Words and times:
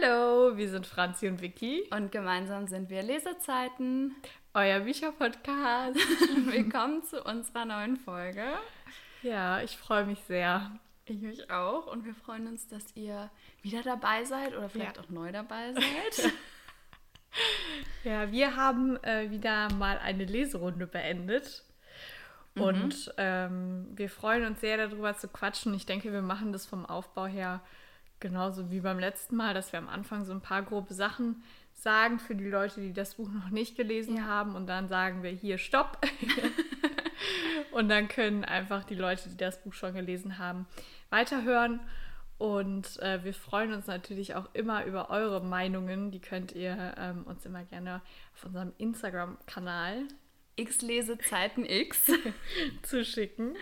Hallo, 0.00 0.56
wir 0.56 0.68
sind 0.68 0.86
Franzi 0.86 1.28
und 1.28 1.40
Vicky. 1.40 1.88
Und 1.90 2.12
gemeinsam 2.12 2.66
sind 2.66 2.90
wir 2.90 3.02
Lesezeiten. 3.02 4.14
Euer 4.54 4.80
Bücherpodcast. 4.80 5.96
Willkommen 6.46 7.02
zu 7.04 7.22
unserer 7.22 7.64
neuen 7.64 7.96
Folge. 7.96 8.44
Ja, 9.22 9.60
ich 9.60 9.76
freue 9.76 10.04
mich 10.04 10.20
sehr. 10.28 10.70
Ich 11.06 11.20
mich 11.20 11.50
auch. 11.50 11.86
Und 11.86 12.04
wir 12.04 12.14
freuen 12.14 12.46
uns, 12.48 12.68
dass 12.68 12.84
ihr 12.96 13.30
wieder 13.62 13.82
dabei 13.82 14.24
seid 14.24 14.56
oder 14.56 14.68
vielleicht 14.68 14.96
ja. 14.96 15.02
auch 15.02 15.08
neu 15.08 15.32
dabei 15.32 15.72
seid. 15.72 16.32
ja, 18.04 18.30
wir 18.30 18.56
haben 18.56 19.02
äh, 19.02 19.30
wieder 19.30 19.72
mal 19.74 19.98
eine 19.98 20.24
Leserunde 20.24 20.86
beendet. 20.86 21.64
Mhm. 22.54 22.62
Und 22.62 23.14
ähm, 23.16 23.88
wir 23.96 24.10
freuen 24.10 24.44
uns 24.44 24.60
sehr 24.60 24.76
darüber 24.76 25.16
zu 25.16 25.28
quatschen. 25.28 25.74
Ich 25.74 25.86
denke, 25.86 26.12
wir 26.12 26.22
machen 26.22 26.52
das 26.52 26.66
vom 26.66 26.86
Aufbau 26.86 27.26
her 27.26 27.62
genauso 28.20 28.70
wie 28.70 28.80
beim 28.80 28.98
letzten 28.98 29.36
Mal, 29.36 29.54
dass 29.54 29.72
wir 29.72 29.78
am 29.78 29.88
Anfang 29.88 30.24
so 30.24 30.32
ein 30.32 30.40
paar 30.40 30.62
grobe 30.62 30.94
Sachen 30.94 31.42
sagen 31.74 32.18
für 32.18 32.34
die 32.34 32.48
Leute, 32.48 32.80
die 32.80 32.92
das 32.92 33.14
Buch 33.14 33.28
noch 33.30 33.50
nicht 33.50 33.76
gelesen 33.76 34.16
ja. 34.16 34.24
haben. 34.24 34.54
Und 34.54 34.66
dann 34.66 34.88
sagen 34.88 35.22
wir 35.22 35.30
hier 35.30 35.58
Stopp. 35.58 35.98
und 37.72 37.88
dann 37.88 38.08
können 38.08 38.44
einfach 38.44 38.84
die 38.84 38.94
Leute, 38.94 39.28
die 39.28 39.36
das 39.36 39.62
Buch 39.62 39.72
schon 39.72 39.94
gelesen 39.94 40.38
haben, 40.38 40.66
weiterhören. 41.10 41.80
Und 42.38 43.00
äh, 43.00 43.24
wir 43.24 43.34
freuen 43.34 43.72
uns 43.72 43.86
natürlich 43.86 44.34
auch 44.34 44.48
immer 44.52 44.84
über 44.84 45.10
eure 45.10 45.40
Meinungen. 45.40 46.10
Die 46.10 46.20
könnt 46.20 46.52
ihr 46.52 46.94
ähm, 46.96 47.24
uns 47.24 47.44
immer 47.44 47.64
gerne 47.64 48.00
auf 48.34 48.44
unserem 48.44 48.72
Instagram-Kanal 48.78 50.04
X 50.54 50.82
Lesezeiten 50.82 51.64
X 51.64 52.12
zuschicken. 52.82 53.56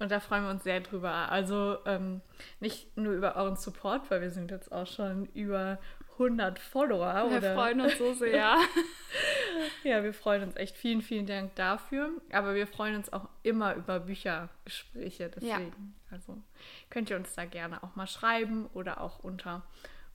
Und 0.00 0.10
da 0.10 0.18
freuen 0.18 0.44
wir 0.44 0.50
uns 0.50 0.64
sehr 0.64 0.80
drüber. 0.80 1.30
Also 1.30 1.78
ähm, 1.84 2.22
nicht 2.58 2.96
nur 2.96 3.12
über 3.12 3.36
euren 3.36 3.56
Support, 3.56 4.10
weil 4.10 4.22
wir 4.22 4.30
sind 4.30 4.50
jetzt 4.50 4.72
auch 4.72 4.86
schon 4.86 5.26
über 5.26 5.78
100 6.12 6.58
Follower. 6.58 7.30
Wir 7.30 7.38
oder? 7.38 7.54
freuen 7.54 7.80
uns 7.82 7.98
so 7.98 8.14
sehr. 8.14 8.56
ja, 9.84 10.02
wir 10.02 10.14
freuen 10.14 10.42
uns 10.42 10.56
echt. 10.56 10.76
Vielen, 10.76 11.02
vielen 11.02 11.26
Dank 11.26 11.54
dafür. 11.54 12.10
Aber 12.32 12.54
wir 12.54 12.66
freuen 12.66 12.96
uns 12.96 13.12
auch 13.12 13.28
immer 13.42 13.74
über 13.74 14.00
Büchergespräche. 14.00 15.28
Deswegen, 15.28 15.50
ja. 15.50 16.12
also 16.16 16.42
könnt 16.88 17.10
ihr 17.10 17.16
uns 17.16 17.34
da 17.34 17.44
gerne 17.44 17.82
auch 17.82 17.94
mal 17.94 18.06
schreiben 18.06 18.70
oder 18.72 19.02
auch 19.02 19.18
unter 19.20 19.62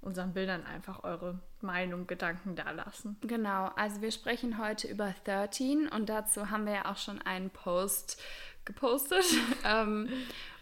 unseren 0.02 0.33
Bildern 0.33 0.64
einfach 0.66 1.03
eure 1.03 1.39
Meinung, 1.61 2.05
Gedanken 2.05 2.55
da 2.55 2.70
lassen. 2.72 3.17
Genau, 3.22 3.72
also 3.75 4.02
wir 4.02 4.11
sprechen 4.11 4.59
heute 4.59 4.88
über 4.88 5.16
13 5.25 5.88
und 5.88 6.09
dazu 6.09 6.52
haben 6.52 6.67
wir 6.67 6.73
ja 6.73 6.92
auch 6.92 6.97
schon 6.97 7.22
einen 7.23 7.49
Post 7.49 8.22
gepostet. 8.66 9.25
ähm, 9.66 10.09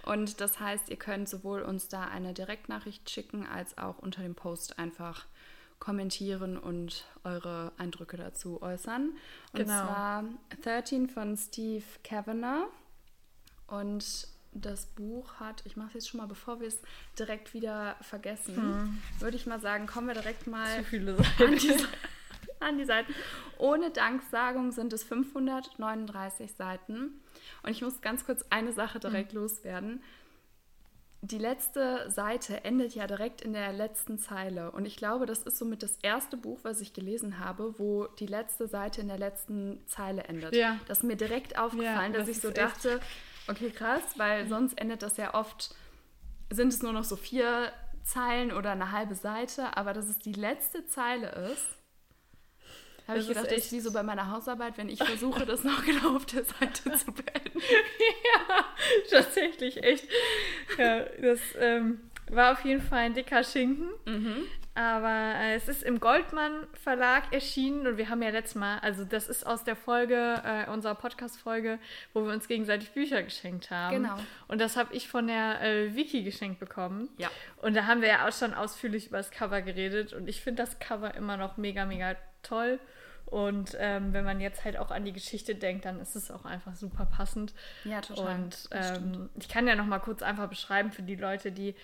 und 0.04 0.42
das 0.42 0.60
heißt, 0.60 0.90
ihr 0.90 0.98
könnt 0.98 1.30
sowohl 1.30 1.62
uns 1.62 1.88
da 1.88 2.04
eine 2.06 2.34
Direktnachricht 2.34 3.10
schicken, 3.10 3.46
als 3.46 3.78
auch 3.78 4.00
unter 4.00 4.22
dem 4.22 4.36
Post 4.36 4.80
einfach 4.80 5.26
kommentieren 5.80 6.58
und 6.58 7.06
eure 7.24 7.74
Eindrücke 7.78 8.16
dazu 8.16 8.62
äußern. 8.62 9.10
Und 9.52 9.60
genau. 9.60 9.84
zwar 9.86 10.24
13 10.64 11.10
von 11.10 11.36
Steve 11.36 11.84
Kavanagh. 12.04 12.68
Und 13.68 14.28
das 14.54 14.86
Buch 14.86 15.40
hat, 15.40 15.64
ich 15.66 15.76
mache 15.76 15.90
es 15.90 15.94
jetzt 15.96 16.10
schon 16.10 16.20
mal, 16.20 16.28
bevor 16.28 16.60
wir 16.60 16.68
es 16.68 16.80
direkt 17.18 17.54
wieder 17.54 17.96
vergessen, 18.02 18.56
hm. 18.56 19.02
würde 19.20 19.36
ich 19.36 19.46
mal 19.46 19.60
sagen, 19.60 19.88
kommen 19.88 20.08
wir 20.08 20.14
direkt 20.14 20.48
mal 20.48 20.80
Zu 20.80 20.84
viele 20.86 21.16
Seiten. 21.16 21.44
An, 21.44 21.58
die, 21.58 21.68
an 22.64 22.78
die 22.78 22.86
Seiten. 22.86 23.14
Ohne 23.58 23.92
Danksagung 23.92 24.72
sind 24.72 24.94
es 24.94 25.04
539 25.04 26.54
Seiten. 26.54 27.22
Und 27.64 27.72
ich 27.72 27.82
muss 27.82 28.02
ganz 28.02 28.26
kurz 28.26 28.46
eine 28.50 28.74
Sache 28.74 29.00
direkt 29.00 29.34
mhm. 29.34 29.40
loswerden. 29.40 30.04
Die 31.22 31.38
letzte 31.38 32.12
Seite 32.12 32.66
endet 32.66 32.96
ja 32.96 33.08
direkt 33.08 33.42
in 33.42 33.54
der 33.54 33.72
letzten 33.72 34.20
Zeile. 34.20 34.72
Und 34.72 34.86
ich 34.86 34.98
glaube, 34.98 35.26
das 35.26 35.44
ist 35.44 35.58
somit 35.58 35.82
das 35.82 35.98
erste 36.02 36.36
Buch, 36.36 36.60
was 36.64 36.82
ich 36.82 36.92
gelesen 36.92 37.40
habe, 37.40 37.80
wo 37.80 38.08
die 38.08 38.26
letzte 38.26 38.68
Seite 38.68 39.00
in 39.00 39.08
der 39.08 39.18
letzten 39.18 39.80
Zeile 39.88 40.26
endet. 40.26 40.54
Ja. 40.54 40.78
Das 40.90 40.98
ist 40.98 41.04
mir 41.04 41.16
direkt 41.16 41.58
aufgefallen, 41.58 42.12
ja, 42.12 42.18
dass 42.18 42.28
das 42.28 42.36
ich 42.36 42.42
so 42.42 42.52
dachte, 42.52 43.00
okay, 43.48 43.70
krass, 43.70 44.02
weil 44.18 44.50
sonst 44.50 44.78
endet 44.78 45.02
das 45.02 45.16
ja 45.16 45.34
oft, 45.34 45.74
sind 46.52 46.74
es 46.74 46.84
nur 46.84 46.92
noch 46.92 47.06
so 47.06 47.16
vier 47.16 47.72
Zeilen 48.04 48.52
oder 48.52 48.72
eine 48.72 48.92
halbe 48.92 49.16
Seite, 49.16 49.78
aber 49.78 49.94
dass 49.94 50.10
es 50.10 50.20
die 50.20 50.34
letzte 50.34 50.86
Zeile 50.88 51.30
ist 51.54 51.78
habe 53.08 53.20
ich 53.20 53.28
gedacht, 53.28 53.48
echt... 53.48 53.66
ich 53.66 53.72
wie 53.72 53.80
so 53.80 53.92
bei 53.92 54.04
meiner 54.04 54.30
Hausarbeit, 54.32 54.78
wenn 54.78 54.90
ich 54.90 55.04
versuche, 55.04 55.46
das 55.46 55.64
noch 55.64 55.84
genau 55.84 56.16
auf 56.16 56.26
der 56.26 56.44
Seite 56.44 56.92
zu 56.94 57.12
beenden. 57.12 57.60
ja, 57.60 58.66
tatsächlich, 59.10 59.84
echt. 59.84 60.08
Ja, 60.78 61.02
das 61.22 61.40
ähm, 61.60 62.00
war 62.30 62.54
auf 62.54 62.64
jeden 62.64 62.82
Fall 62.82 63.00
ein 63.00 63.14
dicker 63.14 63.44
Schinken. 63.44 63.90
Mhm. 64.06 64.46
Aber 64.76 65.36
äh, 65.40 65.54
es 65.54 65.68
ist 65.68 65.84
im 65.84 66.00
Goldmann 66.00 66.66
Verlag 66.74 67.32
erschienen 67.32 67.86
und 67.86 67.98
wir 67.98 68.10
haben 68.10 68.24
ja 68.24 68.30
letztes 68.30 68.56
Mal, 68.56 68.80
also 68.80 69.06
das 69.06 69.30
ist 69.30 69.46
aus 69.46 69.64
der 69.64 69.76
Folge, 69.76 70.42
äh, 70.44 70.70
unserer 70.72 70.96
Podcast-Folge, 70.96 71.78
wo 72.14 72.26
wir 72.26 72.34
uns 72.34 72.48
gegenseitig 72.48 72.92
Bücher 72.92 73.22
geschenkt 73.22 73.70
haben. 73.70 74.02
Genau. 74.02 74.16
Und 74.48 74.60
das 74.60 74.76
habe 74.76 74.96
ich 74.96 75.08
von 75.08 75.28
der 75.28 75.62
äh, 75.62 75.96
Wiki 75.96 76.24
geschenkt 76.24 76.60
bekommen. 76.60 77.10
Ja. 77.18 77.30
Und 77.62 77.76
da 77.76 77.86
haben 77.86 78.02
wir 78.02 78.08
ja 78.08 78.28
auch 78.28 78.34
schon 78.34 78.56
ausführlich 78.56 79.08
über 79.08 79.18
das 79.18 79.30
Cover 79.30 79.62
geredet 79.62 80.12
und 80.14 80.28
ich 80.28 80.42
finde 80.42 80.64
das 80.64 80.80
Cover 80.80 81.14
immer 81.14 81.38
noch 81.38 81.58
mega, 81.58 81.86
mega 81.86 82.16
toll. 82.42 82.80
Und 83.26 83.76
ähm, 83.80 84.14
wenn 84.14 84.26
man 84.26 84.40
jetzt 84.40 84.64
halt 84.64 84.78
auch 84.78 84.92
an 84.92 85.06
die 85.06 85.14
Geschichte 85.14 85.56
denkt, 85.56 85.86
dann 85.86 86.00
ist 86.00 86.16
es 86.16 86.30
auch 86.30 86.46
einfach 86.46 86.76
super 86.76 87.06
passend. 87.06 87.54
Ja, 87.84 88.02
total. 88.02 88.36
Und 88.36 88.70
ähm, 88.72 89.30
ich 89.40 89.50
kann 89.50 89.68
ja 89.68 89.76
noch 89.76 89.86
mal 89.86 90.00
kurz 90.00 90.22
einfach 90.22 90.48
beschreiben 90.50 90.92
für 90.92 91.02
die 91.02 91.16
Leute, 91.16 91.52
die 91.52 91.76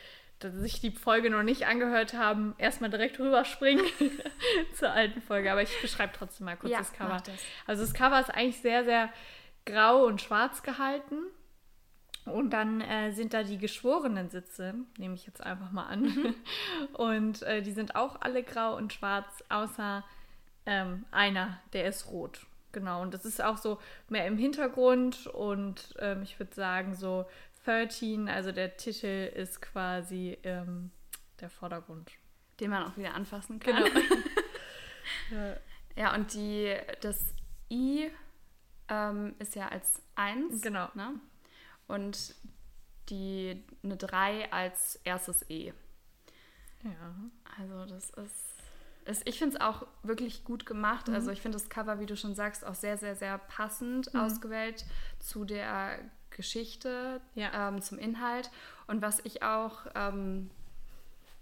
sich 0.42 0.80
die 0.80 0.92
Folge 0.92 1.30
noch 1.30 1.44
nicht 1.44 1.66
angehört 1.66 2.14
haben, 2.14 2.56
erstmal 2.58 2.90
direkt 2.90 3.20
rüberspringen 3.20 3.86
zur 4.74 4.92
alten 4.92 5.22
Folge. 5.22 5.52
Aber 5.52 5.62
ich 5.62 5.82
beschreibe 5.82 6.14
trotzdem 6.16 6.46
mal 6.46 6.56
kurz 6.56 6.72
ja, 6.72 6.80
das 6.80 6.94
Cover. 6.94 7.18
Das. 7.18 7.36
Also 7.68 7.84
das 7.84 7.94
Cover 7.94 8.20
ist 8.20 8.30
eigentlich 8.30 8.62
sehr, 8.62 8.86
sehr 8.86 9.10
grau 9.66 10.06
und 10.06 10.22
schwarz 10.22 10.64
gehalten. 10.64 11.16
Und 12.26 12.52
dann 12.52 12.82
äh, 12.82 13.12
sind 13.12 13.34
da 13.34 13.44
die 13.44 13.58
geschworenen 13.58 14.30
Sitze, 14.30 14.76
nehme 14.98 15.16
ich 15.16 15.26
jetzt 15.26 15.42
einfach 15.42 15.72
mal 15.72 15.88
an. 15.88 16.02
Mhm. 16.02 16.36
Und 16.94 17.42
äh, 17.44 17.62
die 17.62 17.72
sind 17.72 17.96
auch 17.96 18.22
alle 18.22 18.44
grau 18.44 18.76
und 18.76 18.94
schwarz, 18.94 19.44
außer 19.50 20.04
ähm, 20.70 21.06
einer, 21.10 21.60
der 21.74 21.88
ist 21.88 22.12
rot. 22.12 22.46
Genau, 22.72 23.02
und 23.02 23.16
das 23.16 23.26
ist 23.26 23.42
auch 23.44 23.58
so 23.58 23.80
mehr 24.08 24.28
im 24.28 24.38
Hintergrund 24.38 25.26
und 25.26 25.96
ähm, 25.98 26.22
ich 26.22 26.38
würde 26.38 26.54
sagen 26.54 26.94
so 26.94 27.26
13, 27.66 28.30
also 28.30 28.52
der 28.52 28.78
Titel 28.78 29.32
ist 29.36 29.62
quasi 29.62 30.38
ähm, 30.44 30.92
der 31.42 31.50
Vordergrund. 31.50 32.12
Den 32.60 32.70
man 32.70 32.84
auch 32.84 32.96
wieder 32.98 33.16
anfassen 33.16 33.60
kann. 33.60 33.84
Genau. 33.84 34.06
ja. 35.32 35.56
ja, 35.96 36.16
und 36.16 36.34
die, 36.36 36.76
das 37.02 37.34
I 37.72 38.12
ähm, 38.88 39.34
ist 39.40 39.56
ja 39.56 39.70
als 39.70 40.04
1. 40.16 40.62
Genau. 40.62 40.90
Ne? 40.94 41.20
Und 41.88 42.36
die 43.10 43.64
eine 43.84 43.98
3 43.98 44.52
als 44.52 44.98
erstes 45.04 45.50
E. 45.50 45.74
Ja. 46.84 47.16
Also 47.58 47.86
das 47.86 48.12
ist 48.12 48.49
es, 49.06 49.22
ich 49.26 49.40
finde 49.40 49.56
es 49.56 49.62
auch 49.62 49.86
wirklich 50.04 50.44
gut 50.44 50.66
gemacht. 50.66 51.08
Mhm. 51.08 51.16
Also 51.16 51.32
ich 51.32 51.42
finde 51.42 51.58
das 51.58 51.70
Cover, 51.70 52.00
wie 52.00 52.06
du 52.06 52.16
schon 52.16 52.36
sagst, 52.36 52.66
auch 52.66 52.76
sehr, 52.76 52.98
sehr, 52.98 53.16
sehr 53.16 53.38
passend 53.38 54.14
mhm. 54.14 54.20
ausgewählt 54.20 54.86
zu 55.20 55.46
der 55.46 56.00
Geschichte, 56.30 57.22
ja. 57.36 57.70
ähm, 57.70 57.82
zum 57.82 57.98
Inhalt. 57.98 58.50
Und 58.88 59.02
was 59.02 59.20
ich 59.26 59.44
auch 59.44 59.88
ähm, 59.96 60.50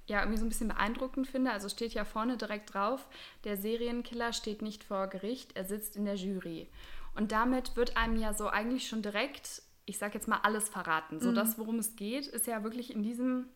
ja, 0.08 0.22
irgendwie 0.22 0.40
so 0.40 0.46
ein 0.46 0.50
bisschen 0.50 0.70
beeindruckend 0.70 1.28
finde, 1.28 1.52
also 1.52 1.70
steht 1.70 1.94
ja 1.94 2.06
vorne 2.06 2.38
direkt 2.38 2.74
drauf, 2.74 3.08
der 3.44 3.58
Serienkiller 3.58 4.34
steht 4.34 4.62
nicht 4.62 4.84
vor 4.84 5.08
Gericht, 5.08 5.56
er 5.56 5.66
sitzt 5.66 5.96
in 5.96 6.06
der 6.06 6.16
Jury. 6.16 6.70
Und 7.16 7.32
damit 7.32 7.76
wird 7.76 7.98
einem 7.98 8.18
ja 8.18 8.34
so 8.34 8.48
eigentlich 8.48 8.88
schon 8.88 9.02
direkt, 9.02 9.62
ich 9.86 9.98
sag 9.98 10.14
jetzt 10.14 10.28
mal, 10.28 10.40
alles 10.44 10.70
verraten. 10.70 11.20
So 11.20 11.32
mhm. 11.32 11.36
das, 11.36 11.58
worum 11.58 11.80
es 11.80 11.96
geht, 11.96 12.28
ist 12.28 12.48
ja 12.48 12.64
wirklich 12.64 12.94
in, 12.94 13.04
diesem, 13.04 13.48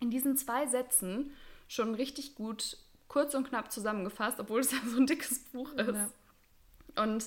in 0.00 0.10
diesen 0.10 0.36
zwei 0.36 0.66
Sätzen 0.66 1.32
schon 1.68 1.94
richtig 1.94 2.34
gut 2.34 2.76
kurz 3.08 3.34
und 3.34 3.48
knapp 3.48 3.70
zusammengefasst, 3.70 4.40
obwohl 4.40 4.60
es 4.60 4.72
ja 4.72 4.78
so 4.86 4.96
ein 4.96 5.06
dickes 5.06 5.40
Buch 5.50 5.72
ist. 5.72 5.96
Ja. 5.96 7.02
Und 7.02 7.26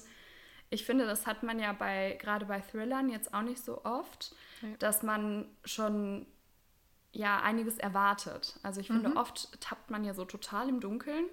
ich 0.70 0.86
finde, 0.86 1.06
das 1.06 1.26
hat 1.26 1.44
man 1.44 1.60
ja 1.60 1.74
bei 1.74 2.18
gerade 2.20 2.46
bei 2.46 2.60
Thrillern 2.60 3.10
jetzt 3.10 3.34
auch 3.34 3.42
nicht 3.42 3.64
so 3.64 3.84
oft, 3.86 4.36
ja. 4.62 4.70
dass 4.80 5.04
man 5.04 5.46
schon 5.64 6.26
ja 7.14 7.42
einiges 7.42 7.78
erwartet. 7.78 8.60
Also 8.64 8.82
ich 8.82 8.88
finde, 8.88 9.10
mhm. 9.10 9.18
oft 9.18 9.60
tappt 9.62 9.90
man 9.90 10.04
ja 10.04 10.14
so 10.14 10.26
total 10.26 10.70
im 10.70 10.80
Dunkeln. 10.80 11.26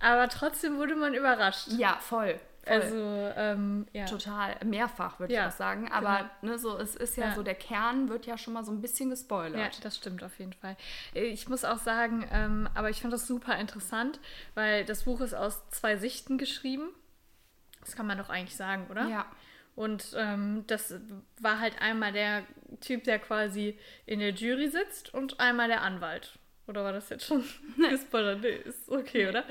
Aber 0.00 0.28
trotzdem 0.28 0.76
wurde 0.76 0.94
man 0.94 1.14
überrascht. 1.14 1.68
Ja, 1.68 1.98
voll. 2.00 2.38
Also, 2.68 3.32
ähm, 3.36 3.86
ja. 3.92 4.04
Total, 4.06 4.56
mehrfach 4.64 5.18
würde 5.20 5.32
ja, 5.32 5.46
ich 5.46 5.52
auch 5.52 5.56
sagen. 5.56 5.90
Aber 5.90 6.30
genau. 6.40 6.52
ne, 6.52 6.58
so, 6.58 6.76
es 6.78 6.96
ist 6.96 7.16
ja, 7.16 7.28
ja, 7.28 7.34
so, 7.34 7.42
der 7.42 7.54
Kern 7.54 8.08
wird 8.08 8.26
ja 8.26 8.38
schon 8.38 8.54
mal 8.54 8.64
so 8.64 8.72
ein 8.72 8.80
bisschen 8.80 9.10
gespoilert. 9.10 9.74
Ja, 9.74 9.80
das 9.82 9.96
stimmt 9.96 10.22
auf 10.22 10.38
jeden 10.38 10.52
Fall. 10.52 10.76
Ich 11.14 11.48
muss 11.48 11.64
auch 11.64 11.78
sagen, 11.78 12.28
ähm, 12.32 12.68
aber 12.74 12.90
ich 12.90 13.00
fand 13.00 13.12
das 13.12 13.26
super 13.26 13.56
interessant, 13.58 14.20
weil 14.54 14.84
das 14.84 15.04
Buch 15.04 15.20
ist 15.20 15.34
aus 15.34 15.68
zwei 15.70 15.96
Sichten 15.96 16.38
geschrieben. 16.38 16.88
Das 17.80 17.96
kann 17.96 18.06
man 18.06 18.18
doch 18.18 18.28
eigentlich 18.28 18.56
sagen, 18.56 18.86
oder? 18.90 19.08
Ja. 19.08 19.26
Und 19.74 20.12
ähm, 20.16 20.64
das 20.66 20.94
war 21.40 21.60
halt 21.60 21.80
einmal 21.80 22.12
der 22.12 22.42
Typ, 22.80 23.04
der 23.04 23.20
quasi 23.20 23.78
in 24.06 24.18
der 24.18 24.30
Jury 24.30 24.68
sitzt 24.68 25.14
und 25.14 25.38
einmal 25.38 25.68
der 25.68 25.82
Anwalt. 25.82 26.38
Oder 26.68 26.84
war 26.84 26.92
das 26.92 27.08
jetzt 27.08 27.24
schon 27.24 27.42
gespoilert? 27.90 28.42
Nee, 28.42 28.56
ist 28.56 28.88
okay, 28.90 29.28
oder? 29.28 29.44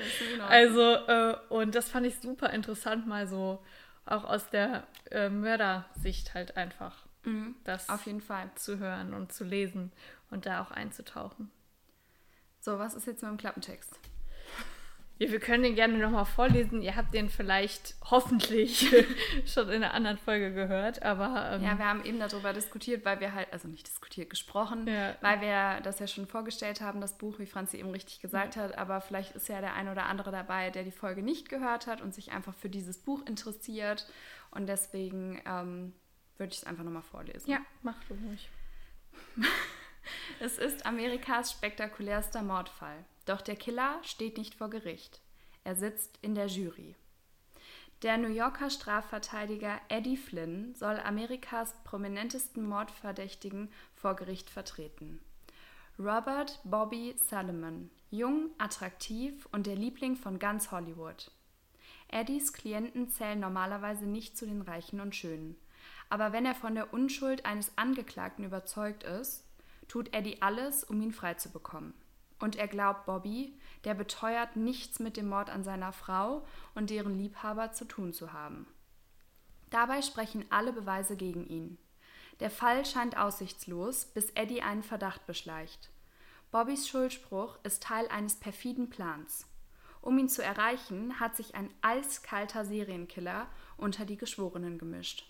Also, 0.48 0.80
äh, 0.80 1.36
und 1.48 1.74
das 1.74 1.90
fand 1.90 2.06
ich 2.06 2.16
super 2.18 2.50
interessant, 2.50 3.06
mal 3.06 3.26
so 3.26 3.62
auch 4.06 4.24
aus 4.24 4.48
der 4.50 4.86
äh, 5.10 5.28
Mördersicht 5.28 6.32
halt 6.34 6.56
einfach. 6.56 7.04
Mhm, 7.24 7.56
das 7.64 7.88
auf 7.88 8.06
jeden 8.06 8.20
Fall 8.20 8.48
zu 8.54 8.78
hören 8.78 9.12
und 9.12 9.32
zu 9.32 9.44
lesen 9.44 9.92
und 10.30 10.46
da 10.46 10.62
auch 10.62 10.70
einzutauchen. 10.70 11.50
So, 12.60 12.78
was 12.78 12.94
ist 12.94 13.06
jetzt 13.06 13.22
mit 13.22 13.32
dem 13.32 13.36
Klappentext? 13.36 13.98
Ja, 15.18 15.32
wir 15.32 15.40
können 15.40 15.64
den 15.64 15.74
gerne 15.74 15.98
nochmal 15.98 16.24
vorlesen. 16.24 16.80
Ihr 16.80 16.94
habt 16.94 17.12
den 17.12 17.28
vielleicht 17.28 17.96
hoffentlich 18.04 18.94
schon 19.46 19.68
in 19.68 19.82
einer 19.82 19.92
anderen 19.92 20.16
Folge 20.16 20.52
gehört, 20.52 21.02
aber. 21.02 21.54
Ähm, 21.54 21.64
ja, 21.64 21.76
wir 21.76 21.86
haben 21.86 22.04
eben 22.04 22.20
darüber 22.20 22.52
diskutiert, 22.52 23.04
weil 23.04 23.18
wir 23.18 23.34
halt, 23.34 23.52
also 23.52 23.66
nicht 23.66 23.86
diskutiert, 23.86 24.30
gesprochen, 24.30 24.86
ja. 24.86 25.16
weil 25.20 25.40
wir 25.40 25.80
das 25.82 25.98
ja 25.98 26.06
schon 26.06 26.26
vorgestellt 26.26 26.80
haben, 26.80 27.00
das 27.00 27.18
Buch, 27.18 27.40
wie 27.40 27.46
Franzi 27.46 27.78
eben 27.78 27.90
richtig 27.90 28.20
gesagt 28.20 28.54
ja. 28.54 28.62
hat. 28.62 28.78
Aber 28.78 29.00
vielleicht 29.00 29.34
ist 29.34 29.48
ja 29.48 29.60
der 29.60 29.74
ein 29.74 29.88
oder 29.88 30.06
andere 30.06 30.30
dabei, 30.30 30.70
der 30.70 30.84
die 30.84 30.92
Folge 30.92 31.22
nicht 31.22 31.48
gehört 31.48 31.88
hat 31.88 32.00
und 32.00 32.14
sich 32.14 32.30
einfach 32.30 32.54
für 32.54 32.68
dieses 32.68 32.98
Buch 32.98 33.26
interessiert. 33.26 34.06
Und 34.52 34.68
deswegen 34.68 35.42
ähm, 35.46 35.94
würde 36.36 36.52
ich 36.52 36.58
es 36.58 36.64
einfach 36.64 36.84
nochmal 36.84 37.02
vorlesen. 37.02 37.50
Ja, 37.50 37.58
mach 37.82 38.02
du 38.04 38.14
ruhig. 38.14 38.48
es 40.40 40.58
ist 40.58 40.86
Amerikas 40.86 41.50
spektakulärster 41.50 42.42
Mordfall. 42.42 43.04
Doch 43.28 43.42
der 43.42 43.56
Killer 43.56 44.00
steht 44.04 44.38
nicht 44.38 44.54
vor 44.54 44.70
Gericht. 44.70 45.20
Er 45.62 45.76
sitzt 45.76 46.18
in 46.22 46.34
der 46.34 46.46
Jury. 46.46 46.96
Der 48.00 48.16
New 48.16 48.30
Yorker 48.30 48.70
Strafverteidiger 48.70 49.78
Eddie 49.90 50.16
Flynn 50.16 50.74
soll 50.74 50.98
Amerikas 50.98 51.74
prominentesten 51.84 52.66
Mordverdächtigen 52.66 53.70
vor 53.94 54.16
Gericht 54.16 54.48
vertreten. 54.48 55.20
Robert 55.98 56.58
Bobby 56.64 57.16
Salomon, 57.18 57.90
jung, 58.10 58.48
attraktiv 58.56 59.46
und 59.52 59.66
der 59.66 59.76
Liebling 59.76 60.16
von 60.16 60.38
ganz 60.38 60.70
Hollywood. 60.70 61.30
Eddies 62.08 62.54
Klienten 62.54 63.10
zählen 63.10 63.40
normalerweise 63.40 64.06
nicht 64.06 64.38
zu 64.38 64.46
den 64.46 64.62
Reichen 64.62 65.00
und 65.00 65.14
Schönen. 65.14 65.54
Aber 66.08 66.32
wenn 66.32 66.46
er 66.46 66.54
von 66.54 66.74
der 66.74 66.94
Unschuld 66.94 67.44
eines 67.44 67.76
Angeklagten 67.76 68.46
überzeugt 68.46 69.02
ist, 69.02 69.44
tut 69.86 70.14
Eddie 70.14 70.40
alles, 70.40 70.82
um 70.82 71.02
ihn 71.02 71.12
freizubekommen. 71.12 71.92
Und 72.40 72.56
er 72.56 72.68
glaubt 72.68 73.06
Bobby, 73.06 73.58
der 73.84 73.94
beteuert, 73.94 74.56
nichts 74.56 75.00
mit 75.00 75.16
dem 75.16 75.28
Mord 75.28 75.50
an 75.50 75.64
seiner 75.64 75.92
Frau 75.92 76.46
und 76.74 76.90
deren 76.90 77.14
Liebhaber 77.14 77.72
zu 77.72 77.84
tun 77.84 78.12
zu 78.12 78.32
haben. 78.32 78.66
Dabei 79.70 80.02
sprechen 80.02 80.44
alle 80.50 80.72
Beweise 80.72 81.16
gegen 81.16 81.46
ihn. 81.46 81.78
Der 82.40 82.50
Fall 82.50 82.86
scheint 82.86 83.16
aussichtslos, 83.18 84.06
bis 84.06 84.30
Eddie 84.30 84.62
einen 84.62 84.82
Verdacht 84.82 85.26
beschleicht. 85.26 85.90
Bobbys 86.50 86.88
Schuldspruch 86.88 87.58
ist 87.64 87.82
Teil 87.82 88.08
eines 88.08 88.36
perfiden 88.36 88.88
Plans. 88.88 89.46
Um 90.00 90.16
ihn 90.18 90.28
zu 90.28 90.42
erreichen, 90.42 91.18
hat 91.20 91.36
sich 91.36 91.54
ein 91.54 91.70
eiskalter 91.82 92.64
Serienkiller 92.64 93.48
unter 93.76 94.04
die 94.04 94.16
Geschworenen 94.16 94.78
gemischt. 94.78 95.24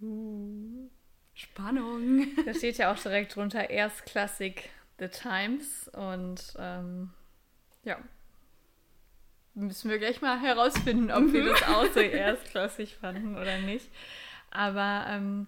Uh, 0.00 0.88
Spannung. 1.34 2.26
Da 2.44 2.54
steht 2.54 2.78
ja 2.78 2.92
auch 2.92 2.98
direkt 2.98 3.34
drunter 3.34 3.70
Erstklassik 3.70 4.70
The 4.98 5.08
Times 5.08 5.88
und 5.88 6.54
ähm, 6.58 7.10
ja, 7.84 7.98
müssen 9.54 9.90
wir 9.90 9.98
gleich 9.98 10.20
mal 10.20 10.40
herausfinden, 10.40 11.10
ob 11.10 11.32
wir 11.32 11.44
das 11.44 11.62
auch 11.64 11.86
so 11.92 12.00
erstklassig 12.00 12.96
fanden 12.96 13.36
oder 13.36 13.58
nicht. 13.58 13.90
Aber 14.50 15.04
ähm, 15.08 15.46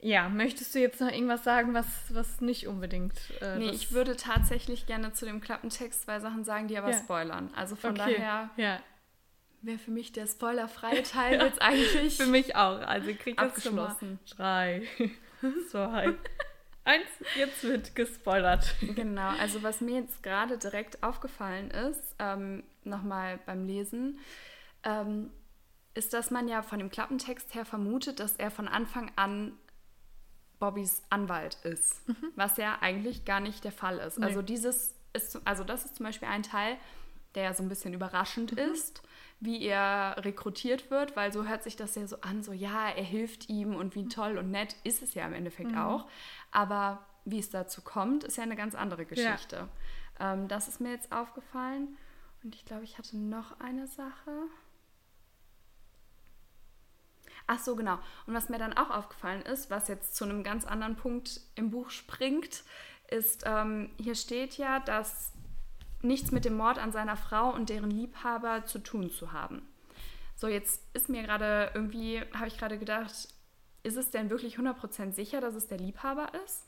ja, 0.00 0.28
möchtest 0.28 0.74
du 0.74 0.78
jetzt 0.78 1.00
noch 1.00 1.10
irgendwas 1.10 1.44
sagen, 1.44 1.74
was, 1.74 1.86
was 2.10 2.40
nicht 2.40 2.66
unbedingt. 2.66 3.14
Äh, 3.40 3.58
nee, 3.58 3.70
ich 3.70 3.92
würde 3.92 4.16
tatsächlich 4.16 4.86
gerne 4.86 5.12
zu 5.12 5.24
dem 5.24 5.40
Klappentext 5.40 6.02
zwei 6.02 6.20
Sachen 6.20 6.44
sagen, 6.44 6.68
die 6.68 6.78
aber 6.78 6.90
ja. 6.90 6.98
spoilern. 6.98 7.50
Also 7.56 7.76
von 7.76 7.92
okay. 7.92 8.16
daher 8.16 8.50
ja. 8.56 8.80
wäre 9.62 9.78
für 9.78 9.90
mich 9.90 10.12
der 10.12 10.26
spoilerfreie 10.26 11.02
Teil 11.02 11.38
ja. 11.38 11.46
jetzt 11.46 11.62
eigentlich. 11.62 12.16
Für 12.16 12.26
mich 12.26 12.56
auch. 12.56 12.80
Also 12.80 13.12
kriegt 13.14 13.40
das 13.40 13.48
abgeschlossen. 13.48 14.18
Drei, 14.36 14.82
zwei, 15.70 16.14
Eins, 16.86 17.08
jetzt 17.34 17.64
wird 17.64 17.96
gespoilert. 17.96 18.76
Genau, 18.80 19.30
also 19.40 19.64
was 19.64 19.80
mir 19.80 20.00
jetzt 20.00 20.22
gerade 20.22 20.56
direkt 20.56 21.02
aufgefallen 21.02 21.72
ist, 21.72 22.14
ähm, 22.20 22.62
nochmal 22.84 23.40
beim 23.44 23.66
Lesen, 23.66 24.20
ähm, 24.84 25.30
ist, 25.94 26.12
dass 26.12 26.30
man 26.30 26.46
ja 26.46 26.62
von 26.62 26.78
dem 26.78 26.88
Klappentext 26.88 27.54
her 27.56 27.64
vermutet, 27.64 28.20
dass 28.20 28.36
er 28.36 28.52
von 28.52 28.68
Anfang 28.68 29.10
an 29.16 29.52
Bobbys 30.60 31.02
Anwalt 31.10 31.56
ist, 31.64 32.08
mhm. 32.08 32.32
was 32.36 32.56
ja 32.56 32.78
eigentlich 32.80 33.24
gar 33.24 33.40
nicht 33.40 33.64
der 33.64 33.72
Fall 33.72 33.98
ist. 33.98 34.20
Nee. 34.20 34.26
Also 34.26 34.42
dieses 34.42 34.94
ist, 35.12 35.40
also 35.44 35.64
das 35.64 35.86
ist 35.86 35.96
zum 35.96 36.06
Beispiel 36.06 36.28
ein 36.28 36.44
Teil, 36.44 36.76
der 37.34 37.42
ja 37.42 37.54
so 37.54 37.64
ein 37.64 37.68
bisschen 37.68 37.94
überraschend 37.94 38.52
mhm. 38.52 38.58
ist, 38.58 39.02
wie 39.40 39.62
er 39.62 40.16
rekrutiert 40.18 40.90
wird, 40.90 41.14
weil 41.16 41.32
so 41.32 41.46
hört 41.46 41.62
sich 41.62 41.76
das 41.76 41.94
ja 41.94 42.06
so 42.06 42.20
an, 42.22 42.42
so 42.42 42.52
ja, 42.52 42.88
er 42.88 43.04
hilft 43.04 43.48
ihm 43.48 43.74
und 43.74 43.94
wie 43.94 44.08
toll 44.08 44.38
und 44.38 44.50
nett 44.50 44.76
ist 44.84 45.02
es 45.02 45.14
ja 45.14 45.26
im 45.26 45.34
Endeffekt 45.34 45.72
mhm. 45.72 45.78
auch. 45.78 46.08
Aber 46.50 47.04
wie 47.24 47.38
es 47.38 47.50
dazu 47.50 47.82
kommt, 47.82 48.24
ist 48.24 48.36
ja 48.36 48.44
eine 48.44 48.56
ganz 48.56 48.74
andere 48.74 49.04
Geschichte. 49.04 49.68
Ja. 50.18 50.32
Ähm, 50.32 50.48
das 50.48 50.68
ist 50.68 50.80
mir 50.80 50.90
jetzt 50.90 51.12
aufgefallen. 51.12 51.96
Und 52.42 52.54
ich 52.54 52.64
glaube, 52.64 52.84
ich 52.84 52.96
hatte 52.96 53.16
noch 53.16 53.60
eine 53.60 53.86
Sache. 53.86 54.30
Ach 57.46 57.58
so, 57.58 57.76
genau. 57.76 57.98
Und 58.26 58.34
was 58.34 58.48
mir 58.48 58.58
dann 58.58 58.72
auch 58.72 58.90
aufgefallen 58.90 59.42
ist, 59.42 59.70
was 59.70 59.88
jetzt 59.88 60.16
zu 60.16 60.24
einem 60.24 60.42
ganz 60.42 60.64
anderen 60.64 60.96
Punkt 60.96 61.40
im 61.54 61.70
Buch 61.70 61.90
springt, 61.90 62.64
ist, 63.08 63.44
ähm, 63.46 63.90
hier 64.00 64.14
steht 64.14 64.56
ja, 64.56 64.80
dass 64.80 65.32
nichts 66.02 66.30
mit 66.30 66.44
dem 66.44 66.56
Mord 66.56 66.78
an 66.78 66.92
seiner 66.92 67.16
Frau 67.16 67.50
und 67.50 67.68
deren 67.68 67.90
Liebhaber 67.90 68.64
zu 68.64 68.78
tun 68.78 69.10
zu 69.10 69.32
haben. 69.32 69.62
So, 70.34 70.48
jetzt 70.48 70.82
ist 70.94 71.08
mir 71.08 71.22
gerade 71.22 71.70
irgendwie, 71.74 72.20
habe 72.34 72.48
ich 72.48 72.58
gerade 72.58 72.78
gedacht, 72.78 73.28
ist 73.82 73.96
es 73.96 74.10
denn 74.10 74.30
wirklich 74.30 74.58
100% 74.58 75.12
sicher, 75.12 75.40
dass 75.40 75.54
es 75.54 75.66
der 75.66 75.78
Liebhaber 75.78 76.32
ist? 76.44 76.66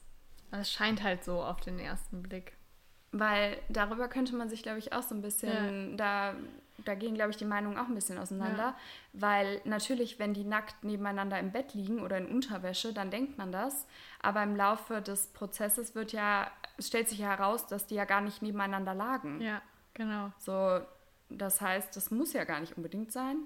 Es 0.50 0.72
scheint 0.72 1.02
halt 1.02 1.24
so 1.24 1.42
auf 1.42 1.60
den 1.60 1.78
ersten 1.78 2.22
Blick. 2.22 2.56
Weil 3.10 3.58
darüber 3.68 4.08
könnte 4.08 4.36
man 4.36 4.48
sich, 4.48 4.62
glaube 4.62 4.78
ich, 4.78 4.92
auch 4.92 5.02
so 5.02 5.14
ein 5.14 5.22
bisschen, 5.22 5.90
ja. 5.92 5.96
da, 5.96 6.34
da 6.84 6.94
gehen, 6.94 7.14
glaube 7.14 7.30
ich, 7.30 7.36
die 7.36 7.46
Meinungen 7.46 7.78
auch 7.78 7.88
ein 7.88 7.94
bisschen 7.94 8.18
auseinander. 8.18 8.58
Ja. 8.62 8.76
Weil 9.14 9.60
natürlich, 9.64 10.18
wenn 10.18 10.34
die 10.34 10.44
nackt 10.44 10.84
nebeneinander 10.84 11.38
im 11.38 11.50
Bett 11.50 11.74
liegen 11.74 12.00
oder 12.00 12.18
in 12.18 12.26
Unterwäsche, 12.26 12.92
dann 12.92 13.10
denkt 13.10 13.38
man 13.38 13.50
das. 13.50 13.86
Aber 14.20 14.42
im 14.42 14.56
Laufe 14.56 15.00
des 15.00 15.28
Prozesses 15.28 15.94
wird 15.94 16.12
ja, 16.12 16.50
stellt 16.78 17.08
sich 17.08 17.18
ja 17.18 17.28
heraus, 17.28 17.66
dass 17.66 17.86
die 17.86 17.94
ja 17.94 18.04
gar 18.04 18.20
nicht 18.20 18.42
nebeneinander 18.42 18.94
lagen. 18.94 19.40
Ja, 19.40 19.62
genau. 19.94 20.32
So, 20.38 20.80
das 21.28 21.60
heißt, 21.60 21.94
das 21.96 22.10
muss 22.10 22.32
ja 22.32 22.44
gar 22.44 22.60
nicht 22.60 22.76
unbedingt 22.76 23.12
sein. 23.12 23.36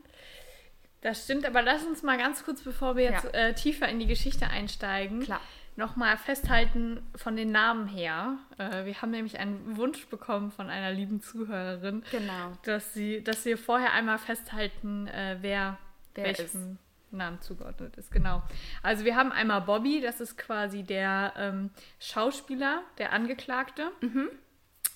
Das 1.01 1.25
stimmt, 1.25 1.45
aber 1.45 1.63
lass 1.63 1.85
uns 1.85 2.03
mal 2.03 2.17
ganz 2.17 2.45
kurz, 2.45 2.63
bevor 2.63 2.97
wir 2.97 3.05
jetzt 3.05 3.25
ja. 3.25 3.31
äh, 3.31 3.55
tiefer 3.55 3.89
in 3.89 3.99
die 3.99 4.07
Geschichte 4.07 4.47
einsteigen, 4.47 5.21
Klar. 5.21 5.41
nochmal 5.75 6.17
festhalten 6.17 7.03
von 7.17 7.35
den 7.35 7.51
Namen 7.51 7.89
her. 7.89 8.39
Äh, 8.57 8.85
wir 8.85 9.03
haben 9.03 9.11
nämlich 9.11 9.41
einen 9.41 9.77
Wunsch 9.77 10.07
bekommen 10.07 10.53
von 10.53 10.71
einer 10.71 10.93
lieben 10.93 11.21
Zuhörerin, 11.21 12.05
genau. 12.13 12.53
dass, 12.65 12.95
sie, 12.95 13.23
dass 13.25 13.45
wir 13.45 13.59
vorher 13.59 13.93
einmal 13.93 14.19
festhalten, 14.19 15.09
äh, 15.09 15.39
wer, 15.41 15.77
wer 16.15 16.25
welchem 16.25 16.45
ist. 16.45 16.79
Namen 17.17 17.41
zugeordnet 17.41 17.97
ist. 17.97 18.11
Genau. 18.11 18.43
Also 18.83 19.05
wir 19.05 19.17
haben 19.17 19.33
einmal 19.33 19.63
Bobby, 19.63 20.01
das 20.01 20.21
ist 20.21 20.37
quasi 20.39 20.83
der 20.83 21.33
ähm, 21.37 21.71
Schauspieler, 21.99 22.83
der 22.99 23.13
Angeklagte, 23.13 23.91
mhm. 24.01 24.29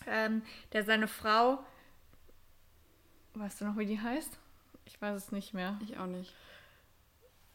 ähm, 0.06 0.42
der 0.73 0.85
seine 0.85 1.08
Frau, 1.08 1.64
weißt 3.35 3.61
du 3.61 3.66
noch, 3.66 3.76
wie 3.76 3.87
die 3.87 4.00
heißt? 4.00 4.38
Ich 4.87 5.00
weiß 5.00 5.16
es 5.16 5.32
nicht 5.32 5.52
mehr. 5.52 5.78
Ich 5.82 5.99
auch 5.99 6.06
nicht. 6.06 6.32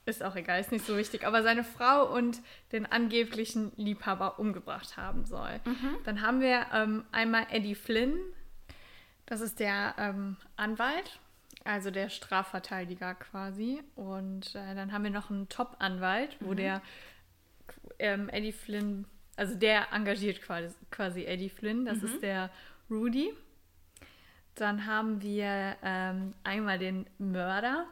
Ist 0.06 0.24
auch 0.24 0.36
egal, 0.36 0.60
ist 0.60 0.72
nicht 0.72 0.86
so 0.86 0.98
wichtig. 0.98 1.26
Aber 1.26 1.44
seine 1.44 1.64
Frau 1.64 2.12
und 2.12 2.42
den 2.72 2.86
angeblichen 2.86 3.72
Liebhaber 3.76 4.40
umgebracht 4.40 4.98
haben 4.98 5.26
soll. 5.26 5.60
Mhm. 5.64 5.98
Dann 6.06 6.22
haben 6.22 6.42
wir 6.42 6.66
ähm, 6.74 7.06
einmal 7.12 7.48
Eddie 7.52 7.76
Flynn. 7.76 8.18
Das 9.28 9.42
ist 9.42 9.60
der 9.60 9.96
ähm, 9.98 10.38
Anwalt, 10.56 11.20
also 11.64 11.92
der 11.92 12.10
Strafverteidiger 12.10 13.16
quasi. 13.16 13.82
Und 13.96 14.56
äh, 14.56 14.76
dann 14.76 14.92
haben 14.92 15.04
wir 15.04 15.12
noch 15.12 15.30
einen 15.30 15.50
Top-Anwalt, 15.50 16.38
wo 16.40 16.52
mhm. 16.52 16.58
der 16.58 16.82
ähm, 18.00 18.30
Eddie 18.30 18.52
Flynn, 18.52 19.06
also 19.36 19.56
der 19.56 19.92
engagiert 19.94 20.42
quasi, 20.42 20.74
quasi 20.90 21.26
Eddie 21.26 21.50
Flynn. 21.50 21.86
Das 21.86 21.98
mhm. 21.98 22.06
ist 22.06 22.22
der 22.22 22.50
Rudy. 22.90 23.34
Dann 24.56 24.86
haben 24.86 25.22
wir 25.22 25.78
ähm, 25.82 26.34
einmal 26.44 26.78
den 26.78 27.06
Mörder. 27.18 27.86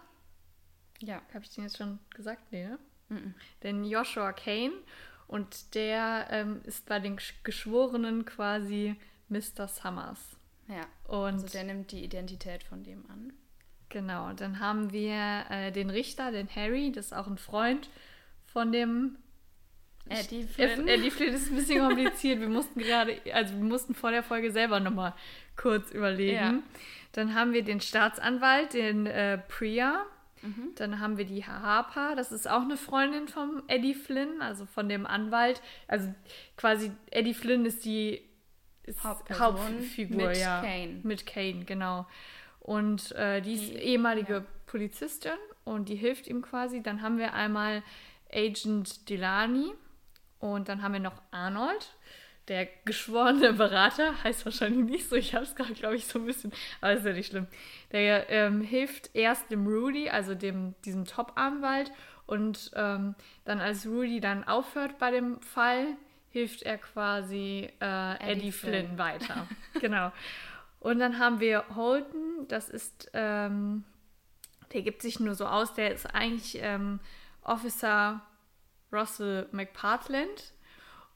Ja. 0.99 1.21
Habe 1.33 1.45
ich 1.45 1.51
den 1.51 1.63
jetzt 1.63 1.77
schon 1.77 1.99
gesagt? 2.09 2.51
Nee, 2.51 2.67
ne? 2.67 2.79
-mm. 3.09 3.33
Den 3.63 3.85
Joshua 3.85 4.33
Kane. 4.33 4.73
Und 5.27 5.75
der 5.75 6.27
ähm, 6.31 6.61
ist 6.63 6.87
bei 6.87 6.99
den 6.99 7.19
Geschworenen 7.43 8.25
quasi 8.25 8.95
Mr. 9.29 9.67
Summers. 9.67 10.19
Ja. 10.67 10.87
Und 11.07 11.33
also 11.33 11.47
der 11.47 11.63
nimmt 11.65 11.91
die 11.91 12.03
Identität 12.03 12.63
von 12.63 12.83
dem 12.83 13.05
an. 13.09 13.33
Genau. 13.89 14.33
Dann 14.33 14.59
haben 14.59 14.91
wir 14.91 15.45
äh, 15.49 15.71
den 15.71 15.89
Richter, 15.89 16.31
den 16.31 16.47
Harry. 16.55 16.91
Das 16.91 17.07
ist 17.07 17.13
auch 17.13 17.27
ein 17.27 17.37
Freund 17.37 17.89
von 18.45 18.71
dem 18.71 19.17
Eddie 20.07 20.43
Flynn. 20.43 20.87
Eddie 20.87 21.11
Flynn 21.11 21.33
ist 21.33 21.49
ein 21.49 21.55
bisschen 21.55 21.79
kompliziert. 21.87 22.39
wir 22.39 22.49
mussten 22.49 22.79
gerade, 22.79 23.17
also 23.33 23.55
wir 23.55 23.63
mussten 23.63 23.93
vor 23.93 24.11
der 24.11 24.23
Folge 24.23 24.51
selber 24.51 24.79
nochmal 24.79 25.13
kurz 25.55 25.91
überlegen. 25.91 26.35
Ja. 26.35 26.53
Dann 27.13 27.35
haben 27.35 27.53
wir 27.53 27.63
den 27.63 27.81
Staatsanwalt, 27.81 28.73
den 28.73 29.05
äh, 29.05 29.37
Priya. 29.37 30.05
Mhm. 30.41 30.69
Dann 30.75 30.99
haben 30.99 31.17
wir 31.17 31.25
die 31.25 31.45
Harper, 31.45 32.15
das 32.15 32.31
ist 32.31 32.49
auch 32.49 32.61
eine 32.61 32.77
Freundin 32.77 33.27
von 33.27 33.61
Eddie 33.67 33.93
Flynn, 33.93 34.41
also 34.41 34.65
von 34.65 34.87
dem 34.87 35.05
Anwalt. 35.05 35.61
Also 35.87 36.13
quasi 36.55 36.91
Eddie 37.11 37.33
Flynn 37.33 37.65
ist 37.65 37.83
die 37.83 38.21
ist 38.83 39.03
Hauptfigur, 39.03 40.29
mit 40.29 40.37
ja. 40.37 40.61
Kane. 40.61 41.01
Mit 41.03 41.25
Kane, 41.25 41.65
genau. 41.65 42.07
Und 42.69 43.13
äh, 43.13 43.41
die, 43.41 43.55
die 43.55 43.63
ist 43.63 43.73
ehemalige 43.73 44.33
ja. 44.33 44.45
Polizistin 44.67 45.39
und 45.63 45.89
die 45.89 45.95
hilft 45.95 46.27
ihm 46.27 46.43
quasi. 46.43 46.83
Dann 46.83 47.01
haben 47.01 47.17
wir 47.17 47.33
einmal 47.33 47.81
Agent 48.31 49.09
Delani 49.09 49.71
und 50.37 50.69
dann 50.69 50.83
haben 50.83 50.93
wir 50.93 50.99
noch 50.99 51.19
Arnold 51.31 51.95
der 52.47 52.67
geschworene 52.85 53.53
Berater, 53.53 54.13
heißt 54.23 54.45
wahrscheinlich 54.45 54.87
nicht 54.87 55.09
so, 55.09 55.15
ich 55.15 55.33
habe 55.33 55.45
es 55.45 55.55
gerade, 55.55 55.73
glaube 55.73 55.95
ich, 55.95 56.05
so 56.05 56.19
ein 56.19 56.27
bisschen, 56.27 56.51
aber 56.79 56.93
ist 56.93 57.05
ja 57.07 57.13
nicht 57.13 57.31
schlimm. 57.31 57.47
Der 57.91 58.29
ähm, 58.29 58.61
hilft 58.61 59.15
erst 59.15 59.49
dem 59.49 59.65
Rudy, 59.65 60.11
also 60.11 60.35
dem, 60.35 60.75
diesem 60.85 61.05
Top-Anwalt, 61.05 61.91
und 62.27 62.69
ähm, 62.75 63.15
dann 63.45 63.61
als 63.61 63.87
Rudy 63.87 64.19
dann 64.19 64.43
aufhört 64.43 64.99
bei 64.99 65.09
dem 65.09 65.41
Fall, 65.41 65.87
hilft 66.29 66.61
er 66.61 66.77
quasi 66.77 67.67
äh, 67.81 68.13
Eddie, 68.17 68.31
Eddie 68.31 68.51
Flynn. 68.51 68.85
Flynn 68.85 68.97
weiter. 68.99 69.47
genau. 69.81 70.11
Und 70.79 70.99
dann 70.99 71.19
haben 71.19 71.39
wir 71.39 71.65
Holton, 71.75 72.47
das 72.47 72.69
ist, 72.69 73.09
ähm, 73.13 73.83
der 74.73 74.81
gibt 74.81 75.01
sich 75.01 75.19
nur 75.19 75.35
so 75.35 75.45
aus, 75.45 75.73
der 75.73 75.93
ist 75.93 76.05
eigentlich 76.05 76.57
ähm, 76.61 76.99
Officer 77.41 78.21
Russell 78.91 79.47
McPartland 79.51 80.53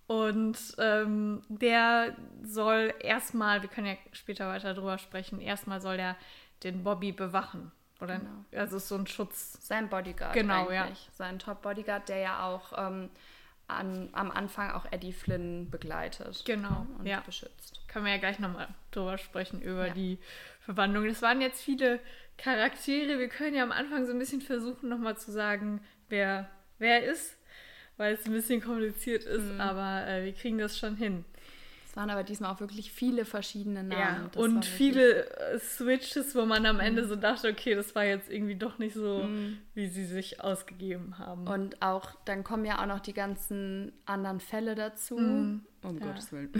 und 0.07 0.57
ähm, 0.77 1.43
der 1.47 2.15
soll 2.43 2.93
erstmal, 2.99 3.61
wir 3.61 3.69
können 3.69 3.87
ja 3.87 3.95
später 4.11 4.47
weiter 4.49 4.73
drüber 4.73 4.97
sprechen, 4.97 5.39
erstmal 5.39 5.81
soll 5.81 5.97
der 5.97 6.17
den 6.63 6.83
Bobby 6.83 7.11
bewachen. 7.11 7.71
Oder 8.01 8.19
genau. 8.19 8.45
also 8.55 8.79
so 8.79 8.95
ein 8.95 9.07
Schutz. 9.07 9.65
Sein 9.65 9.89
Bodyguard. 9.89 10.33
Genau, 10.33 10.67
eigentlich. 10.67 11.05
ja. 11.05 11.11
Sein 11.13 11.39
Top-Bodyguard, 11.39 12.09
der 12.09 12.17
ja 12.17 12.45
auch 12.45 12.73
ähm, 12.75 13.09
an, 13.67 14.09
am 14.11 14.29
Anfang 14.29 14.71
auch 14.71 14.85
Eddie 14.91 15.13
Flynn 15.13 15.69
begleitet. 15.69 16.43
Genau. 16.45 16.69
Ne, 16.69 16.87
und 16.99 17.05
ja. 17.05 17.21
beschützt. 17.21 17.79
Können 17.93 18.05
wir 18.05 18.13
ja 18.13 18.19
gleich 18.19 18.39
nochmal 18.39 18.67
drüber 18.91 19.17
sprechen, 19.17 19.61
über 19.61 19.87
ja. 19.87 19.93
die 19.93 20.17
Verwandlung. 20.61 21.05
Es 21.05 21.21
waren 21.21 21.39
jetzt 21.39 21.61
viele 21.61 21.99
Charaktere. 22.37 23.19
Wir 23.19 23.29
können 23.29 23.55
ja 23.55 23.63
am 23.63 23.71
Anfang 23.71 24.05
so 24.05 24.11
ein 24.11 24.19
bisschen 24.19 24.41
versuchen, 24.41 24.89
nochmal 24.89 25.15
zu 25.17 25.31
sagen, 25.31 25.79
wer 26.09 26.49
wer 26.79 27.03
ist 27.03 27.37
weil 27.97 28.15
es 28.15 28.25
ein 28.25 28.31
bisschen 28.31 28.61
kompliziert 28.61 29.23
ist, 29.23 29.53
mhm. 29.53 29.61
aber 29.61 30.07
äh, 30.07 30.25
wir 30.25 30.33
kriegen 30.33 30.57
das 30.57 30.77
schon 30.77 30.95
hin. 30.95 31.25
Es 31.87 31.95
waren 31.95 32.09
aber 32.09 32.23
diesmal 32.23 32.51
auch 32.51 32.59
wirklich 32.59 32.91
viele 32.91 33.23
verschiedene 33.23 33.83
Namen. 33.83 34.31
Ja, 34.33 34.41
und 34.41 34.65
viele 34.65 35.29
äh, 35.29 35.59
Switches, 35.59 36.35
wo 36.35 36.43
man 36.43 36.65
am 36.65 36.79
Ende 36.79 37.03
mhm. 37.03 37.07
so 37.07 37.15
dachte, 37.15 37.49
okay, 37.49 37.75
das 37.75 37.93
war 37.93 38.03
jetzt 38.03 38.31
irgendwie 38.31 38.55
doch 38.55 38.79
nicht 38.79 38.95
so, 38.95 39.19
mhm. 39.19 39.59
wie 39.75 39.87
sie 39.87 40.05
sich 40.05 40.41
ausgegeben 40.41 41.19
haben. 41.19 41.45
Und 41.45 41.83
auch, 41.83 42.15
dann 42.25 42.43
kommen 42.43 42.65
ja 42.65 42.81
auch 42.81 42.87
noch 42.87 42.99
die 42.99 43.13
ganzen 43.13 43.91
anderen 44.05 44.39
Fälle 44.39 44.73
dazu. 44.73 45.19
Mhm. 45.19 45.65
Um 45.83 45.99
ja. 45.99 46.07
Gottes 46.07 46.31
Willen. 46.31 46.51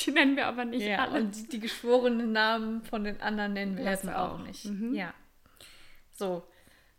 Die 0.00 0.10
nennen 0.10 0.36
wir 0.36 0.46
aber 0.46 0.64
nicht 0.64 0.86
ja, 0.86 0.98
alle. 0.98 1.20
Und 1.20 1.36
die, 1.36 1.48
die 1.48 1.60
geschworenen 1.60 2.32
Namen 2.32 2.82
von 2.82 3.04
den 3.04 3.20
anderen 3.20 3.52
nennen 3.52 3.76
wir 3.76 3.84
jetzt 3.84 4.08
auch, 4.08 4.34
auch 4.34 4.38
nicht. 4.38 4.64
Mhm. 4.64 4.94
Ja. 4.94 5.12
So, 6.12 6.42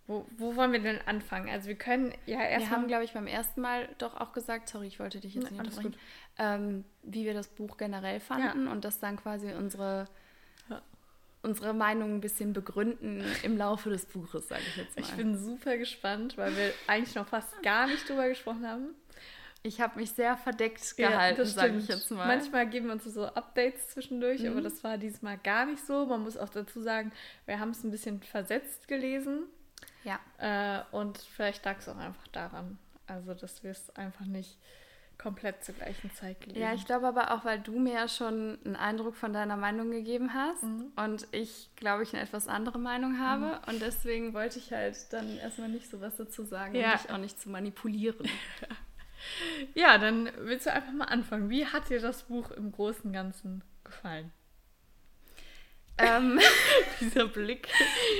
wo, 0.08 0.26
wo 0.38 0.56
wollen 0.56 0.74
wir 0.74 0.80
denn 0.80 1.00
anfangen? 1.06 1.50
Also 1.50 1.68
wir 1.68 1.76
können 1.76 2.14
ja 2.26 2.42
erst. 2.42 2.68
Wir 2.68 2.76
haben, 2.76 2.88
glaube 2.88 3.04
ich, 3.04 3.14
beim 3.14 3.28
ersten 3.28 3.62
Mal 3.62 3.88
doch 3.98 4.20
auch 4.20 4.34
gesagt, 4.34 4.68
sorry, 4.68 4.88
ich 4.88 5.00
wollte 5.00 5.20
dich 5.20 5.36
jetzt 5.36 5.52
nicht 5.52 5.60
unterbrechen, 5.60 5.96
ähm, 6.38 6.86
wie 7.04 7.26
wir 7.26 7.34
das 7.34 7.48
Buch 7.48 7.78
generell 7.78 8.20
fanden 8.20 8.66
ja. 8.66 8.72
und 8.72 8.84
das 8.84 9.00
dann 9.00 9.18
quasi 9.18 9.54
unsere, 9.54 10.08
unsere 11.44 11.74
Meinung 11.74 12.16
ein 12.16 12.22
bisschen 12.22 12.54
begründen 12.54 13.24
im 13.44 13.58
Laufe 13.58 13.90
des 13.90 14.06
Buches, 14.06 14.48
sage 14.48 14.62
ich 14.68 14.78
jetzt 14.78 15.00
mal. 15.00 15.04
Ich 15.04 15.12
bin 15.14 15.38
super 15.38 15.78
gespannt, 15.78 16.38
weil 16.38 16.56
wir 16.56 16.74
eigentlich 16.88 17.16
noch 17.16 17.28
fast 17.28 17.62
gar 17.64 17.88
nicht 17.88 18.08
drüber 18.08 18.28
gesprochen 18.28 18.68
haben. 18.68 18.96
Ich 19.64 19.80
habe 19.80 20.00
mich 20.00 20.12
sehr 20.12 20.38
verdeckt 20.38 20.98
gehalten, 20.98 21.42
ja, 21.42 21.46
sage 21.46 21.78
ich 21.78 21.88
jetzt 21.88 22.10
mal. 22.10 22.26
Manchmal 22.26 22.68
geben 22.68 22.88
wir 22.88 22.94
uns 22.94 23.04
so 23.04 23.26
Updates 23.26 23.90
zwischendurch, 23.90 24.42
mhm. 24.42 24.52
aber 24.52 24.62
das 24.62 24.84
war 24.84 24.98
diesmal 24.98 25.38
gar 25.38 25.66
nicht 25.66 25.86
so. 25.86 26.06
Man 26.08 26.22
muss 26.24 26.36
auch 26.36 26.50
dazu 26.50 26.82
sagen, 26.82 27.12
wir 27.46 27.60
haben 27.60 27.70
es 27.70 27.84
ein 27.84 27.92
bisschen 27.92 28.22
versetzt 28.24 28.88
gelesen. 28.88 29.44
Ja. 30.04 30.20
Äh, 30.38 30.84
und 30.92 31.20
vielleicht 31.20 31.64
lag 31.64 31.78
es 31.78 31.88
auch 31.88 31.98
einfach 31.98 32.28
daran. 32.30 32.80
Also, 33.06 33.34
dass 33.34 33.64
wir 33.64 33.72
es 33.72 33.96
einfach 33.96 34.26
nicht 34.26 34.58
komplett 35.22 35.64
zur 35.64 35.76
gleichen 35.76 36.12
Zeit 36.12 36.42
gelesen. 36.42 36.62
Ja, 36.62 36.74
ich 36.74 36.86
glaube 36.86 37.08
aber 37.08 37.32
auch, 37.32 37.46
weil 37.46 37.60
du 37.60 37.78
mir 37.80 37.94
ja 37.94 38.08
schon 38.08 38.58
einen 38.66 38.76
Eindruck 38.76 39.16
von 39.16 39.34
deiner 39.34 39.56
Meinung 39.56 39.92
gegeben 39.92 40.34
hast 40.34 40.64
mhm. 40.64 40.92
und 40.96 41.28
ich, 41.32 41.70
glaube 41.76 42.04
ich, 42.04 42.14
eine 42.14 42.24
etwas 42.24 42.48
andere 42.48 42.80
Meinung 42.80 43.20
habe. 43.20 43.46
Mhm. 43.46 43.74
Und 43.74 43.82
deswegen 43.82 44.34
wollte 44.34 44.58
ich 44.58 44.72
halt 44.72 44.98
dann 45.12 45.38
erstmal 45.38 45.70
nicht 45.70 45.90
so 45.90 46.02
was 46.02 46.16
dazu 46.16 46.44
sagen 46.44 46.76
ja. 46.76 46.94
und 46.94 47.04
dich 47.04 47.12
auch 47.12 47.18
nicht 47.18 47.40
zu 47.40 47.50
manipulieren. 47.50 48.28
ja, 49.74 49.98
dann 49.98 50.30
willst 50.38 50.66
du 50.66 50.74
einfach 50.74 50.92
mal 50.92 51.06
anfangen. 51.06 51.50
Wie 51.50 51.66
hat 51.66 51.90
dir 51.90 52.00
das 52.00 52.24
Buch 52.24 52.52
im 52.52 52.72
Großen 52.72 53.04
und 53.06 53.14
Ganzen 53.14 53.64
gefallen? 53.84 54.32
Ähm, 55.98 56.40
Dieser 57.00 57.28
Blick. 57.28 57.68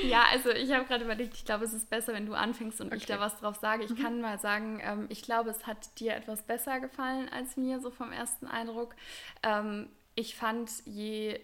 Ja, 0.04 0.24
also 0.30 0.50
ich 0.50 0.72
habe 0.72 0.84
gerade 0.84 1.04
überlegt, 1.04 1.34
ich 1.34 1.44
glaube, 1.44 1.64
es 1.64 1.72
ist 1.72 1.90
besser, 1.90 2.12
wenn 2.12 2.26
du 2.26 2.34
anfängst 2.34 2.80
und 2.80 2.88
okay. 2.88 2.96
ich 2.96 3.06
da 3.06 3.18
was 3.20 3.38
drauf 3.38 3.56
sage. 3.56 3.84
Ich 3.84 3.90
mhm. 3.90 4.02
kann 4.02 4.20
mal 4.20 4.38
sagen, 4.38 4.80
ähm, 4.82 5.06
ich 5.08 5.22
glaube, 5.22 5.50
es 5.50 5.66
hat 5.66 5.98
dir 5.98 6.14
etwas 6.14 6.42
besser 6.42 6.80
gefallen 6.80 7.28
als 7.28 7.56
mir, 7.56 7.80
so 7.80 7.90
vom 7.90 8.12
ersten 8.12 8.46
Eindruck. 8.46 8.94
Ähm, 9.42 9.88
ich 10.14 10.36
fand, 10.36 10.70
je 10.84 11.40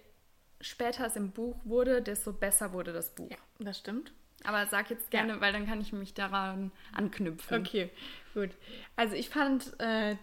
später 0.61 1.07
es 1.07 1.17
im 1.17 1.31
Buch 1.31 1.57
wurde, 1.65 2.03
desto 2.03 2.33
besser 2.33 2.73
wurde 2.73 2.93
das 2.93 3.15
Buch. 3.15 3.31
Ja, 3.31 3.37
das 3.59 3.79
stimmt. 3.79 4.13
Aber 4.45 4.67
sag 4.67 4.91
jetzt 4.91 5.11
gerne, 5.11 5.35
ja. 5.35 5.41
weil 5.41 5.53
dann 5.53 5.67
kann 5.67 5.81
ich 5.81 5.93
mich 5.93 6.15
daran 6.15 6.71
anknüpfen. 6.93 7.61
Okay, 7.61 7.91
gut. 8.35 8.51
Also 8.97 9.15
ich 9.15 9.29
fand 9.29 9.79
äh, 9.81 10.17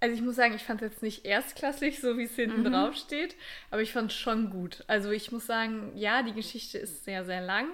also 0.00 0.14
ich 0.14 0.22
muss 0.22 0.36
sagen, 0.36 0.54
ich 0.54 0.62
fand 0.62 0.82
es 0.82 0.92
jetzt 0.92 1.02
nicht 1.02 1.24
erstklassig, 1.24 2.00
so 2.00 2.18
wie 2.18 2.24
es 2.24 2.36
hinten 2.36 2.60
mhm. 2.60 2.72
drauf 2.72 2.96
steht, 2.96 3.34
aber 3.70 3.82
ich 3.82 3.92
fand 3.92 4.10
es 4.10 4.16
schon 4.16 4.50
gut. 4.50 4.84
Also 4.86 5.10
ich 5.10 5.32
muss 5.32 5.46
sagen, 5.46 5.92
ja, 5.96 6.22
die 6.22 6.34
Geschichte 6.34 6.78
ist 6.78 7.04
sehr, 7.04 7.24
sehr 7.24 7.40
lang. 7.40 7.68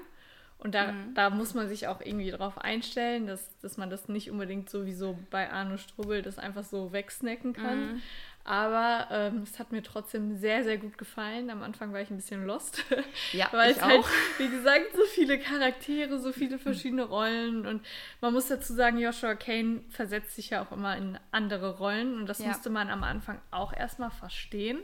Und 0.58 0.76
da, 0.76 0.92
mhm. 0.92 1.14
da 1.14 1.30
muss 1.30 1.54
man 1.54 1.68
sich 1.68 1.88
auch 1.88 2.00
irgendwie 2.00 2.30
drauf 2.30 2.56
einstellen, 2.56 3.26
dass, 3.26 3.58
dass 3.58 3.76
man 3.76 3.90
das 3.90 4.08
nicht 4.08 4.30
unbedingt 4.30 4.70
sowieso 4.70 5.18
bei 5.30 5.50
Arno 5.50 5.76
Strubbel 5.76 6.22
das 6.22 6.38
einfach 6.38 6.62
so 6.62 6.92
wegsnacken 6.92 7.52
kann. 7.52 7.94
Mhm. 7.94 8.02
Aber 8.44 9.06
ähm, 9.10 9.42
es 9.44 9.58
hat 9.58 9.70
mir 9.70 9.82
trotzdem 9.82 10.36
sehr, 10.36 10.64
sehr 10.64 10.76
gut 10.76 10.98
gefallen. 10.98 11.48
Am 11.48 11.62
Anfang 11.62 11.92
war 11.92 12.00
ich 12.00 12.10
ein 12.10 12.16
bisschen 12.16 12.44
lost. 12.44 12.84
Ja, 13.32 13.48
weil 13.52 13.70
es 13.70 13.80
halt, 13.80 14.04
wie 14.38 14.48
gesagt, 14.48 14.94
so 14.94 15.04
viele 15.04 15.38
Charaktere, 15.38 16.18
so 16.18 16.32
viele 16.32 16.58
verschiedene 16.58 17.04
Rollen. 17.04 17.66
Und 17.66 17.84
man 18.20 18.32
muss 18.32 18.48
dazu 18.48 18.74
sagen, 18.74 18.98
Joshua 18.98 19.34
Kane 19.34 19.82
versetzt 19.90 20.34
sich 20.34 20.50
ja 20.50 20.62
auch 20.62 20.72
immer 20.72 20.96
in 20.96 21.18
andere 21.30 21.78
Rollen. 21.78 22.16
Und 22.16 22.26
das 22.26 22.40
ja. 22.40 22.48
musste 22.48 22.68
man 22.68 22.90
am 22.90 23.04
Anfang 23.04 23.40
auch 23.50 23.72
erstmal 23.72 24.10
verstehen 24.10 24.78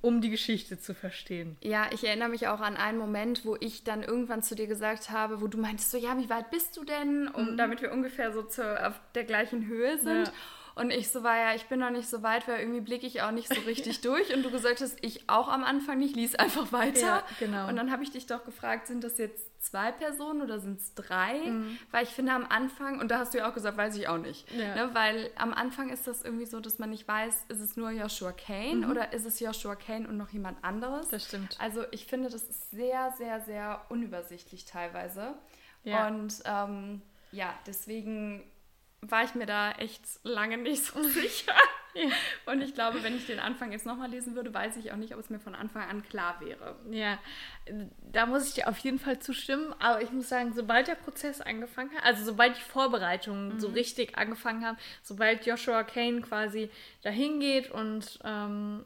um 0.00 0.20
die 0.20 0.30
Geschichte 0.30 0.78
zu 0.78 0.92
verstehen. 0.92 1.56
Ja, 1.62 1.86
ich 1.92 2.04
erinnere 2.04 2.28
mich 2.28 2.48
auch 2.48 2.60
an 2.60 2.76
einen 2.76 2.98
Moment, 2.98 3.44
wo 3.44 3.56
ich 3.60 3.84
dann 3.84 4.02
irgendwann 4.02 4.42
zu 4.42 4.56
dir 4.56 4.66
gesagt 4.66 5.10
habe, 5.10 5.40
wo 5.40 5.46
du 5.46 5.56
meintest 5.56 5.92
so, 5.92 5.98
ja, 5.98 6.18
wie 6.18 6.28
weit 6.28 6.50
bist 6.50 6.76
du 6.76 6.84
denn? 6.84 7.28
Um, 7.28 7.52
mhm. 7.52 7.56
Damit 7.56 7.80
wir 7.80 7.92
ungefähr 7.92 8.32
so 8.32 8.42
zu, 8.42 8.84
auf 8.84 9.00
der 9.14 9.24
gleichen 9.24 9.66
Höhe 9.66 9.98
sind. 9.98 10.26
Ja. 10.26 10.32
Und 10.78 10.90
ich 10.92 11.10
so 11.10 11.24
war 11.24 11.36
ja, 11.36 11.54
ich 11.54 11.66
bin 11.66 11.80
noch 11.80 11.90
nicht 11.90 12.08
so 12.08 12.22
weit, 12.22 12.46
weil 12.46 12.60
irgendwie 12.60 12.80
blicke 12.80 13.06
ich 13.06 13.22
auch 13.22 13.32
nicht 13.32 13.52
so 13.52 13.60
richtig 13.62 14.00
durch. 14.02 14.32
Und 14.32 14.44
du 14.44 14.50
gesagt 14.50 14.80
hast, 14.80 14.96
ich 15.02 15.28
auch 15.28 15.48
am 15.48 15.64
Anfang 15.64 15.98
nicht, 15.98 16.14
lies 16.14 16.36
einfach 16.36 16.72
weiter. 16.72 17.00
Ja, 17.00 17.24
genau. 17.40 17.68
Und 17.68 17.76
dann 17.76 17.90
habe 17.90 18.04
ich 18.04 18.12
dich 18.12 18.26
doch 18.26 18.44
gefragt, 18.44 18.86
sind 18.86 19.02
das 19.02 19.18
jetzt 19.18 19.48
zwei 19.60 19.90
Personen 19.90 20.40
oder 20.40 20.60
sind 20.60 20.78
es 20.78 20.94
drei? 20.94 21.38
Mhm. 21.38 21.78
Weil 21.90 22.04
ich 22.04 22.10
finde 22.10 22.32
am 22.32 22.46
Anfang, 22.48 23.00
und 23.00 23.10
da 23.10 23.18
hast 23.18 23.34
du 23.34 23.38
ja 23.38 23.50
auch 23.50 23.54
gesagt, 23.54 23.76
weiß 23.76 23.96
ich 23.96 24.08
auch 24.08 24.18
nicht. 24.18 24.50
Ja. 24.52 24.74
Ne? 24.74 24.90
Weil 24.94 25.30
am 25.36 25.52
Anfang 25.52 25.90
ist 25.90 26.06
das 26.06 26.22
irgendwie 26.22 26.46
so, 26.46 26.60
dass 26.60 26.78
man 26.78 26.90
nicht 26.90 27.08
weiß, 27.08 27.46
ist 27.48 27.60
es 27.60 27.76
nur 27.76 27.90
Joshua 27.90 28.32
Kane 28.32 28.86
mhm. 28.86 28.90
oder 28.90 29.12
ist 29.12 29.26
es 29.26 29.40
Joshua 29.40 29.74
Kane 29.74 30.08
und 30.08 30.16
noch 30.16 30.30
jemand 30.30 30.62
anderes? 30.62 31.08
Das 31.08 31.24
stimmt. 31.24 31.56
Also 31.60 31.84
ich 31.90 32.06
finde, 32.06 32.30
das 32.30 32.44
ist 32.44 32.70
sehr, 32.70 33.12
sehr, 33.18 33.40
sehr 33.40 33.84
unübersichtlich 33.88 34.64
teilweise. 34.64 35.34
Ja. 35.82 36.06
Und 36.06 36.40
ähm, 36.44 37.02
ja, 37.32 37.52
deswegen 37.66 38.44
war 39.00 39.24
ich 39.24 39.34
mir 39.34 39.46
da 39.46 39.72
echt 39.72 40.02
lange 40.22 40.58
nicht 40.58 40.84
so 40.84 41.02
sicher. 41.08 41.54
Und 42.46 42.60
ich 42.60 42.74
glaube, 42.74 43.02
wenn 43.02 43.16
ich 43.16 43.26
den 43.26 43.40
Anfang 43.40 43.72
jetzt 43.72 43.86
nochmal 43.86 44.10
lesen 44.10 44.34
würde, 44.34 44.52
weiß 44.52 44.76
ich 44.76 44.92
auch 44.92 44.96
nicht, 44.96 45.14
ob 45.14 45.20
es 45.20 45.30
mir 45.30 45.40
von 45.40 45.54
Anfang 45.54 45.88
an 45.88 46.02
klar 46.02 46.40
wäre. 46.40 46.76
Ja, 46.90 47.18
da 48.12 48.26
muss 48.26 48.48
ich 48.48 48.54
dir 48.54 48.68
auf 48.68 48.78
jeden 48.78 48.98
Fall 48.98 49.18
zustimmen. 49.18 49.74
Aber 49.78 50.02
ich 50.02 50.12
muss 50.12 50.28
sagen, 50.28 50.52
sobald 50.54 50.88
der 50.88 50.94
Prozess 50.94 51.40
angefangen 51.40 51.90
hat, 51.96 52.04
also 52.04 52.24
sobald 52.24 52.56
die 52.56 52.62
Vorbereitungen 52.62 53.54
mhm. 53.54 53.60
so 53.60 53.68
richtig 53.68 54.16
angefangen 54.16 54.64
haben, 54.64 54.78
sobald 55.02 55.46
Joshua 55.46 55.82
Kane 55.82 56.20
quasi 56.20 56.70
dahin 57.02 57.40
geht 57.40 57.70
und 57.70 58.18
ähm, 58.24 58.84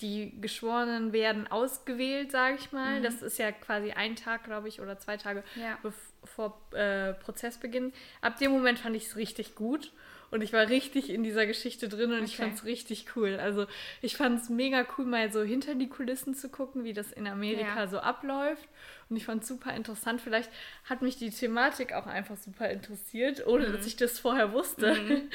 die 0.00 0.40
Geschworenen 0.40 1.12
werden 1.12 1.46
ausgewählt, 1.46 2.30
sage 2.32 2.56
ich 2.58 2.72
mal. 2.72 2.98
Mhm. 2.98 3.02
Das 3.02 3.22
ist 3.22 3.38
ja 3.38 3.52
quasi 3.52 3.92
ein 3.92 4.16
Tag, 4.16 4.44
glaube 4.44 4.68
ich, 4.68 4.80
oder 4.80 4.98
zwei 4.98 5.16
Tage 5.16 5.44
ja. 5.54 5.78
Vor 6.24 6.60
äh, 6.72 7.14
Prozessbeginn. 7.14 7.92
Ab 8.20 8.38
dem 8.38 8.52
Moment 8.52 8.78
fand 8.78 8.96
ich 8.96 9.06
es 9.06 9.16
richtig 9.16 9.54
gut. 9.54 9.92
und 10.30 10.42
ich 10.42 10.52
war 10.52 10.68
richtig 10.68 11.08
in 11.08 11.22
dieser 11.22 11.46
Geschichte 11.46 11.88
drin 11.88 12.10
und 12.10 12.18
okay. 12.18 12.24
ich 12.26 12.36
fand 12.36 12.54
es 12.54 12.64
richtig 12.64 13.06
cool. 13.16 13.38
Also 13.40 13.66
ich 14.02 14.16
fand 14.16 14.40
es 14.40 14.50
mega 14.50 14.86
cool, 14.96 15.06
mal 15.06 15.32
so 15.32 15.42
hinter 15.42 15.74
die 15.74 15.88
Kulissen 15.88 16.34
zu 16.34 16.50
gucken, 16.50 16.84
wie 16.84 16.92
das 16.92 17.12
in 17.12 17.26
Amerika 17.26 17.76
ja. 17.76 17.86
so 17.86 17.98
abläuft. 17.98 18.68
Und 19.08 19.16
ich 19.16 19.24
fand 19.24 19.42
es 19.42 19.48
super 19.48 19.72
interessant. 19.74 20.20
Vielleicht 20.20 20.50
hat 20.84 21.00
mich 21.00 21.16
die 21.16 21.30
Thematik 21.30 21.94
auch 21.94 22.06
einfach 22.06 22.36
super 22.36 22.68
interessiert, 22.68 23.46
ohne 23.46 23.68
mhm. 23.68 23.72
dass 23.72 23.86
ich 23.86 23.96
das 23.96 24.18
vorher 24.18 24.52
wusste. 24.52 24.94
Mhm. 24.94 25.30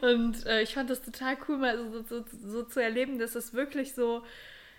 Und 0.00 0.46
äh, 0.46 0.62
ich 0.62 0.72
fand 0.72 0.88
das 0.88 1.02
total 1.02 1.36
cool, 1.46 1.58
mal 1.58 1.76
so, 1.76 2.02
so, 2.02 2.24
so 2.42 2.62
zu 2.62 2.80
erleben, 2.80 3.18
dass 3.18 3.34
es 3.34 3.52
wirklich 3.52 3.94
so 3.94 4.24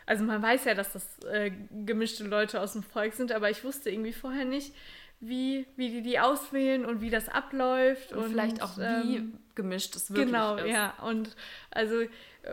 also 0.09 0.23
man 0.23 0.41
weiß 0.41 0.65
ja, 0.65 0.73
dass 0.73 0.93
das 0.93 1.19
äh, 1.31 1.51
gemischte 1.85 2.23
Leute 2.23 2.61
aus 2.61 2.73
dem 2.73 2.81
Volk 2.81 3.13
sind, 3.13 3.31
aber 3.31 3.51
ich 3.51 3.63
wusste 3.63 3.91
irgendwie 3.91 4.11
vorher 4.11 4.43
nicht, 4.43 4.73
wie, 5.19 5.67
wie 5.75 5.89
die 5.89 6.01
die 6.01 6.19
auswählen 6.19 6.85
und 6.85 7.01
wie 7.01 7.09
das 7.09 7.27
abläuft. 7.29 8.13
Und, 8.13 8.19
und 8.19 8.29
vielleicht 8.29 8.61
auch, 8.61 8.77
wie 8.77 9.17
ähm, 9.17 9.37
gemischt 9.55 9.95
es 9.95 10.09
wirklich 10.09 10.27
genau, 10.27 10.55
ist. 10.55 10.63
Genau, 10.63 10.73
ja. 10.73 10.93
Und 11.03 11.35
also, 11.71 12.01
äh, 12.01 12.07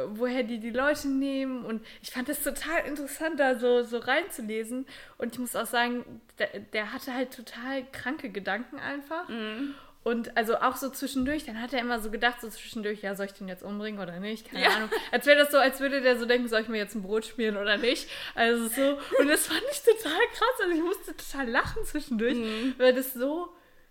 woher 0.08 0.42
die 0.42 0.58
die 0.58 0.70
Leute 0.70 1.08
nehmen. 1.08 1.64
Und 1.64 1.84
ich 2.02 2.10
fand 2.10 2.28
das 2.28 2.42
total 2.42 2.84
interessant, 2.86 3.38
da 3.38 3.58
so, 3.58 3.82
so 3.82 3.98
reinzulesen. 3.98 4.86
Und 5.18 5.34
ich 5.34 5.38
muss 5.38 5.54
auch 5.54 5.66
sagen, 5.66 6.20
der, 6.38 6.48
der 6.72 6.92
hatte 6.92 7.14
halt 7.14 7.32
total 7.34 7.84
kranke 7.92 8.30
Gedanken 8.30 8.78
einfach. 8.78 9.28
Mhm. 9.28 9.74
Und 10.06 10.36
also 10.36 10.58
auch 10.58 10.76
so 10.76 10.88
zwischendurch, 10.88 11.46
dann 11.46 11.60
hat 11.60 11.72
er 11.72 11.80
immer 11.80 11.98
so 11.98 12.12
gedacht, 12.12 12.40
so 12.40 12.48
zwischendurch, 12.48 13.02
ja, 13.02 13.16
soll 13.16 13.26
ich 13.26 13.32
den 13.32 13.48
jetzt 13.48 13.64
umbringen 13.64 14.00
oder 14.00 14.20
nicht? 14.20 14.48
Keine 14.48 14.62
ja. 14.62 14.70
Ahnung. 14.70 14.88
Als 15.10 15.26
wäre 15.26 15.36
das 15.36 15.50
so, 15.50 15.58
als 15.58 15.80
würde 15.80 16.00
der 16.00 16.16
so 16.16 16.26
denken, 16.26 16.46
soll 16.46 16.60
ich 16.60 16.68
mir 16.68 16.76
jetzt 16.76 16.94
ein 16.94 17.02
Brot 17.02 17.24
spielen 17.24 17.56
oder 17.56 17.76
nicht? 17.76 18.08
Also 18.36 18.68
so, 18.68 18.98
und 19.18 19.26
das 19.26 19.48
fand 19.48 19.64
ich 19.68 19.82
total 19.82 20.20
krass. 20.32 20.60
Also 20.62 20.72
ich 20.76 20.80
musste 20.80 21.16
total 21.16 21.48
lachen 21.48 21.84
zwischendurch, 21.84 22.36
mhm. 22.36 22.76
weil 22.78 22.94
das 22.94 23.14
so 23.14 23.48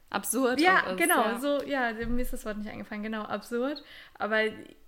absurd 0.09 0.61
ja, 0.61 0.89
ist. 0.89 0.97
Genau, 0.97 1.21
ja, 1.21 1.37
so, 1.37 1.61
ja, 1.63 1.91
mir 1.91 2.21
ist 2.21 2.31
das 2.31 2.45
Wort 2.45 2.59
nicht 2.59 2.69
eingefallen, 2.69 3.03
genau, 3.03 3.23
absurd. 3.23 3.83
Aber 4.17 4.39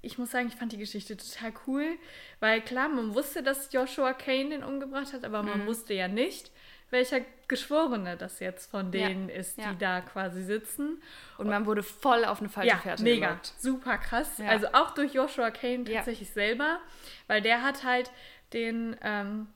ich 0.01 0.17
muss 0.17 0.31
sagen, 0.31 0.47
ich 0.47 0.55
fand 0.55 0.71
die 0.71 0.77
Geschichte 0.77 1.17
total 1.17 1.51
cool, 1.67 1.97
weil 2.39 2.61
klar, 2.61 2.87
man 2.87 3.13
wusste, 3.15 3.43
dass 3.43 3.73
Joshua 3.73 4.13
Kane 4.13 4.51
den 4.51 4.63
umgebracht 4.63 5.11
hat, 5.11 5.25
aber 5.25 5.43
man 5.43 5.63
mhm. 5.63 5.67
wusste 5.67 5.93
ja 5.93 6.07
nicht, 6.07 6.51
welcher 6.89 7.21
Geschworene 7.47 8.17
das 8.17 8.39
jetzt 8.39 8.69
von 8.71 8.91
denen 8.91 9.29
ja. 9.29 9.35
ist, 9.35 9.57
die 9.57 9.61
ja. 9.61 9.73
da 9.73 10.01
quasi 10.01 10.43
sitzen. 10.43 11.01
Und 11.37 11.47
man 11.47 11.65
wurde 11.65 11.83
voll 11.83 12.25
auf 12.25 12.39
eine 12.39 12.49
falsche 12.49 12.69
ja, 12.69 12.77
Fährte 12.77 13.03
mega, 13.03 13.27
gelockt. 13.27 13.53
super 13.57 13.97
krass. 13.97 14.39
Also 14.45 14.67
auch 14.73 14.91
durch 14.91 15.13
Joshua 15.13 15.51
Kane 15.51 15.85
tatsächlich 15.85 16.29
selber, 16.31 16.79
weil 17.27 17.41
der 17.41 17.63
hat 17.63 17.83
halt 17.83 18.11
den, 18.53 18.97
ähm, 19.01 19.47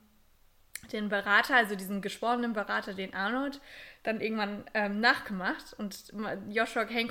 den 0.92 1.08
Berater, 1.08 1.56
also 1.56 1.74
diesen 1.74 2.02
geschworenen 2.02 2.52
Berater, 2.52 2.94
den 2.94 3.14
Arnold, 3.14 3.60
dann 4.02 4.20
irgendwann 4.20 4.64
ähm, 4.74 5.00
nachgemacht. 5.00 5.74
Und 5.74 6.12
Joshua 6.48 6.84
Kane 6.84 7.08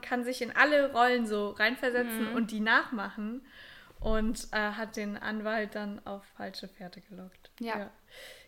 kann 0.00 0.24
sich 0.24 0.42
in 0.42 0.54
alle 0.54 0.92
Rollen 0.92 1.26
so 1.26 1.50
reinversetzen 1.50 2.30
mhm. 2.30 2.36
und 2.36 2.50
die 2.50 2.60
nachmachen. 2.60 3.44
Und 3.98 4.48
äh, 4.52 4.72
hat 4.72 4.96
den 4.96 5.16
Anwalt 5.16 5.74
dann 5.74 6.04
auf 6.04 6.22
falsche 6.36 6.68
Fährte 6.68 7.00
gelockt. 7.00 7.50
ja. 7.60 7.90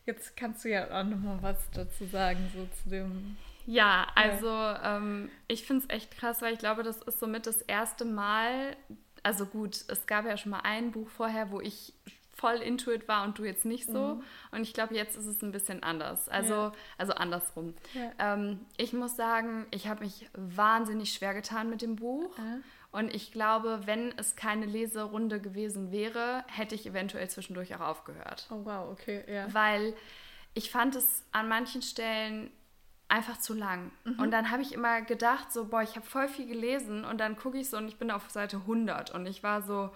Jetzt 0.09 0.39
kannst 0.39 0.65
du 0.65 0.71
ja 0.71 0.87
auch 0.87 1.05
noch 1.05 1.19
mal 1.19 1.37
was 1.43 1.59
dazu 1.75 2.07
sagen, 2.07 2.51
so 2.55 2.67
zu 2.83 2.89
dem. 2.89 3.37
Ja, 3.67 4.07
also 4.15 4.47
ja. 4.47 4.97
Ähm, 4.97 5.31
ich 5.49 5.67
finde 5.67 5.85
es 5.85 5.95
echt 5.95 6.17
krass, 6.17 6.41
weil 6.41 6.55
ich 6.55 6.59
glaube, 6.59 6.83
das 6.83 7.03
ist 7.03 7.21
somit 7.21 7.47
das 7.47 7.61
erste 7.61 8.07
Mal. 8.07 8.75
Also 9.23 9.45
gut, 9.45 9.85
es 9.89 10.07
gab 10.07 10.25
ja 10.25 10.39
schon 10.39 10.53
mal 10.53 10.63
ein 10.65 10.93
Buch 10.93 11.11
vorher, 11.11 11.51
wo 11.51 11.61
ich 11.61 11.93
voll 12.35 12.55
intuit 12.55 13.07
war 13.07 13.25
und 13.25 13.39
du 13.39 13.45
jetzt 13.45 13.67
nicht 13.67 13.85
so. 13.85 14.15
Mhm. 14.15 14.23
Und 14.53 14.63
ich 14.63 14.73
glaube, 14.73 14.95
jetzt 14.95 15.15
ist 15.15 15.27
es 15.27 15.43
ein 15.43 15.53
bisschen 15.53 15.83
anders. 15.83 16.27
Also, 16.31 16.55
ja. 16.55 16.73
also 16.97 17.13
andersrum. 17.13 17.75
Ja. 17.93 18.35
Ähm, 18.35 18.61
ich 18.79 18.95
muss 18.95 19.15
sagen, 19.15 19.67
ich 19.73 19.89
habe 19.89 20.05
mich 20.05 20.31
wahnsinnig 20.33 21.13
schwer 21.13 21.35
getan 21.35 21.69
mit 21.69 21.83
dem 21.83 21.97
Buch. 21.97 22.39
Äh. 22.39 22.63
Und 22.91 23.15
ich 23.15 23.33
glaube, 23.33 23.83
wenn 23.85 24.17
es 24.17 24.35
keine 24.35 24.67
Leserunde 24.67 25.41
gewesen 25.41 25.93
wäre, 25.93 26.45
hätte 26.49 26.75
ich 26.75 26.87
eventuell 26.87 27.29
zwischendurch 27.29 27.75
auch 27.75 27.81
aufgehört. 27.81 28.47
Oh 28.51 28.65
wow, 28.65 28.91
okay, 28.91 29.25
ja. 29.31 29.53
Weil 29.53 29.95
ich 30.55 30.71
fand 30.71 30.97
es 30.97 31.25
an 31.33 31.49
manchen 31.49 31.83
Stellen 31.83 32.51
einfach 33.09 33.39
zu 33.39 33.55
lang. 33.55 33.91
Mhm. 34.05 34.21
Und 34.21 34.31
dann 34.31 34.51
habe 34.51 34.63
ich 34.63 34.73
immer 34.73 35.03
gedacht, 35.03 35.53
so, 35.53 35.67
boah, 35.67 35.83
ich 35.83 35.97
habe 35.97 36.07
voll 36.07 36.29
viel 36.29 36.47
gelesen 36.47 37.05
und 37.05 37.19
dann 37.19 37.37
gucke 37.37 37.59
ich 37.59 37.69
so 37.71 37.77
und 37.77 37.89
ich 37.89 37.97
bin 37.97 38.11
auf 38.11 38.29
Seite 38.31 38.59
100 38.59 39.11
und 39.11 39.27
ich 39.27 39.43
war 39.43 39.63
so, 39.63 39.91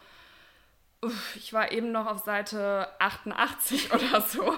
uff, 1.03 1.37
ich 1.37 1.53
war 1.53 1.73
eben 1.73 1.93
noch 1.93 2.07
auf 2.07 2.21
Seite 2.21 2.88
88 3.01 3.93
oder 3.95 4.21
so. 4.21 4.57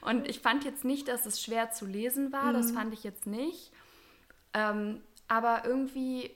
Und 0.00 0.28
ich 0.28 0.40
fand 0.40 0.64
jetzt 0.64 0.84
nicht, 0.84 1.08
dass 1.08 1.26
es 1.26 1.42
schwer 1.42 1.70
zu 1.70 1.86
lesen 1.86 2.32
war, 2.32 2.44
mhm. 2.44 2.54
das 2.54 2.72
fand 2.72 2.92
ich 2.92 3.04
jetzt 3.04 3.26
nicht. 3.26 3.72
Ähm, 4.54 5.02
aber 5.28 5.64
irgendwie 5.64 6.30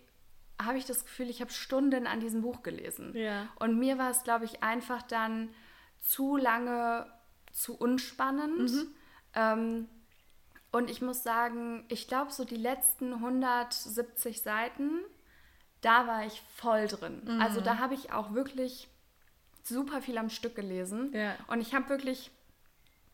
habe 0.64 0.78
ich 0.78 0.84
das 0.84 1.04
Gefühl, 1.04 1.30
ich 1.30 1.40
habe 1.40 1.52
Stunden 1.52 2.06
an 2.06 2.20
diesem 2.20 2.42
Buch 2.42 2.62
gelesen. 2.62 3.16
Ja. 3.16 3.48
Und 3.58 3.78
mir 3.78 3.98
war 3.98 4.10
es, 4.10 4.22
glaube 4.22 4.44
ich, 4.44 4.62
einfach 4.62 5.02
dann 5.02 5.48
zu 6.00 6.36
lange, 6.36 7.06
zu 7.52 7.76
unspannend. 7.76 8.72
Mhm. 8.72 8.94
Ähm, 9.34 9.88
und 10.72 10.90
ich 10.90 11.02
muss 11.02 11.22
sagen, 11.22 11.84
ich 11.88 12.08
glaube, 12.08 12.32
so 12.32 12.44
die 12.44 12.56
letzten 12.56 13.12
170 13.14 14.40
Seiten, 14.42 15.00
da 15.82 16.06
war 16.06 16.24
ich 16.24 16.42
voll 16.56 16.86
drin. 16.88 17.22
Mhm. 17.24 17.40
Also 17.40 17.60
da 17.60 17.78
habe 17.78 17.94
ich 17.94 18.12
auch 18.12 18.32
wirklich 18.32 18.88
super 19.62 20.00
viel 20.00 20.18
am 20.18 20.30
Stück 20.30 20.54
gelesen. 20.54 21.12
Ja. 21.12 21.34
Und 21.48 21.60
ich 21.60 21.74
habe 21.74 21.88
wirklich 21.88 22.30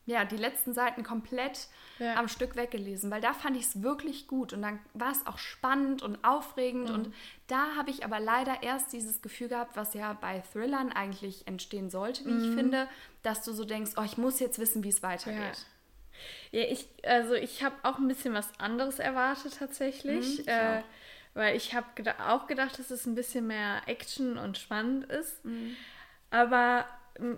ja, 0.09 0.25
die 0.25 0.37
letzten 0.37 0.73
Seiten 0.73 1.03
komplett 1.03 1.67
ja. 1.99 2.15
am 2.15 2.27
Stück 2.27 2.55
weggelesen, 2.55 3.11
weil 3.11 3.21
da 3.21 3.33
fand 3.33 3.55
ich 3.55 3.63
es 3.63 3.83
wirklich 3.83 4.27
gut 4.27 4.53
und 4.53 4.63
dann 4.63 4.79
war 4.93 5.11
es 5.11 5.27
auch 5.27 5.37
spannend 5.37 6.01
und 6.01 6.23
aufregend 6.23 6.89
mhm. 6.89 6.95
und 6.95 7.13
da 7.47 7.75
habe 7.75 7.91
ich 7.91 8.03
aber 8.03 8.19
leider 8.19 8.63
erst 8.63 8.91
dieses 8.91 9.21
Gefühl 9.21 9.49
gehabt, 9.49 9.77
was 9.77 9.93
ja 9.93 10.13
bei 10.13 10.41
Thrillern 10.51 10.91
eigentlich 10.91 11.45
entstehen 11.47 11.91
sollte, 11.91 12.25
wie 12.25 12.31
mhm. 12.31 12.43
ich 12.43 12.55
finde, 12.55 12.87
dass 13.21 13.43
du 13.43 13.53
so 13.53 13.65
denkst, 13.65 13.91
oh, 13.97 14.03
ich 14.03 14.17
muss 14.17 14.39
jetzt 14.39 14.57
wissen, 14.57 14.83
wie 14.83 14.89
es 14.89 15.03
weitergeht. 15.03 15.67
Ja. 16.51 16.59
ja, 16.59 16.67
ich, 16.69 16.87
also 17.03 17.35
ich 17.35 17.63
habe 17.63 17.75
auch 17.83 17.99
ein 17.99 18.07
bisschen 18.07 18.33
was 18.33 18.51
anderes 18.59 18.97
erwartet 18.97 19.57
tatsächlich, 19.59 20.39
mhm, 20.39 20.47
äh, 20.47 20.81
weil 21.35 21.55
ich 21.55 21.75
habe 21.75 21.87
auch 22.27 22.47
gedacht, 22.47 22.79
dass 22.79 22.89
es 22.89 23.05
ein 23.05 23.13
bisschen 23.13 23.45
mehr 23.45 23.83
Action 23.85 24.39
und 24.39 24.57
spannend 24.57 25.05
ist, 25.05 25.45
mhm. 25.45 25.75
aber 26.31 26.85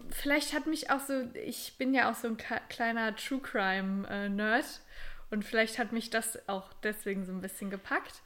vielleicht 0.09 0.53
hat 0.53 0.67
mich 0.67 0.89
auch 0.89 0.99
so, 0.99 1.23
ich 1.33 1.77
bin 1.77 1.93
ja 1.93 2.11
auch 2.11 2.15
so 2.15 2.27
ein 2.27 2.37
kleiner 2.69 3.15
True 3.15 3.39
Crime 3.39 4.07
äh, 4.09 4.29
Nerd 4.29 4.65
und 5.29 5.45
vielleicht 5.45 5.79
hat 5.79 5.91
mich 5.91 6.09
das 6.09 6.47
auch 6.47 6.73
deswegen 6.83 7.25
so 7.25 7.31
ein 7.31 7.41
bisschen 7.41 7.69
gepackt, 7.69 8.21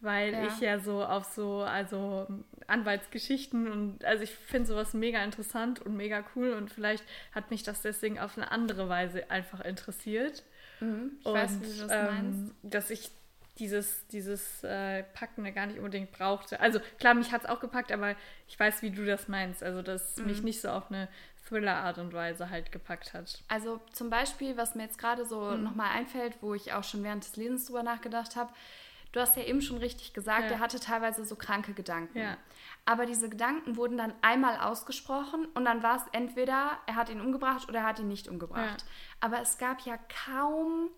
weil 0.00 0.32
ja. 0.32 0.46
ich 0.46 0.60
ja 0.60 0.78
so 0.78 1.04
auf 1.04 1.24
so, 1.24 1.60
also 1.60 2.26
Anwaltsgeschichten 2.66 3.70
und 3.70 4.04
also 4.04 4.24
ich 4.24 4.34
finde 4.34 4.68
sowas 4.68 4.94
mega 4.94 5.22
interessant 5.22 5.80
und 5.80 5.96
mega 5.96 6.24
cool 6.34 6.52
und 6.52 6.70
vielleicht 6.72 7.04
hat 7.32 7.50
mich 7.50 7.62
das 7.62 7.82
deswegen 7.82 8.18
auf 8.18 8.36
eine 8.36 8.50
andere 8.50 8.88
Weise 8.88 9.30
einfach 9.30 9.60
interessiert. 9.60 10.42
Mhm, 10.80 11.12
ich 11.20 11.26
und, 11.26 11.34
weiß, 11.34 11.60
wie 11.60 11.66
du 11.66 11.86
das 11.86 11.92
ähm, 11.92 12.04
meinst. 12.06 12.54
Dass 12.62 12.90
ich 12.90 13.10
dieses, 13.58 14.06
dieses 14.08 14.62
äh, 14.64 15.02
Packen 15.02 15.52
gar 15.54 15.66
nicht 15.66 15.78
unbedingt 15.78 16.12
brauchte. 16.12 16.60
Also 16.60 16.80
klar, 16.98 17.14
mich 17.14 17.32
hat 17.32 17.42
es 17.44 17.48
auch 17.48 17.60
gepackt, 17.60 17.92
aber 17.92 18.14
ich 18.46 18.58
weiß, 18.58 18.82
wie 18.82 18.90
du 18.90 19.04
das 19.04 19.28
meinst. 19.28 19.62
Also, 19.62 19.82
dass 19.82 20.16
mhm. 20.16 20.26
mich 20.26 20.42
nicht 20.42 20.60
so 20.60 20.68
auf 20.68 20.90
eine 20.90 21.08
Thriller-Art 21.48 21.98
und 21.98 22.12
Weise 22.12 22.50
halt 22.50 22.72
gepackt 22.72 23.14
hat. 23.14 23.42
Also 23.48 23.80
zum 23.92 24.10
Beispiel, 24.10 24.56
was 24.56 24.74
mir 24.74 24.84
jetzt 24.84 24.98
gerade 24.98 25.24
so 25.24 25.40
mhm. 25.40 25.64
nochmal 25.64 25.90
einfällt, 25.96 26.36
wo 26.40 26.54
ich 26.54 26.72
auch 26.72 26.84
schon 26.84 27.02
während 27.02 27.24
des 27.24 27.36
Lesens 27.36 27.66
drüber 27.66 27.82
nachgedacht 27.82 28.36
habe, 28.36 28.52
du 29.12 29.20
hast 29.20 29.36
ja 29.36 29.42
eben 29.42 29.62
schon 29.62 29.78
richtig 29.78 30.12
gesagt, 30.12 30.44
ja. 30.44 30.56
er 30.56 30.58
hatte 30.60 30.78
teilweise 30.78 31.24
so 31.24 31.36
kranke 31.36 31.72
Gedanken. 31.72 32.18
Ja. 32.18 32.36
Aber 32.84 33.06
diese 33.06 33.28
Gedanken 33.28 33.76
wurden 33.76 33.98
dann 33.98 34.12
einmal 34.22 34.58
ausgesprochen 34.58 35.46
und 35.54 35.64
dann 35.64 35.82
war 35.82 35.96
es 35.96 36.02
entweder, 36.12 36.78
er 36.86 36.96
hat 36.96 37.08
ihn 37.08 37.20
umgebracht 37.20 37.68
oder 37.68 37.80
er 37.80 37.86
hat 37.86 37.98
ihn 37.98 38.08
nicht 38.08 38.28
umgebracht. 38.28 38.82
Ja. 38.82 38.86
Aber 39.20 39.40
es 39.40 39.58
gab 39.58 39.80
ja 39.82 39.98
kaum 40.26 40.90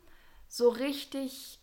so 0.49 0.68
richtig 0.68 1.60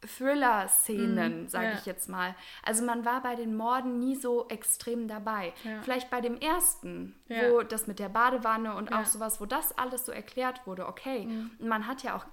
Thriller-Szenen, 0.00 1.44
mm, 1.44 1.48
sage 1.48 1.66
ja. 1.66 1.72
ich 1.74 1.86
jetzt 1.86 2.08
mal. 2.08 2.34
Also 2.62 2.84
man 2.84 3.04
war 3.04 3.22
bei 3.22 3.34
den 3.34 3.56
Morden 3.56 3.98
nie 3.98 4.14
so 4.14 4.46
extrem 4.48 5.08
dabei. 5.08 5.52
Ja. 5.64 5.82
Vielleicht 5.82 6.10
bei 6.10 6.20
dem 6.20 6.38
ersten, 6.38 7.16
ja. 7.28 7.50
wo 7.50 7.62
das 7.62 7.86
mit 7.86 7.98
der 7.98 8.08
Badewanne 8.08 8.74
und 8.74 8.92
auch 8.92 9.04
sowas, 9.04 9.40
wo 9.40 9.46
das 9.46 9.76
alles 9.76 10.06
so 10.06 10.12
erklärt 10.12 10.66
wurde, 10.66 10.86
okay. 10.86 11.26
Mm. 11.26 11.50
Und 11.58 11.68
man 11.68 11.86
hat 11.86 12.02
ja 12.02 12.16
auch 12.16 12.26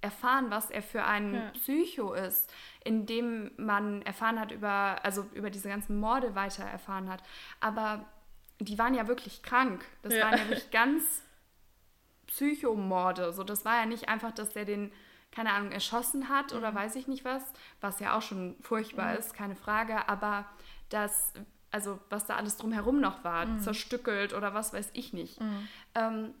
erfahren, 0.00 0.50
was 0.50 0.70
er 0.70 0.82
für 0.82 1.04
ein 1.04 1.50
Psycho 1.54 2.12
ist, 2.12 2.52
indem 2.84 3.52
man 3.56 4.02
erfahren 4.02 4.38
hat 4.38 4.52
über, 4.52 4.98
also 5.02 5.26
über 5.32 5.50
diese 5.50 5.68
ganzen 5.68 5.98
Morde 5.98 6.34
weiter 6.34 6.64
erfahren 6.64 7.08
hat. 7.08 7.22
Aber 7.60 8.04
die 8.60 8.78
waren 8.78 8.94
ja 8.94 9.08
wirklich 9.08 9.42
krank. 9.42 9.84
Das 10.02 10.12
waren 10.14 10.38
ja 10.38 10.48
wirklich 10.48 10.70
ganz 10.70 11.22
Psychomorde. 12.26 13.32
So, 13.32 13.44
das 13.44 13.64
war 13.64 13.76
ja 13.76 13.86
nicht 13.86 14.08
einfach, 14.08 14.32
dass 14.32 14.54
er 14.56 14.64
den 14.64 14.92
keine 15.34 15.52
Ahnung, 15.52 15.72
erschossen 15.72 16.28
hat 16.28 16.52
oder 16.52 16.70
mhm. 16.70 16.76
weiß 16.76 16.96
ich 16.96 17.08
nicht 17.08 17.24
was, 17.24 17.42
was 17.80 18.00
ja 18.00 18.16
auch 18.16 18.22
schon 18.22 18.56
furchtbar 18.60 19.12
mhm. 19.12 19.18
ist, 19.18 19.34
keine 19.34 19.56
Frage, 19.56 20.08
aber 20.08 20.46
das, 20.88 21.32
also 21.70 21.98
was 22.08 22.26
da 22.26 22.36
alles 22.36 22.56
drumherum 22.56 23.00
noch 23.00 23.24
war, 23.24 23.46
mhm. 23.46 23.60
zerstückelt 23.60 24.32
oder 24.32 24.54
was 24.54 24.72
weiß 24.72 24.90
ich 24.92 25.12
nicht. 25.12 25.40
Mhm. 25.40 25.68
Ähm, 25.94 26.34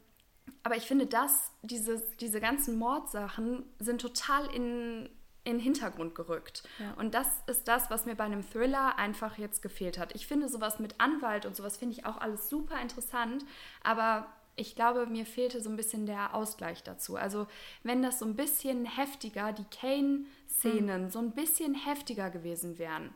aber 0.62 0.76
ich 0.76 0.84
finde, 0.84 1.06
dass 1.06 1.50
diese, 1.62 2.02
diese 2.20 2.40
ganzen 2.40 2.78
Mordsachen 2.78 3.64
sind 3.78 4.00
total 4.00 4.46
in 4.54 5.08
in 5.44 5.58
den 5.58 5.60
Hintergrund 5.60 6.14
gerückt. 6.14 6.62
Ja. 6.78 6.94
Und 6.94 7.14
das 7.14 7.28
ist 7.46 7.68
das, 7.68 7.90
was 7.90 8.06
mir 8.06 8.14
bei 8.14 8.24
einem 8.24 8.42
Thriller 8.42 8.98
einfach 8.98 9.36
jetzt 9.36 9.60
gefehlt 9.60 9.98
hat. 9.98 10.14
Ich 10.14 10.26
finde 10.26 10.48
sowas 10.48 10.78
mit 10.78 11.00
Anwalt 11.00 11.44
und 11.44 11.54
sowas 11.54 11.76
finde 11.76 11.94
ich 11.94 12.06
auch 12.06 12.16
alles 12.16 12.48
super 12.48 12.80
interessant, 12.80 13.44
aber 13.82 14.26
ich 14.56 14.74
glaube, 14.76 15.06
mir 15.06 15.26
fehlte 15.26 15.60
so 15.60 15.70
ein 15.70 15.76
bisschen 15.76 16.06
der 16.06 16.34
Ausgleich 16.34 16.82
dazu. 16.82 17.16
Also 17.16 17.46
wenn 17.82 18.02
das 18.02 18.18
so 18.18 18.24
ein 18.24 18.36
bisschen 18.36 18.84
heftiger, 18.84 19.52
die 19.52 19.64
Kane-Szenen 19.64 21.04
mhm. 21.04 21.10
so 21.10 21.18
ein 21.18 21.32
bisschen 21.32 21.74
heftiger 21.74 22.30
gewesen 22.30 22.78
wären 22.78 23.10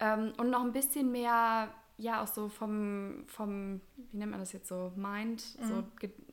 ähm, 0.00 0.32
und 0.36 0.50
noch 0.50 0.62
ein 0.62 0.72
bisschen 0.72 1.12
mehr, 1.12 1.72
ja, 1.96 2.22
auch 2.22 2.26
so 2.26 2.48
vom, 2.48 3.24
vom, 3.26 3.80
wie 4.10 4.16
nennt 4.16 4.32
man 4.32 4.40
das 4.40 4.52
jetzt 4.52 4.68
so, 4.68 4.92
Mind, 4.96 5.44
mhm. 5.60 5.66
so, 5.66 5.84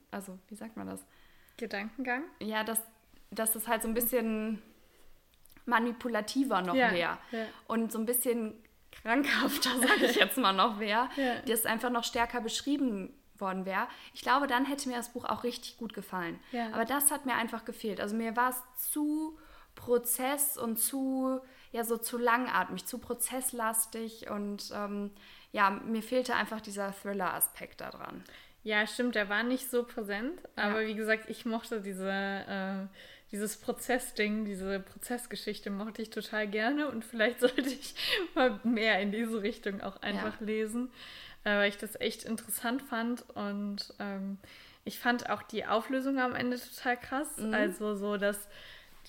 also 0.10 0.38
wie 0.48 0.56
sagt 0.56 0.76
man 0.76 0.88
das? 0.88 1.06
Gedankengang? 1.58 2.24
Ja, 2.40 2.64
dass, 2.64 2.82
dass 3.30 3.52
das 3.52 3.68
halt 3.68 3.84
so 3.84 3.88
ein 3.88 3.94
bisschen 3.94 4.62
manipulativer 5.66 6.62
noch 6.64 6.74
ja, 6.74 6.92
wäre 6.92 7.18
ja. 7.32 7.46
und 7.68 7.92
so 7.92 8.00
ein 8.00 8.06
bisschen 8.06 8.56
krankhafter, 8.92 9.70
sage 9.88 10.06
ich 10.06 10.16
jetzt 10.16 10.38
mal 10.38 10.54
noch 10.54 10.80
wäre, 10.80 11.10
ja. 11.16 11.42
das 11.46 11.66
einfach 11.66 11.92
noch 11.92 12.04
stärker 12.04 12.42
beschrieben 12.42 13.14
worden 13.42 13.66
wäre. 13.66 13.88
Ich 14.14 14.22
glaube, 14.22 14.48
dann 14.48 14.66
hätte 14.66 14.88
mir 14.88 14.96
das 14.96 15.14
Buch 15.14 15.26
auch 15.26 15.44
richtig 15.44 15.78
gut 15.78 15.94
gefallen. 15.94 16.40
Ja. 16.52 16.68
Aber 16.72 16.86
das 16.86 17.12
hat 17.12 17.26
mir 17.26 17.36
einfach 17.36 17.66
gefehlt. 17.66 18.00
Also 18.00 18.16
mir 18.16 18.36
war 18.36 18.52
es 18.52 18.92
zu 18.92 19.38
Prozess 19.76 20.58
und 20.58 20.78
zu, 20.78 21.40
ja, 21.72 21.84
so 21.84 21.98
zu 21.98 22.18
langatmig, 22.18 22.86
zu 22.86 23.00
prozesslastig 23.00 24.30
und 24.30 24.72
ähm, 24.74 25.12
ja, 25.52 25.70
mir 25.70 26.04
fehlte 26.04 26.36
einfach 26.36 26.62
dieser 26.62 26.94
Thriller-Aspekt 26.94 27.82
daran. 27.82 28.24
Ja, 28.64 28.86
stimmt, 28.86 29.16
der 29.16 29.28
war 29.28 29.44
nicht 29.44 29.70
so 29.70 29.84
präsent, 29.84 30.40
aber 30.56 30.82
ja. 30.82 30.88
wie 30.88 30.94
gesagt, 30.94 31.30
ich 31.30 31.46
mochte 31.46 31.82
diese, 31.82 32.10
äh, 32.12 32.88
dieses 33.32 33.58
Prozessding, 33.58 34.46
diese 34.46 34.80
Prozessgeschichte 34.80 35.72
mochte 35.72 36.02
ich 36.02 36.12
total 36.12 36.48
gerne 36.48 36.88
und 36.88 37.04
vielleicht 37.04 37.40
sollte 37.42 37.62
ich 37.62 37.96
mal 38.36 38.60
mehr 38.64 39.02
in 39.02 39.12
diese 39.12 39.42
Richtung 39.42 39.82
auch 39.82 40.02
einfach 40.02 40.40
ja. 40.40 40.46
lesen 40.46 40.92
äh, 41.44 41.56
weil 41.56 41.70
ich 41.70 41.78
das 41.78 42.00
echt 42.00 42.24
interessant 42.24 42.82
fand 42.82 43.24
und 43.36 43.94
ähm, 44.00 44.38
ich 44.84 45.00
fand 45.00 45.30
auch 45.30 45.44
die 45.44 45.66
Auflösung 45.66 46.20
am 46.20 46.36
Ende 46.36 46.60
total 46.60 46.98
krass. 46.98 47.38
Mhm. 47.38 47.54
Also 47.54 47.96
so, 47.96 48.18
dass 48.18 48.48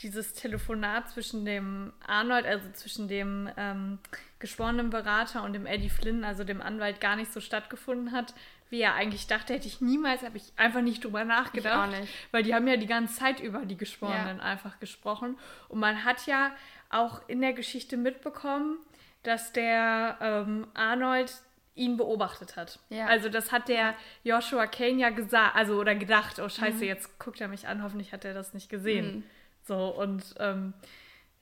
dieses 0.02 0.32
Telefonat 0.32 1.10
zwischen 1.10 1.44
dem 1.44 1.92
Arnold, 2.06 2.46
also 2.46 2.70
zwischen 2.72 3.08
dem 3.08 3.50
ähm, 3.56 3.98
geschworenen 4.38 4.90
Berater 4.90 5.42
und 5.42 5.52
dem 5.52 5.66
Eddie 5.66 5.90
Flynn, 5.90 6.24
also 6.24 6.44
dem 6.44 6.62
Anwalt, 6.62 7.00
gar 7.00 7.16
nicht 7.16 7.32
so 7.32 7.40
stattgefunden 7.40 8.12
hat, 8.12 8.34
wie 8.70 8.80
er 8.80 8.94
eigentlich 8.94 9.26
dachte, 9.26 9.52
hätte 9.52 9.68
ich 9.68 9.82
niemals, 9.82 10.22
habe 10.22 10.38
ich 10.38 10.44
einfach 10.56 10.80
nicht 10.80 11.04
drüber 11.04 11.24
nachgedacht. 11.24 11.90
Nicht. 11.90 12.12
Weil 12.32 12.42
die 12.42 12.54
haben 12.54 12.66
ja 12.66 12.78
die 12.78 12.86
ganze 12.86 13.14
Zeit 13.14 13.38
über 13.40 13.66
die 13.66 13.76
Geschworenen 13.76 14.38
ja. 14.38 14.42
einfach 14.42 14.80
gesprochen. 14.80 15.38
Und 15.68 15.78
man 15.78 16.04
hat 16.04 16.26
ja 16.26 16.52
auch 16.88 17.20
in 17.28 17.42
der 17.42 17.52
Geschichte 17.52 17.98
mitbekommen, 17.98 18.78
dass 19.24 19.52
der 19.52 20.16
ähm, 20.20 20.66
Arnold 20.72 21.34
ihn 21.74 21.96
beobachtet 21.96 22.56
hat. 22.56 22.78
Ja. 22.90 23.06
Also 23.06 23.28
das 23.28 23.50
hat 23.52 23.68
der 23.68 23.94
Joshua 24.24 24.66
Kane 24.66 24.98
ja 24.98 25.10
gesagt, 25.10 25.56
also 25.56 25.78
oder 25.78 25.94
gedacht, 25.94 26.38
oh 26.38 26.48
scheiße, 26.48 26.78
mhm. 26.78 26.82
jetzt 26.82 27.18
guckt 27.18 27.40
er 27.40 27.48
mich 27.48 27.66
an, 27.66 27.82
hoffentlich 27.82 28.12
hat 28.12 28.24
er 28.24 28.34
das 28.34 28.52
nicht 28.52 28.68
gesehen. 28.68 29.16
Mhm. 29.16 29.24
So 29.64 29.88
und 29.88 30.34
ähm, 30.38 30.74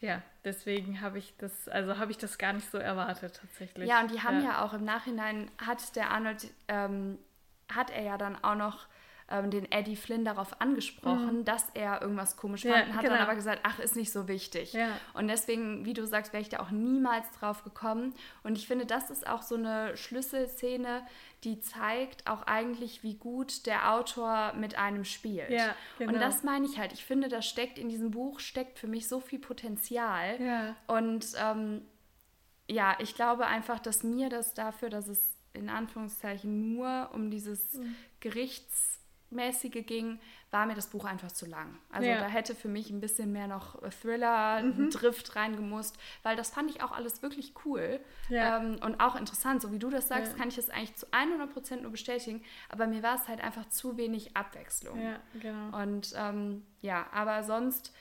ja, 0.00 0.22
deswegen 0.44 1.00
habe 1.00 1.18
ich 1.18 1.34
das, 1.36 1.68
also 1.68 1.98
habe 1.98 2.10
ich 2.10 2.18
das 2.18 2.38
gar 2.38 2.52
nicht 2.52 2.70
so 2.70 2.78
erwartet 2.78 3.38
tatsächlich. 3.40 3.88
Ja, 3.88 4.00
und 4.00 4.10
die 4.10 4.22
haben 4.22 4.42
ja, 4.42 4.50
ja 4.50 4.64
auch 4.64 4.72
im 4.72 4.84
Nachhinein, 4.84 5.50
hat 5.58 5.94
der 5.96 6.10
Arnold, 6.10 6.50
ähm, 6.68 7.18
hat 7.70 7.90
er 7.90 8.02
ja 8.02 8.16
dann 8.16 8.42
auch 8.42 8.54
noch 8.54 8.86
ähm, 9.30 9.50
den 9.50 9.70
Eddie 9.70 9.96
Flynn 9.96 10.24
darauf 10.24 10.60
angesprochen, 10.60 11.38
mhm. 11.38 11.44
dass 11.44 11.64
er 11.74 12.02
irgendwas 12.02 12.36
komisch 12.36 12.62
fand, 12.62 12.74
ja, 12.74 12.94
hat 12.94 13.02
genau. 13.02 13.14
dann 13.14 13.22
aber 13.22 13.34
gesagt, 13.34 13.60
ach, 13.62 13.78
ist 13.78 13.96
nicht 13.96 14.12
so 14.12 14.28
wichtig. 14.28 14.72
Ja. 14.72 14.88
Und 15.14 15.28
deswegen, 15.28 15.84
wie 15.84 15.92
du 15.92 16.06
sagst, 16.06 16.32
wäre 16.32 16.42
ich 16.42 16.48
da 16.48 16.60
auch 16.60 16.70
niemals 16.70 17.30
drauf 17.38 17.62
gekommen. 17.62 18.14
Und 18.42 18.58
ich 18.58 18.66
finde, 18.66 18.86
das 18.86 19.10
ist 19.10 19.26
auch 19.26 19.42
so 19.42 19.54
eine 19.54 19.96
Schlüsselszene, 19.96 21.02
die 21.44 21.60
zeigt 21.60 22.26
auch 22.26 22.42
eigentlich, 22.42 23.02
wie 23.02 23.14
gut 23.14 23.66
der 23.66 23.92
Autor 23.92 24.52
mit 24.54 24.76
einem 24.76 25.04
spielt. 25.04 25.50
Ja, 25.50 25.74
genau. 25.98 26.12
Und 26.12 26.20
das 26.20 26.42
meine 26.42 26.66
ich 26.66 26.78
halt. 26.78 26.92
Ich 26.92 27.04
finde, 27.04 27.28
da 27.28 27.40
steckt 27.40 27.78
in 27.78 27.88
diesem 27.88 28.10
Buch 28.10 28.40
steckt 28.40 28.78
für 28.78 28.88
mich 28.88 29.08
so 29.08 29.20
viel 29.20 29.38
Potenzial. 29.38 30.40
Ja. 30.40 30.76
Und 30.86 31.26
ähm, 31.38 31.82
ja, 32.68 32.96
ich 32.98 33.14
glaube 33.14 33.46
einfach, 33.46 33.78
dass 33.78 34.02
mir 34.02 34.28
das 34.28 34.54
dafür, 34.54 34.90
dass 34.90 35.08
es 35.08 35.36
in 35.52 35.68
Anführungszeichen 35.68 36.74
nur 36.74 37.10
um 37.12 37.30
dieses 37.30 37.74
mhm. 37.74 37.94
Gerichts 38.20 38.89
mäßige 39.30 39.86
ging, 39.86 40.18
war 40.50 40.66
mir 40.66 40.74
das 40.74 40.88
Buch 40.88 41.04
einfach 41.04 41.30
zu 41.30 41.46
lang. 41.46 41.78
Also 41.90 42.08
ja. 42.08 42.18
da 42.18 42.26
hätte 42.26 42.54
für 42.54 42.68
mich 42.68 42.90
ein 42.90 43.00
bisschen 43.00 43.32
mehr 43.32 43.46
noch 43.46 43.80
Thriller, 44.00 44.62
mhm. 44.62 44.90
Drift 44.90 45.36
reingemusst, 45.36 45.96
weil 46.22 46.36
das 46.36 46.50
fand 46.50 46.70
ich 46.70 46.82
auch 46.82 46.92
alles 46.92 47.22
wirklich 47.22 47.54
cool 47.64 48.00
ja. 48.28 48.58
ähm, 48.58 48.78
und 48.82 49.00
auch 49.00 49.16
interessant. 49.16 49.62
So 49.62 49.72
wie 49.72 49.78
du 49.78 49.90
das 49.90 50.08
sagst, 50.08 50.32
ja. 50.32 50.38
kann 50.38 50.48
ich 50.48 50.56
das 50.56 50.70
eigentlich 50.70 50.96
zu 50.96 51.06
100% 51.06 51.80
nur 51.80 51.92
bestätigen, 51.92 52.42
aber 52.68 52.86
mir 52.86 53.02
war 53.02 53.16
es 53.16 53.28
halt 53.28 53.40
einfach 53.40 53.68
zu 53.68 53.96
wenig 53.96 54.36
Abwechslung. 54.36 55.00
Ja, 55.00 55.20
genau. 55.40 55.82
Und 55.82 56.12
ähm, 56.16 56.64
ja, 56.80 57.06
aber 57.12 57.42
sonst 57.44 57.92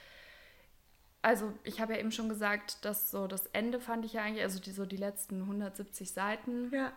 also 1.21 1.51
ich 1.65 1.81
habe 1.81 1.93
ja 1.93 1.99
eben 1.99 2.13
schon 2.13 2.29
gesagt, 2.29 2.85
dass 2.85 3.11
so 3.11 3.27
das 3.27 3.47
Ende 3.47 3.81
fand 3.81 4.05
ich 4.05 4.13
ja 4.13 4.21
eigentlich, 4.21 4.43
also 4.43 4.57
die, 4.61 4.71
so 4.71 4.85
die 4.85 4.95
letzten 4.95 5.41
170 5.41 6.13
Seiten, 6.13 6.71
ja 6.71 6.93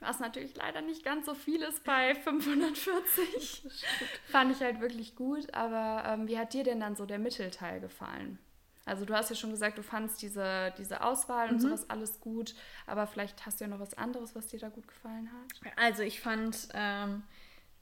was 0.00 0.20
natürlich 0.20 0.56
leider 0.56 0.80
nicht 0.80 1.04
ganz 1.04 1.26
so 1.26 1.34
viel 1.34 1.62
ist 1.62 1.84
bei 1.84 2.14
540. 2.22 3.66
Fand 4.26 4.52
ich 4.52 4.60
halt 4.60 4.80
wirklich 4.80 5.16
gut. 5.16 5.52
Aber 5.54 6.08
ähm, 6.08 6.28
wie 6.28 6.38
hat 6.38 6.52
dir 6.52 6.64
denn 6.64 6.80
dann 6.80 6.96
so 6.96 7.06
der 7.06 7.18
Mittelteil 7.18 7.80
gefallen? 7.80 8.38
Also 8.88 9.04
du 9.04 9.14
hast 9.14 9.28
ja 9.28 9.36
schon 9.36 9.50
gesagt, 9.50 9.76
du 9.76 9.82
fandst 9.82 10.22
diese, 10.22 10.72
diese 10.78 11.02
Auswahl 11.02 11.50
und 11.50 11.56
mhm. 11.56 11.60
sowas 11.60 11.90
alles 11.90 12.20
gut, 12.20 12.54
aber 12.86 13.06
vielleicht 13.06 13.44
hast 13.44 13.60
du 13.60 13.64
ja 13.64 13.68
noch 13.68 13.80
was 13.80 13.92
anderes, 13.94 14.34
was 14.34 14.46
dir 14.46 14.58
da 14.58 14.70
gut 14.70 14.88
gefallen 14.88 15.30
hat. 15.30 15.72
Also 15.76 16.02
ich 16.02 16.20
fand 16.20 16.68
ähm, 16.72 17.22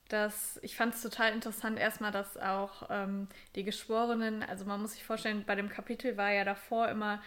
das, 0.09 0.59
ich 0.63 0.77
fand 0.77 0.95
es 0.95 1.03
total 1.03 1.33
interessant 1.33 1.79
erstmal, 1.79 2.13
dass 2.13 2.37
auch 2.37 2.89
ähm, 2.91 3.29
die 3.55 3.65
Geschworenen, 3.65 4.43
also 4.43 4.65
man 4.65 4.81
muss 4.81 4.93
sich 4.93 5.05
vorstellen, 5.05 5.45
bei 5.47 5.55
dem 5.55 5.69
Kapitel 5.69 6.17
war 6.17 6.33
ja 6.33 6.45
davor 6.45 6.89
immer 6.89 7.23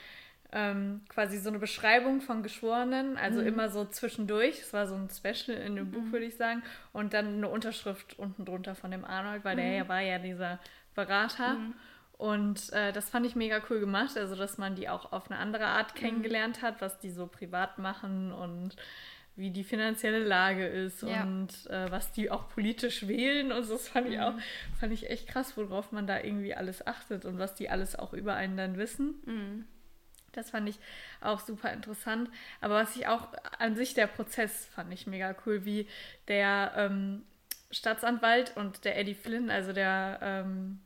ähm, 0.51 1.01
quasi 1.09 1.37
so 1.37 1.49
eine 1.49 1.59
Beschreibung 1.59 2.21
von 2.21 2.41
Geschworenen, 2.41 3.17
also 3.17 3.41
mhm. 3.41 3.47
immer 3.47 3.69
so 3.69 3.85
zwischendurch. 3.85 4.61
Es 4.61 4.73
war 4.73 4.87
so 4.87 4.95
ein 4.95 5.09
Special 5.09 5.57
in 5.57 5.75
dem 5.75 5.91
Buch, 5.91 6.01
mhm. 6.01 6.11
würde 6.11 6.25
ich 6.25 6.37
sagen. 6.37 6.63
Und 6.91 7.13
dann 7.13 7.35
eine 7.35 7.49
Unterschrift 7.49 8.17
unten 8.17 8.45
drunter 8.45 8.75
von 8.75 8.91
dem 8.91 9.05
Arnold, 9.05 9.45
weil 9.45 9.55
mhm. 9.55 9.59
der 9.59 9.71
ja 9.71 9.87
war 9.87 10.01
ja 10.01 10.17
dieser 10.17 10.59
Berater. 10.95 11.53
Mhm. 11.53 11.73
Und 12.13 12.73
äh, 12.73 12.91
das 12.91 13.09
fand 13.09 13.25
ich 13.25 13.35
mega 13.35 13.61
cool 13.69 13.79
gemacht, 13.79 14.17
also 14.17 14.35
dass 14.35 14.57
man 14.57 14.75
die 14.75 14.89
auch 14.89 15.13
auf 15.13 15.29
eine 15.29 15.39
andere 15.39 15.67
Art 15.67 15.93
mhm. 15.93 15.99
kennengelernt 15.99 16.61
hat, 16.61 16.81
was 16.81 16.99
die 16.99 17.11
so 17.11 17.27
privat 17.27 17.77
machen 17.77 18.33
und 18.33 18.75
wie 19.35 19.51
die 19.51 19.63
finanzielle 19.63 20.19
Lage 20.19 20.67
ist 20.67 21.01
ja. 21.01 21.23
und 21.23 21.67
äh, 21.67 21.89
was 21.89 22.11
die 22.11 22.29
auch 22.29 22.49
politisch 22.49 23.07
wählen 23.07 23.53
und 23.53 23.63
so. 23.63 23.73
Das 23.73 23.87
fand 23.87 24.09
ich 24.09 24.19
auch, 24.19 24.33
mhm. 24.33 24.41
fand 24.79 24.91
ich 24.91 25.09
echt 25.09 25.27
krass, 25.27 25.55
worauf 25.55 25.93
man 25.93 26.07
da 26.07 26.19
irgendwie 26.19 26.53
alles 26.55 26.85
achtet 26.85 27.23
und 27.23 27.39
was 27.39 27.55
die 27.55 27.69
alles 27.69 27.97
auch 27.97 28.11
über 28.13 28.33
einen 28.33 28.57
dann 28.57 28.77
wissen. 28.77 29.67
Das 30.33 30.51
fand 30.51 30.69
ich 30.69 30.79
auch 31.21 31.39
super 31.39 31.71
interessant. 31.71 32.29
Aber 32.61 32.75
was 32.75 32.95
ich 32.95 33.07
auch 33.07 33.27
an 33.57 33.75
sich, 33.75 33.93
der 33.93 34.07
Prozess 34.07 34.65
fand 34.67 34.93
ich 34.93 35.07
mega 35.07 35.35
cool, 35.45 35.65
wie 35.65 35.87
der 36.27 36.73
ähm, 36.75 37.23
Staatsanwalt 37.71 38.55
und 38.55 38.85
der 38.85 38.97
Eddie 38.97 39.15
Flynn, 39.15 39.49
also 39.49 39.73
der 39.73 40.19
ähm, 40.21 40.79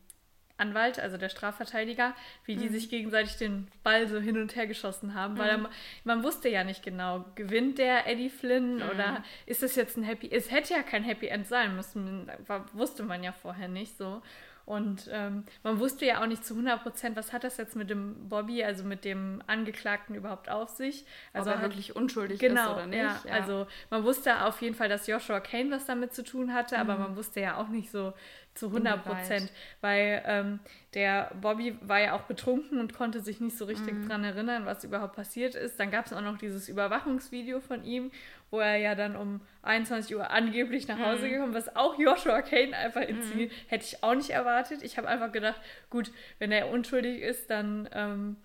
Anwalt, 0.58 1.00
also 1.00 1.18
der 1.18 1.30
Strafverteidiger, 1.30 2.14
wie 2.46 2.56
die 2.56 2.70
mhm. 2.70 2.74
sich 2.74 2.90
gegenseitig 2.90 3.38
den 3.38 3.68
Ball 3.84 4.08
so 4.08 4.20
hin 4.20 4.38
und 4.38 4.56
her 4.56 4.68
geschossen 4.68 5.16
haben, 5.16 5.38
weil 5.38 5.58
mhm. 5.58 5.66
er, 5.66 5.72
man 6.04 6.24
wusste 6.24 6.48
ja 6.48 6.64
nicht 6.64 6.84
genau, 6.84 7.26
gewinnt 7.36 7.80
der 7.80 8.08
Eddie 8.08 8.30
Flynn 8.30 8.76
mhm. 8.76 8.90
oder 8.90 9.24
ist 9.46 9.64
es 9.64 9.76
jetzt 9.76 9.98
ein 9.98 10.04
Happy, 10.04 10.30
es 10.32 10.52
hätte 10.52 10.74
ja 10.74 10.84
kein 10.84 11.04
Happy 11.04 11.28
End 11.28 11.48
sein 11.48 11.76
müssen, 11.76 12.32
wusste 12.74 13.04
man 13.04 13.24
ja 13.24 13.32
vorher 13.32 13.68
nicht 13.68 13.98
so. 13.98 14.22
Und 14.66 15.10
ähm, 15.12 15.44
man 15.64 15.80
wusste 15.80 16.06
ja 16.06 16.22
auch 16.22 16.26
nicht 16.26 16.46
zu 16.46 16.54
100 16.54 16.82
Prozent, 16.84 17.16
was 17.18 17.34
hat 17.34 17.44
das 17.44 17.58
jetzt 17.58 17.76
mit 17.76 17.90
dem 17.90 18.30
Bobby, 18.30 18.64
also 18.64 18.86
mit 18.86 19.04
dem 19.04 19.42
Angeklagten 19.46 20.16
überhaupt 20.16 20.50
auf 20.50 20.70
sich. 20.70 21.06
Also 21.34 21.50
Ob 21.50 21.58
er 21.58 21.62
wirklich 21.64 21.96
unschuldig 21.96 22.40
genau, 22.40 22.72
ist 22.72 22.72
oder 22.72 22.88
nicht. 22.88 23.00
Ja, 23.00 23.20
ja. 23.28 23.34
Also 23.34 23.68
man 23.90 24.06
wusste 24.06 24.46
auf 24.46 24.62
jeden 24.62 24.76
Fall, 24.76 24.88
dass 24.88 25.08
Joshua 25.08 25.42
Kane 25.42 25.70
was 25.72 25.86
damit 25.86 26.14
zu 26.14 26.24
tun 26.24 26.54
hatte, 26.54 26.76
mhm. 26.76 26.82
aber 26.82 26.98
man 26.98 27.18
wusste 27.18 27.42
ja 27.42 27.58
auch 27.58 27.68
nicht 27.68 27.92
so 27.92 28.14
zu 28.56 28.68
100 28.68 29.04
Prozent, 29.04 29.52
weil 29.82 30.22
ähm, 30.26 30.60
der 30.94 31.32
Bobby 31.42 31.76
war 31.82 32.00
ja 32.00 32.14
auch 32.14 32.24
betrunken 32.24 32.80
und 32.80 32.94
konnte 32.94 33.20
sich 33.20 33.40
nicht 33.40 33.58
so 33.58 33.66
richtig 33.66 33.94
mhm. 33.94 34.08
dran 34.08 34.24
erinnern, 34.24 34.66
was 34.66 34.84
überhaupt 34.84 35.16
passiert 35.16 35.56
ist. 35.56 35.80
Dann 35.80 35.90
gab 35.90 36.06
es 36.06 36.14
auch 36.14 36.22
noch 36.22 36.38
dieses 36.38 36.70
Überwachungsvideo 36.70 37.60
von 37.62 37.84
ihm, 37.84 38.12
wo 38.52 38.60
er 38.60 38.78
ja 38.78 38.94
dann 38.94 39.16
um 39.16 39.42
21 39.64 40.16
Uhr 40.16 40.30
angeblich 40.30 40.88
nach 40.88 41.00
Hause 41.00 41.26
mhm. 41.26 41.32
gekommen, 41.32 41.54
was 41.54 41.76
auch 41.76 41.98
Joshua 41.98 42.42
Kane 42.42 42.76
einfach 42.78 43.02
inszeniert, 43.02 43.52
mhm. 43.52 43.56
hätte 43.68 43.86
ich 43.86 44.04
auch 44.04 44.14
nicht 44.14 44.30
erwartet. 44.30 44.84
Ich 44.84 44.98
habe 44.98 45.08
einfach 45.08 45.32
gedacht, 45.32 45.60
gut, 45.90 46.12
wenn 46.38 46.52
er 46.52 46.70
unschuldig 46.70 47.22
ist, 47.22 47.50
dann 47.50 47.90
ähm, 47.94 48.38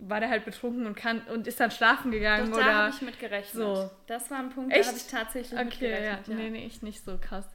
war 0.00 0.20
der 0.20 0.28
halt 0.28 0.44
betrunken 0.44 0.86
und 0.86 0.94
kann 0.94 1.22
und 1.22 1.46
ist 1.46 1.58
dann 1.60 1.70
schlafen 1.70 2.10
gegangen 2.10 2.50
Doch, 2.50 2.58
da 2.58 2.74
habe 2.74 2.94
ich 2.94 3.02
mit 3.02 3.18
gerechnet. 3.18 3.52
So. 3.52 3.90
Das 4.06 4.30
war 4.30 4.38
ein 4.38 4.50
Punkt, 4.50 4.72
Echt? 4.72 4.84
da 4.84 4.88
habe 4.88 4.98
ich 4.98 5.06
tatsächlich 5.06 5.58
okay, 5.58 5.64
mit 5.64 5.80
gerechnet. 5.80 6.28
Ja. 6.28 6.34
ja. 6.34 6.40
Nee, 6.40 6.50
nee, 6.50 6.66
ich 6.66 6.82
nicht 6.82 7.04
so 7.04 7.18
krass. 7.20 7.46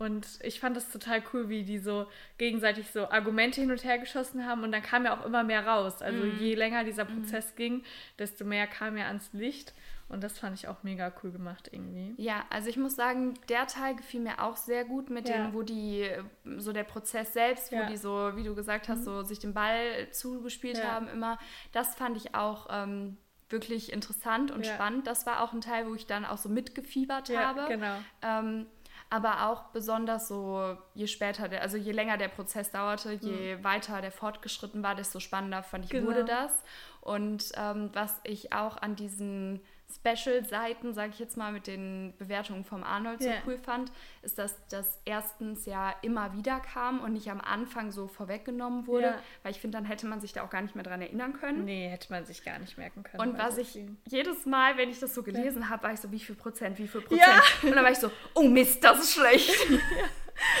Und 0.00 0.38
ich 0.42 0.60
fand 0.60 0.78
das 0.78 0.90
total 0.90 1.22
cool, 1.34 1.50
wie 1.50 1.62
die 1.62 1.78
so 1.78 2.06
gegenseitig 2.38 2.90
so 2.90 3.10
Argumente 3.10 3.60
hin 3.60 3.70
und 3.70 3.84
her 3.84 3.98
geschossen 3.98 4.46
haben 4.46 4.64
und 4.64 4.72
dann 4.72 4.82
kam 4.82 5.04
ja 5.04 5.14
auch 5.14 5.26
immer 5.26 5.44
mehr 5.44 5.66
raus. 5.66 6.00
Also 6.00 6.24
mm. 6.24 6.38
je 6.38 6.54
länger 6.54 6.84
dieser 6.84 7.04
mhm. 7.04 7.20
Prozess 7.20 7.52
mm. 7.52 7.56
ging, 7.56 7.82
desto 8.18 8.46
mehr 8.46 8.66
kam 8.66 8.96
ja 8.96 9.08
ans 9.08 9.30
Licht. 9.34 9.74
Und 10.08 10.24
das 10.24 10.38
fand 10.38 10.58
ich 10.58 10.68
auch 10.68 10.82
mega 10.84 11.12
cool 11.22 11.32
gemacht 11.32 11.68
irgendwie. 11.70 12.14
Ja, 12.16 12.46
also 12.48 12.70
ich 12.70 12.78
muss 12.78 12.96
sagen, 12.96 13.34
der 13.50 13.66
Teil 13.66 13.94
gefiel 13.94 14.20
mir 14.20 14.42
auch 14.42 14.56
sehr 14.56 14.86
gut 14.86 15.10
mit 15.10 15.28
ja. 15.28 15.36
dem, 15.36 15.52
wo 15.52 15.62
die, 15.62 16.08
so 16.56 16.72
der 16.72 16.84
Prozess 16.84 17.34
selbst, 17.34 17.70
wo 17.70 17.76
ja. 17.76 17.86
die 17.86 17.98
so, 17.98 18.32
wie 18.36 18.42
du 18.42 18.54
gesagt 18.54 18.88
hast, 18.88 19.00
mhm. 19.00 19.04
so 19.04 19.22
sich 19.22 19.38
den 19.38 19.52
Ball 19.52 20.10
zugespielt 20.12 20.78
ja. 20.78 20.92
haben 20.92 21.08
immer. 21.08 21.38
Das 21.72 21.94
fand 21.94 22.16
ich 22.16 22.34
auch 22.34 22.68
ähm, 22.70 23.18
wirklich 23.50 23.92
interessant 23.92 24.50
und 24.50 24.66
spannend. 24.66 25.06
Das 25.06 25.26
war 25.26 25.42
auch 25.42 25.52
ein 25.52 25.60
Teil, 25.60 25.86
wo 25.86 25.94
ich 25.94 26.06
dann 26.06 26.24
auch 26.24 26.38
so 26.38 26.48
mitgefiebert 26.48 27.28
habe. 27.36 27.66
Genau. 27.68 27.96
Ähm, 28.22 28.66
aber 29.10 29.48
auch 29.48 29.64
besonders 29.72 30.28
so, 30.28 30.76
je 30.94 31.08
später, 31.08 31.48
der, 31.48 31.62
also 31.62 31.76
je 31.76 31.90
länger 31.90 32.16
der 32.16 32.28
Prozess 32.28 32.70
dauerte, 32.70 33.12
je 33.12 33.56
mhm. 33.56 33.64
weiter 33.64 34.00
der 34.00 34.12
fortgeschritten 34.12 34.84
war, 34.84 34.94
desto 34.94 35.18
spannender 35.18 35.64
fand 35.64 35.84
ich, 35.84 35.90
genau. 35.90 36.06
wurde 36.06 36.24
das. 36.24 36.52
Und 37.00 37.50
ähm, 37.56 37.90
was 37.92 38.20
ich 38.22 38.52
auch 38.52 38.76
an 38.76 38.94
diesen 38.94 39.60
Special-Seiten, 39.94 40.94
sage 40.94 41.10
ich 41.12 41.18
jetzt 41.18 41.36
mal, 41.36 41.52
mit 41.52 41.66
den 41.66 42.14
Bewertungen 42.18 42.64
vom 42.64 42.82
Arnold 42.82 43.20
yeah. 43.20 43.34
so 43.34 43.50
cool 43.50 43.58
fand, 43.58 43.92
ist, 44.22 44.38
dass 44.38 44.66
das 44.68 45.00
erstens 45.04 45.66
ja 45.66 45.94
immer 46.02 46.34
wieder 46.34 46.60
kam 46.60 47.00
und 47.00 47.12
nicht 47.12 47.30
am 47.30 47.40
Anfang 47.40 47.90
so 47.90 48.06
vorweggenommen 48.06 48.86
wurde, 48.86 49.06
ja. 49.06 49.22
weil 49.42 49.52
ich 49.52 49.60
finde, 49.60 49.78
dann 49.78 49.84
hätte 49.84 50.06
man 50.06 50.20
sich 50.20 50.32
da 50.32 50.42
auch 50.42 50.50
gar 50.50 50.62
nicht 50.62 50.74
mehr 50.74 50.84
dran 50.84 51.02
erinnern 51.02 51.32
können. 51.32 51.64
Nee, 51.64 51.88
hätte 51.88 52.12
man 52.12 52.24
sich 52.24 52.44
gar 52.44 52.58
nicht 52.58 52.78
merken 52.78 53.02
können. 53.02 53.20
Und 53.20 53.38
was 53.38 53.58
ich 53.58 53.78
jedes 54.06 54.46
Mal, 54.46 54.76
wenn 54.76 54.90
ich 54.90 55.00
das 55.00 55.14
so 55.14 55.22
gelesen 55.22 55.62
ja. 55.62 55.68
habe, 55.68 55.84
war 55.84 55.92
ich 55.92 56.00
so, 56.00 56.10
wie 56.12 56.20
viel 56.20 56.36
Prozent, 56.36 56.78
wie 56.78 56.88
viel 56.88 57.00
Prozent? 57.00 57.26
Ja. 57.26 57.68
Und 57.68 57.74
dann 57.74 57.84
war 57.84 57.90
ich 57.90 57.98
so, 57.98 58.10
oh 58.34 58.42
Mist, 58.42 58.82
das 58.84 59.00
ist 59.00 59.14
schlecht. 59.14 59.50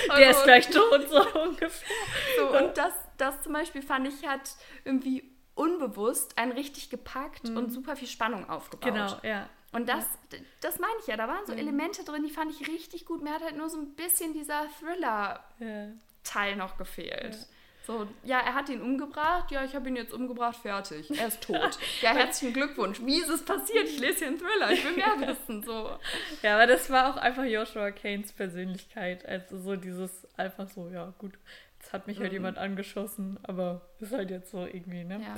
Der 0.06 0.28
also, 0.28 0.40
ist 0.40 0.44
gleich 0.44 0.68
tot, 0.68 1.08
so 1.08 1.40
ungefähr. 1.40 1.96
So, 2.36 2.58
und 2.58 2.76
das, 2.76 2.92
das 3.16 3.40
zum 3.42 3.52
Beispiel 3.52 3.82
fand 3.82 4.08
ich 4.08 4.26
hat 4.26 4.54
irgendwie 4.84 5.24
unbewusst 5.60 6.38
einen 6.38 6.52
richtig 6.52 6.88
gepackt 6.88 7.44
mhm. 7.44 7.56
und 7.56 7.70
super 7.70 7.94
viel 7.94 8.08
Spannung 8.08 8.48
aufgebaut. 8.48 8.92
Genau, 8.92 9.16
ja. 9.22 9.48
Und 9.72 9.88
das, 9.88 10.04
ja. 10.32 10.38
das 10.60 10.78
meine 10.78 10.94
ich 11.00 11.06
ja, 11.06 11.16
da 11.16 11.28
waren 11.28 11.46
so 11.46 11.52
mhm. 11.52 11.58
Elemente 11.58 12.02
drin, 12.02 12.22
die 12.24 12.30
fand 12.30 12.50
ich 12.50 12.66
richtig 12.66 13.04
gut. 13.04 13.22
Mir 13.22 13.34
hat 13.34 13.42
halt 13.42 13.56
nur 13.56 13.68
so 13.68 13.78
ein 13.78 13.94
bisschen 13.94 14.32
dieser 14.32 14.66
Thriller-Teil 14.80 16.56
noch 16.56 16.78
gefehlt. 16.78 17.34
Ja. 17.34 17.40
So, 17.86 18.06
ja, 18.24 18.40
er 18.40 18.54
hat 18.54 18.68
ihn 18.68 18.82
umgebracht. 18.82 19.50
Ja, 19.50 19.64
ich 19.64 19.74
habe 19.74 19.88
ihn 19.88 19.96
jetzt 19.96 20.12
umgebracht, 20.12 20.56
fertig. 20.56 21.10
Er 21.18 21.28
ist 21.28 21.42
tot. 21.42 21.78
ja, 22.02 22.14
herzlichen 22.14 22.54
Glückwunsch. 22.54 23.00
Wie 23.04 23.18
ist 23.18 23.28
es 23.28 23.44
passiert? 23.44 23.88
Ich 23.88 23.98
lese 23.98 24.18
hier 24.18 24.28
einen 24.28 24.38
Thriller. 24.38 24.70
Ich 24.70 24.84
will 24.84 24.92
mehr 24.92 25.28
wissen. 25.28 25.62
So. 25.62 25.90
Ja, 26.42 26.54
aber 26.54 26.66
das 26.66 26.90
war 26.90 27.10
auch 27.10 27.16
einfach 27.16 27.44
Joshua 27.44 27.90
Kanes 27.90 28.32
Persönlichkeit. 28.32 29.26
Also 29.26 29.58
so 29.58 29.76
dieses 29.76 30.26
einfach 30.36 30.68
so, 30.68 30.88
ja, 30.88 31.12
gut, 31.18 31.32
Jetzt 31.80 31.94
hat 31.94 32.06
mich 32.06 32.16
halt 32.16 32.24
mhm. 32.24 32.24
halt 32.24 32.32
jemand 32.34 32.58
angeschossen, 32.58 33.38
aber 33.42 33.80
ist 34.00 34.12
halt 34.12 34.30
jetzt 34.30 34.50
so 34.50 34.66
irgendwie, 34.66 35.02
ne? 35.02 35.20
Ja. 35.22 35.34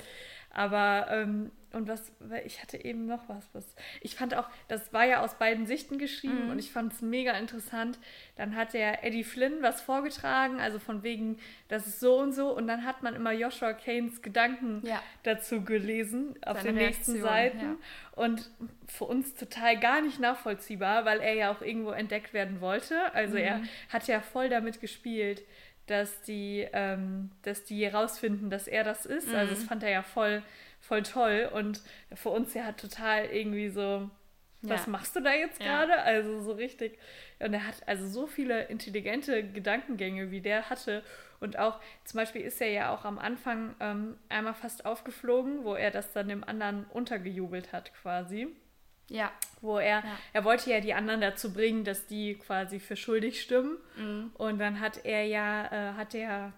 Aber, 0.54 1.06
ähm, 1.10 1.50
und 1.72 1.88
was, 1.88 2.12
ich 2.44 2.60
hatte 2.60 2.84
eben 2.84 3.06
noch 3.06 3.26
was, 3.28 3.48
was, 3.54 3.74
ich 4.02 4.16
fand 4.16 4.34
auch, 4.34 4.46
das 4.68 4.92
war 4.92 5.06
ja 5.06 5.22
aus 5.22 5.38
beiden 5.38 5.66
Sichten 5.66 5.96
geschrieben 5.96 6.44
mhm. 6.44 6.50
und 6.50 6.58
ich 6.58 6.70
fand 6.70 6.92
es 6.92 7.00
mega 7.00 7.32
interessant. 7.32 7.98
Dann 8.36 8.54
hat 8.54 8.74
der 8.74 9.02
Eddie 9.02 9.24
Flynn 9.24 9.62
was 9.62 9.80
vorgetragen, 9.80 10.60
also 10.60 10.78
von 10.78 11.02
wegen, 11.02 11.38
das 11.68 11.86
ist 11.86 12.00
so 12.00 12.18
und 12.18 12.32
so 12.32 12.54
und 12.54 12.66
dann 12.66 12.84
hat 12.84 13.02
man 13.02 13.14
immer 13.14 13.32
Joshua 13.32 13.72
Kanes 13.72 14.20
Gedanken 14.20 14.82
ja. 14.84 15.02
dazu 15.22 15.64
gelesen 15.64 16.34
auf 16.44 16.58
Seine 16.58 16.74
den 16.74 16.86
nächsten 16.86 17.12
Reaktion, 17.12 17.30
Seiten 17.30 17.60
ja. 17.60 18.22
und 18.22 18.50
für 18.86 19.04
uns 19.04 19.34
total 19.34 19.80
gar 19.80 20.02
nicht 20.02 20.20
nachvollziehbar, 20.20 21.06
weil 21.06 21.20
er 21.20 21.32
ja 21.32 21.50
auch 21.50 21.62
irgendwo 21.62 21.92
entdeckt 21.92 22.34
werden 22.34 22.60
wollte. 22.60 23.14
Also 23.14 23.38
mhm. 23.38 23.44
er 23.44 23.62
hat 23.88 24.06
ja 24.06 24.20
voll 24.20 24.50
damit 24.50 24.82
gespielt 24.82 25.42
dass 25.86 26.22
die, 26.22 26.66
ähm, 26.72 27.30
dass 27.42 27.64
die 27.64 27.86
rausfinden, 27.86 28.50
dass 28.50 28.68
er 28.68 28.84
das 28.84 29.06
ist. 29.06 29.28
Mhm. 29.28 29.34
Also 29.34 29.54
das 29.54 29.64
fand 29.64 29.82
er 29.82 29.90
ja 29.90 30.02
voll, 30.02 30.42
voll 30.80 31.02
toll. 31.02 31.50
Und 31.52 31.80
für 32.14 32.30
uns 32.30 32.54
ja 32.54 32.72
total 32.72 33.26
irgendwie 33.26 33.68
so, 33.68 34.10
was 34.62 34.86
ja. 34.86 34.92
machst 34.92 35.16
du 35.16 35.20
da 35.20 35.32
jetzt 35.32 35.58
gerade? 35.58 35.92
Ja. 35.92 36.02
Also 36.02 36.40
so 36.40 36.52
richtig. 36.52 36.98
Und 37.40 37.52
er 37.52 37.66
hat 37.66 37.76
also 37.86 38.06
so 38.06 38.26
viele 38.26 38.64
intelligente 38.64 39.42
Gedankengänge, 39.42 40.30
wie 40.30 40.40
der 40.40 40.70
hatte. 40.70 41.02
Und 41.40 41.58
auch 41.58 41.80
zum 42.04 42.18
Beispiel 42.18 42.42
ist 42.42 42.60
er 42.60 42.70
ja 42.70 42.94
auch 42.94 43.04
am 43.04 43.18
Anfang 43.18 43.74
ähm, 43.80 44.16
einmal 44.28 44.54
fast 44.54 44.86
aufgeflogen, 44.86 45.64
wo 45.64 45.74
er 45.74 45.90
das 45.90 46.12
dann 46.12 46.28
dem 46.28 46.44
anderen 46.44 46.84
untergejubelt 46.92 47.72
hat 47.72 47.92
quasi. 47.94 48.48
Ja. 49.08 49.30
Wo 49.60 49.78
er, 49.78 49.98
ja. 49.98 50.18
er 50.32 50.44
wollte 50.44 50.70
ja 50.70 50.80
die 50.80 50.94
anderen 50.94 51.20
dazu 51.20 51.52
bringen, 51.52 51.84
dass 51.84 52.06
die 52.06 52.34
quasi 52.34 52.80
für 52.80 52.96
schuldig 52.96 53.40
stimmen. 53.40 53.76
Mhm. 53.96 54.32
Und 54.34 54.58
dann 54.58 54.80
hat 54.80 55.04
er 55.04 55.24
ja, 55.24 55.66
äh, 55.66 55.94
hat 55.94 56.14
der 56.14 56.52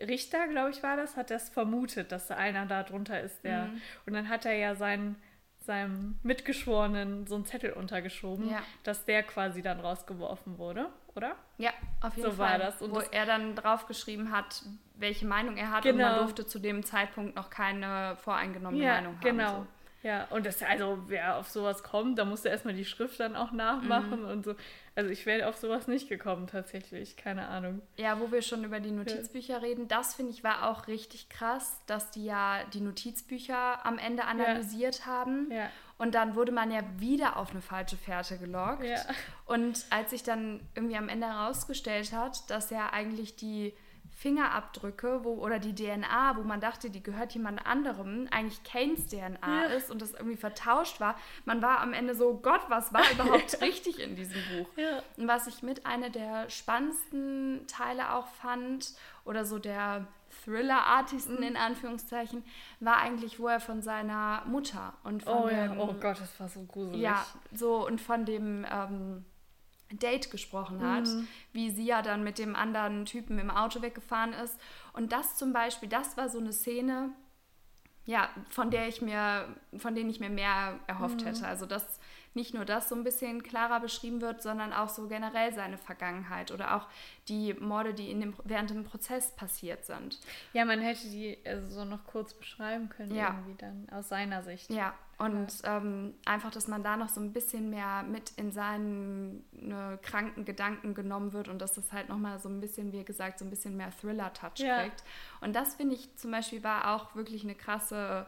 Richter, 0.00 0.48
glaube 0.48 0.70
ich, 0.70 0.82
war 0.82 0.96
das, 0.96 1.16
hat 1.16 1.30
das 1.30 1.48
vermutet, 1.48 2.12
dass 2.12 2.30
einer 2.30 2.66
da 2.66 2.82
drunter 2.82 3.20
ist, 3.20 3.44
der. 3.44 3.66
Mhm. 3.66 3.82
Und 4.06 4.12
dann 4.14 4.28
hat 4.28 4.44
er 4.44 4.54
ja 4.54 4.74
seinen 4.74 5.16
seinem 5.62 6.18
Mitgeschworenen 6.22 7.26
so 7.26 7.34
einen 7.34 7.44
Zettel 7.44 7.72
untergeschoben, 7.72 8.50
ja. 8.50 8.62
dass 8.82 9.04
der 9.04 9.22
quasi 9.22 9.62
dann 9.62 9.78
rausgeworfen 9.78 10.58
wurde, 10.58 10.88
oder? 11.14 11.36
Ja, 11.58 11.70
auf 12.00 12.16
jeden 12.16 12.30
so 12.30 12.36
Fall. 12.36 12.48
So 12.48 12.52
war 12.52 12.58
das. 12.58 12.82
Und 12.82 12.90
wo 12.92 13.00
das 13.00 13.08
er 13.08 13.26
dann 13.26 13.54
draufgeschrieben 13.54 14.32
hat, 14.32 14.62
welche 14.94 15.26
Meinung 15.26 15.56
er 15.56 15.70
hat 15.70 15.82
genau. 15.82 15.94
und 15.94 16.00
man 16.00 16.10
genau. 16.12 16.22
durfte 16.22 16.46
zu 16.46 16.58
dem 16.58 16.82
Zeitpunkt 16.84 17.36
noch 17.36 17.50
keine 17.50 18.16
voreingenommene 18.16 18.82
ja, 18.82 18.94
Meinung 18.94 19.14
haben. 19.14 19.20
Genau. 19.22 19.50
So. 19.50 19.66
Ja, 20.02 20.26
und 20.30 20.46
das, 20.46 20.62
also 20.62 20.98
wer 21.08 21.36
auf 21.36 21.48
sowas 21.50 21.82
kommt, 21.82 22.18
da 22.18 22.24
musst 22.24 22.44
du 22.44 22.48
erstmal 22.48 22.74
die 22.74 22.86
Schrift 22.86 23.20
dann 23.20 23.36
auch 23.36 23.52
nachmachen 23.52 24.22
mhm. 24.22 24.28
und 24.28 24.44
so. 24.44 24.54
Also 24.94 25.10
ich 25.10 25.26
wäre 25.26 25.48
auf 25.48 25.56
sowas 25.56 25.88
nicht 25.88 26.08
gekommen 26.08 26.46
tatsächlich, 26.46 27.16
keine 27.16 27.48
Ahnung. 27.48 27.82
Ja, 27.96 28.18
wo 28.18 28.32
wir 28.32 28.40
schon 28.42 28.64
über 28.64 28.80
die 28.80 28.90
Notizbücher 28.90 29.54
ja. 29.54 29.58
reden, 29.58 29.88
das 29.88 30.14
finde 30.14 30.32
ich 30.32 30.42
war 30.42 30.70
auch 30.70 30.88
richtig 30.88 31.28
krass, 31.28 31.80
dass 31.86 32.10
die 32.10 32.24
ja 32.24 32.64
die 32.72 32.80
Notizbücher 32.80 33.84
am 33.84 33.98
Ende 33.98 34.24
analysiert 34.24 35.00
ja. 35.00 35.06
haben. 35.06 35.50
Ja. 35.50 35.68
Und 35.98 36.14
dann 36.14 36.34
wurde 36.34 36.50
man 36.50 36.70
ja 36.70 36.80
wieder 36.96 37.36
auf 37.36 37.50
eine 37.50 37.60
falsche 37.60 37.98
Fährte 37.98 38.38
gelockt. 38.38 38.82
Und 39.44 39.84
als 39.90 40.10
sich 40.10 40.22
dann 40.22 40.60
irgendwie 40.74 40.96
am 40.96 41.10
Ende 41.10 41.26
herausgestellt 41.26 42.12
hat, 42.12 42.48
dass 42.48 42.70
ja 42.70 42.90
eigentlich 42.90 43.36
die 43.36 43.74
Fingerabdrücke 44.20 45.24
wo, 45.24 45.32
oder 45.36 45.58
die 45.58 45.74
DNA, 45.74 46.36
wo 46.36 46.42
man 46.42 46.60
dachte, 46.60 46.90
die 46.90 47.02
gehört 47.02 47.32
jemand 47.32 47.66
anderem, 47.66 48.28
eigentlich 48.30 48.62
Kanes 48.64 49.06
DNA 49.06 49.38
ja. 49.42 49.62
ist 49.62 49.90
und 49.90 50.02
das 50.02 50.12
irgendwie 50.12 50.36
vertauscht 50.36 51.00
war. 51.00 51.16
Man 51.46 51.62
war 51.62 51.80
am 51.80 51.94
Ende 51.94 52.14
so, 52.14 52.34
Gott, 52.34 52.60
was 52.68 52.92
war 52.92 53.00
überhaupt 53.12 53.62
richtig 53.62 53.98
in 53.98 54.16
diesem 54.16 54.42
Buch? 54.50 54.68
Ja. 54.76 55.02
Und 55.16 55.26
was 55.26 55.46
ich 55.46 55.62
mit 55.62 55.86
einer 55.86 56.10
der 56.10 56.50
spannendsten 56.50 57.66
Teile 57.66 58.12
auch 58.12 58.26
fand 58.26 58.92
oder 59.24 59.46
so 59.46 59.58
der 59.58 60.06
Thriller-artigsten 60.44 61.36
mhm. 61.36 61.42
in 61.42 61.56
Anführungszeichen, 61.56 62.44
war 62.78 62.98
eigentlich, 62.98 63.40
wo 63.40 63.48
er 63.48 63.58
von 63.58 63.80
seiner 63.80 64.42
Mutter 64.44 64.92
und 65.02 65.22
von 65.22 65.44
oh, 65.44 65.48
dem, 65.48 65.56
ja. 65.56 65.74
oh 65.78 65.94
Gott, 65.94 66.20
das 66.20 66.38
war 66.38 66.48
so 66.48 66.62
gruselig. 66.64 67.00
Ja, 67.00 67.24
so 67.52 67.86
und 67.86 68.02
von 68.02 68.26
dem 68.26 68.66
ähm, 68.70 69.24
Date 69.92 70.30
gesprochen 70.30 70.82
hat, 70.82 71.06
mhm. 71.06 71.28
wie 71.52 71.70
sie 71.70 71.84
ja 71.84 72.02
dann 72.02 72.22
mit 72.22 72.38
dem 72.38 72.54
anderen 72.54 73.04
Typen 73.04 73.38
im 73.38 73.50
Auto 73.50 73.82
weggefahren 73.82 74.32
ist. 74.32 74.58
Und 74.92 75.12
das 75.12 75.36
zum 75.36 75.52
Beispiel, 75.52 75.88
das 75.88 76.16
war 76.16 76.28
so 76.28 76.38
eine 76.38 76.52
Szene, 76.52 77.10
ja, 78.04 78.28
von 78.48 78.70
der 78.70 78.88
ich 78.88 79.02
mir, 79.02 79.54
von 79.76 79.94
denen 79.94 80.10
ich 80.10 80.20
mir 80.20 80.30
mehr 80.30 80.78
erhofft 80.86 81.22
mhm. 81.22 81.26
hätte. 81.26 81.46
Also 81.46 81.66
dass 81.66 82.00
nicht 82.34 82.54
nur 82.54 82.64
das 82.64 82.88
so 82.88 82.94
ein 82.94 83.04
bisschen 83.04 83.42
klarer 83.42 83.80
beschrieben 83.80 84.20
wird, 84.20 84.42
sondern 84.42 84.72
auch 84.72 84.88
so 84.88 85.08
generell 85.08 85.52
seine 85.52 85.78
Vergangenheit 85.78 86.52
oder 86.52 86.76
auch 86.76 86.86
die 87.28 87.54
Morde, 87.54 87.92
die 87.92 88.10
in 88.10 88.20
dem, 88.20 88.34
während 88.44 88.70
dem 88.70 88.84
Prozess 88.84 89.34
passiert 89.34 89.84
sind. 89.84 90.18
Ja, 90.52 90.64
man 90.64 90.80
hätte 90.80 91.08
die 91.08 91.38
also 91.44 91.68
so 91.68 91.84
noch 91.84 92.04
kurz 92.06 92.34
beschreiben 92.34 92.88
können, 92.88 93.14
ja. 93.14 93.28
irgendwie 93.28 93.56
dann 93.58 93.88
aus 93.90 94.08
seiner 94.08 94.42
Sicht. 94.42 94.70
Ja, 94.70 94.94
und 95.20 95.52
ähm, 95.64 96.14
einfach, 96.24 96.50
dass 96.50 96.66
man 96.66 96.82
da 96.82 96.96
noch 96.96 97.10
so 97.10 97.20
ein 97.20 97.34
bisschen 97.34 97.68
mehr 97.68 98.02
mit 98.04 98.30
in 98.36 98.52
seinen 98.52 99.44
ne, 99.52 99.98
kranken 100.00 100.46
Gedanken 100.46 100.94
genommen 100.94 101.34
wird 101.34 101.48
und 101.48 101.60
dass 101.60 101.74
das 101.74 101.92
halt 101.92 102.08
nochmal 102.08 102.38
so 102.38 102.48
ein 102.48 102.58
bisschen, 102.58 102.90
wie 102.92 103.04
gesagt, 103.04 103.38
so 103.38 103.44
ein 103.44 103.50
bisschen 103.50 103.76
mehr 103.76 103.90
Thriller-Touch 104.00 104.60
ja. 104.60 104.80
kriegt. 104.80 105.04
Und 105.42 105.54
das 105.54 105.74
finde 105.74 105.96
ich 105.96 106.16
zum 106.16 106.30
Beispiel 106.30 106.64
war 106.64 106.94
auch 106.94 107.14
wirklich 107.14 107.44
eine 107.44 107.54
krasse 107.54 108.26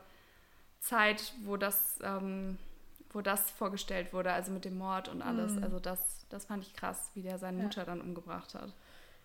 Zeit, 0.80 1.32
wo 1.44 1.56
das, 1.56 1.98
ähm, 2.02 2.58
wo 3.12 3.20
das 3.20 3.51
vorgestellt 3.51 4.12
wurde, 4.12 4.33
also 4.33 4.53
mit 4.53 4.64
dem 4.64 4.79
Mord 4.79 5.09
und 5.09 5.22
alles. 5.22 5.53
Mhm. 5.53 5.64
Also 5.64 5.79
das, 5.79 6.27
das 6.29 6.46
fand 6.46 6.64
ich 6.64 6.75
krass, 6.75 7.11
wie 7.14 7.22
der 7.22 7.38
seine 7.38 7.59
ja. 7.59 7.64
Mutter 7.64 7.85
dann 7.85 8.01
umgebracht 8.01 8.55
hat. 8.55 8.72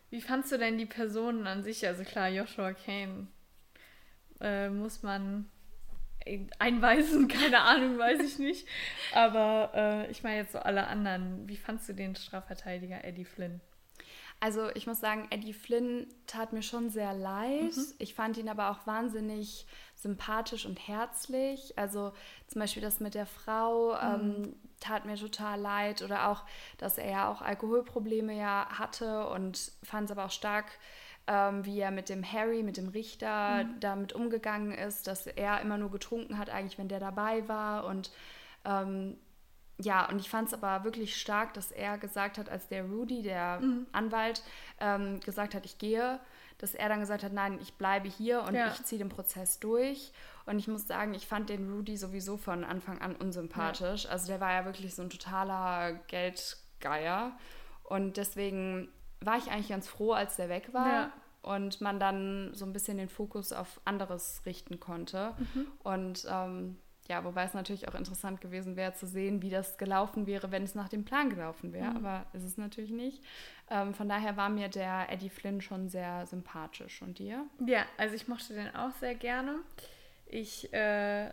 Wie 0.09 0.21
fandst 0.21 0.51
du 0.51 0.57
denn 0.57 0.77
die 0.77 0.85
Personen 0.85 1.47
an 1.47 1.63
sich? 1.63 1.85
Also 1.85 2.03
klar, 2.03 2.29
Joshua 2.29 2.73
Kane 2.73 3.27
äh, 4.39 4.69
muss 4.69 5.03
man 5.03 5.49
einweisen, 6.59 7.27
keine 7.29 7.61
Ahnung, 7.61 7.97
weiß 7.97 8.21
ich 8.21 8.39
nicht. 8.39 8.67
Aber 9.13 9.71
äh, 9.73 10.11
ich 10.11 10.23
meine 10.23 10.37
jetzt 10.37 10.53
so 10.53 10.59
alle 10.59 10.87
anderen. 10.87 11.47
Wie 11.47 11.57
fandst 11.57 11.89
du 11.89 11.93
den 11.93 12.15
Strafverteidiger 12.15 13.03
Eddie 13.03 13.25
Flynn? 13.25 13.61
Also 14.39 14.69
ich 14.75 14.85
muss 14.85 14.99
sagen, 14.99 15.27
Eddie 15.31 15.53
Flynn 15.53 16.07
tat 16.27 16.53
mir 16.53 16.61
schon 16.61 16.89
sehr 16.89 17.13
leid. 17.13 17.75
Mhm. 17.75 17.93
Ich 17.97 18.13
fand 18.13 18.37
ihn 18.37 18.49
aber 18.49 18.69
auch 18.69 18.85
wahnsinnig 18.85 19.65
sympathisch 19.95 20.65
und 20.65 20.87
herzlich. 20.87 21.77
Also 21.77 22.13
zum 22.47 22.59
Beispiel 22.59 22.83
das 22.83 22.99
mit 22.99 23.15
der 23.15 23.25
Frau 23.25 23.93
mhm. 23.93 24.21
ähm, 24.21 24.55
tat 24.79 25.05
mir 25.05 25.15
total 25.15 25.59
leid. 25.59 26.03
Oder 26.03 26.29
auch, 26.29 26.43
dass 26.77 26.99
er 26.99 27.09
ja 27.09 27.31
auch 27.31 27.41
Alkoholprobleme 27.41 28.37
ja 28.37 28.67
hatte 28.69 29.27
und 29.27 29.71
fand 29.81 30.05
es 30.05 30.11
aber 30.11 30.25
auch 30.25 30.31
stark, 30.31 30.65
ähm, 31.25 31.65
wie 31.65 31.79
er 31.79 31.91
mit 31.91 32.09
dem 32.09 32.23
Harry, 32.23 32.61
mit 32.61 32.77
dem 32.77 32.89
Richter 32.89 33.63
mhm. 33.63 33.79
damit 33.79 34.13
umgegangen 34.13 34.71
ist, 34.71 35.07
dass 35.07 35.25
er 35.25 35.61
immer 35.61 35.79
nur 35.79 35.89
getrunken 35.89 36.37
hat, 36.37 36.51
eigentlich, 36.51 36.77
wenn 36.77 36.89
der 36.89 36.99
dabei 36.99 37.47
war. 37.47 37.85
Und 37.85 38.11
ähm, 38.65 39.17
ja, 39.79 40.09
und 40.09 40.19
ich 40.19 40.29
fand 40.29 40.47
es 40.47 40.53
aber 40.53 40.83
wirklich 40.83 41.19
stark, 41.19 41.53
dass 41.53 41.71
er 41.71 41.97
gesagt 41.97 42.37
hat, 42.37 42.49
als 42.49 42.67
der 42.67 42.85
Rudy, 42.85 43.21
der 43.21 43.59
mhm. 43.59 43.85
Anwalt, 43.91 44.41
ähm, 44.79 45.19
gesagt 45.19 45.53
hat, 45.53 45.65
ich 45.65 45.77
gehe, 45.77 46.19
dass 46.57 46.73
er 46.73 46.89
dann 46.89 46.99
gesagt 46.99 47.23
hat, 47.23 47.33
nein, 47.33 47.59
ich 47.61 47.75
bleibe 47.75 48.07
hier 48.07 48.41
und 48.41 48.55
ja. 48.55 48.67
ich 48.67 48.83
ziehe 48.83 48.97
den 48.97 49.09
Prozess 49.09 49.59
durch. 49.59 50.11
Und 50.47 50.57
ich 50.57 50.67
muss 50.67 50.87
sagen, 50.87 51.13
ich 51.13 51.27
fand 51.27 51.49
den 51.49 51.71
Rudy 51.71 51.97
sowieso 51.97 52.37
von 52.37 52.63
Anfang 52.63 52.99
an 53.01 53.15
unsympathisch. 53.15 54.05
Ja. 54.05 54.11
Also 54.11 54.27
der 54.27 54.39
war 54.39 54.53
ja 54.53 54.65
wirklich 54.65 54.95
so 54.95 55.03
ein 55.03 55.09
totaler 55.09 55.93
Geldgeier. 56.07 57.37
Und 57.83 58.17
deswegen 58.17 58.89
war 59.21 59.37
ich 59.37 59.51
eigentlich 59.51 59.69
ganz 59.69 59.87
froh, 59.87 60.13
als 60.13 60.37
der 60.37 60.49
weg 60.49 60.73
war. 60.73 60.87
Ja. 60.87 61.13
Und 61.43 61.81
man 61.81 61.99
dann 61.99 62.51
so 62.53 62.65
ein 62.65 62.73
bisschen 62.73 62.97
den 62.97 63.09
Fokus 63.09 63.53
auf 63.53 63.79
anderes 63.85 64.41
richten 64.45 64.79
konnte. 64.79 65.35
Mhm. 65.37 65.67
Und 65.83 66.25
ähm, 66.29 66.77
ja, 67.07 67.23
wobei 67.23 67.43
es 67.43 67.53
natürlich 67.53 67.87
auch 67.87 67.95
interessant 67.95 68.41
gewesen 68.41 68.75
wäre 68.75 68.93
zu 68.93 69.07
sehen, 69.07 69.41
wie 69.41 69.49
das 69.49 69.77
gelaufen 69.77 70.27
wäre, 70.27 70.51
wenn 70.51 70.63
es 70.63 70.75
nach 70.75 70.89
dem 70.89 71.05
Plan 71.05 71.29
gelaufen 71.29 71.73
wäre. 71.73 71.91
Mhm. 71.91 71.97
Aber 71.97 72.25
ist 72.33 72.43
es 72.43 72.57
natürlich 72.57 72.91
nicht. 72.91 73.23
Ähm, 73.69 73.93
von 73.93 74.09
daher 74.09 74.37
war 74.37 74.49
mir 74.49 74.69
der 74.69 75.11
Eddie 75.11 75.29
Flynn 75.29 75.61
schon 75.61 75.89
sehr 75.89 76.25
sympathisch. 76.25 77.01
Und 77.01 77.19
dir? 77.19 77.45
Ja, 77.65 77.85
also 77.97 78.15
ich 78.15 78.27
mochte 78.27 78.53
den 78.53 78.75
auch 78.75 78.91
sehr 78.99 79.15
gerne. 79.15 79.59
Ich 80.25 80.73
äh, 80.73 81.31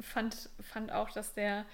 fand, 0.00 0.48
fand 0.60 0.92
auch, 0.92 1.10
dass 1.10 1.34
der 1.34 1.64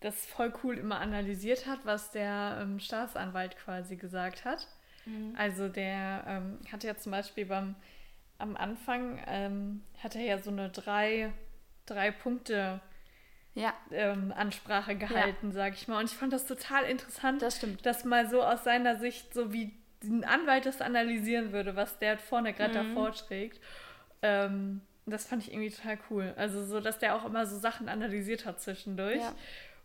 das 0.00 0.26
voll 0.26 0.52
cool 0.62 0.76
immer 0.76 1.00
analysiert 1.00 1.66
hat, 1.66 1.80
was 1.84 2.10
der 2.10 2.58
ähm, 2.60 2.78
Staatsanwalt 2.78 3.56
quasi 3.56 3.96
gesagt 3.96 4.44
hat. 4.44 4.68
Mhm. 5.06 5.34
Also 5.36 5.68
der 5.68 6.24
ähm, 6.26 6.58
hatte 6.70 6.86
ja 6.86 6.96
zum 6.96 7.12
Beispiel 7.12 7.46
beim 7.46 7.74
am 8.38 8.56
Anfang 8.56 9.22
ähm, 9.26 9.82
hat 10.02 10.16
er 10.16 10.22
ja 10.22 10.38
so 10.38 10.50
eine 10.50 10.68
drei 10.68 11.32
drei 11.86 12.10
Punkte 12.10 12.80
ja. 13.54 13.72
ähm, 13.90 14.32
Ansprache 14.36 14.96
gehalten, 14.96 15.48
ja. 15.48 15.52
sag 15.52 15.74
ich 15.74 15.88
mal. 15.88 16.00
Und 16.00 16.10
ich 16.10 16.16
fand 16.16 16.32
das 16.32 16.46
total 16.46 16.84
interessant, 16.84 17.42
das 17.42 17.56
stimmt. 17.56 17.84
dass 17.86 18.04
mal 18.04 18.28
so 18.28 18.42
aus 18.42 18.64
seiner 18.64 18.96
Sicht, 18.96 19.32
so 19.32 19.52
wie 19.52 19.72
ein 20.02 20.24
Anwalt 20.24 20.66
das 20.66 20.80
analysieren 20.80 21.52
würde, 21.52 21.76
was 21.76 21.98
der 21.98 22.18
vorne 22.18 22.52
gerade 22.52 22.82
mhm. 22.82 22.94
davor 22.94 23.12
trägt. 23.12 23.60
Ähm, 24.22 24.82
das 25.06 25.26
fand 25.26 25.42
ich 25.42 25.52
irgendwie 25.52 25.70
total 25.70 25.98
cool. 26.10 26.34
Also 26.36 26.64
so, 26.64 26.80
dass 26.80 26.98
der 26.98 27.14
auch 27.14 27.24
immer 27.24 27.46
so 27.46 27.58
Sachen 27.58 27.88
analysiert 27.88 28.46
hat 28.46 28.60
zwischendurch. 28.60 29.20
Ja. 29.20 29.34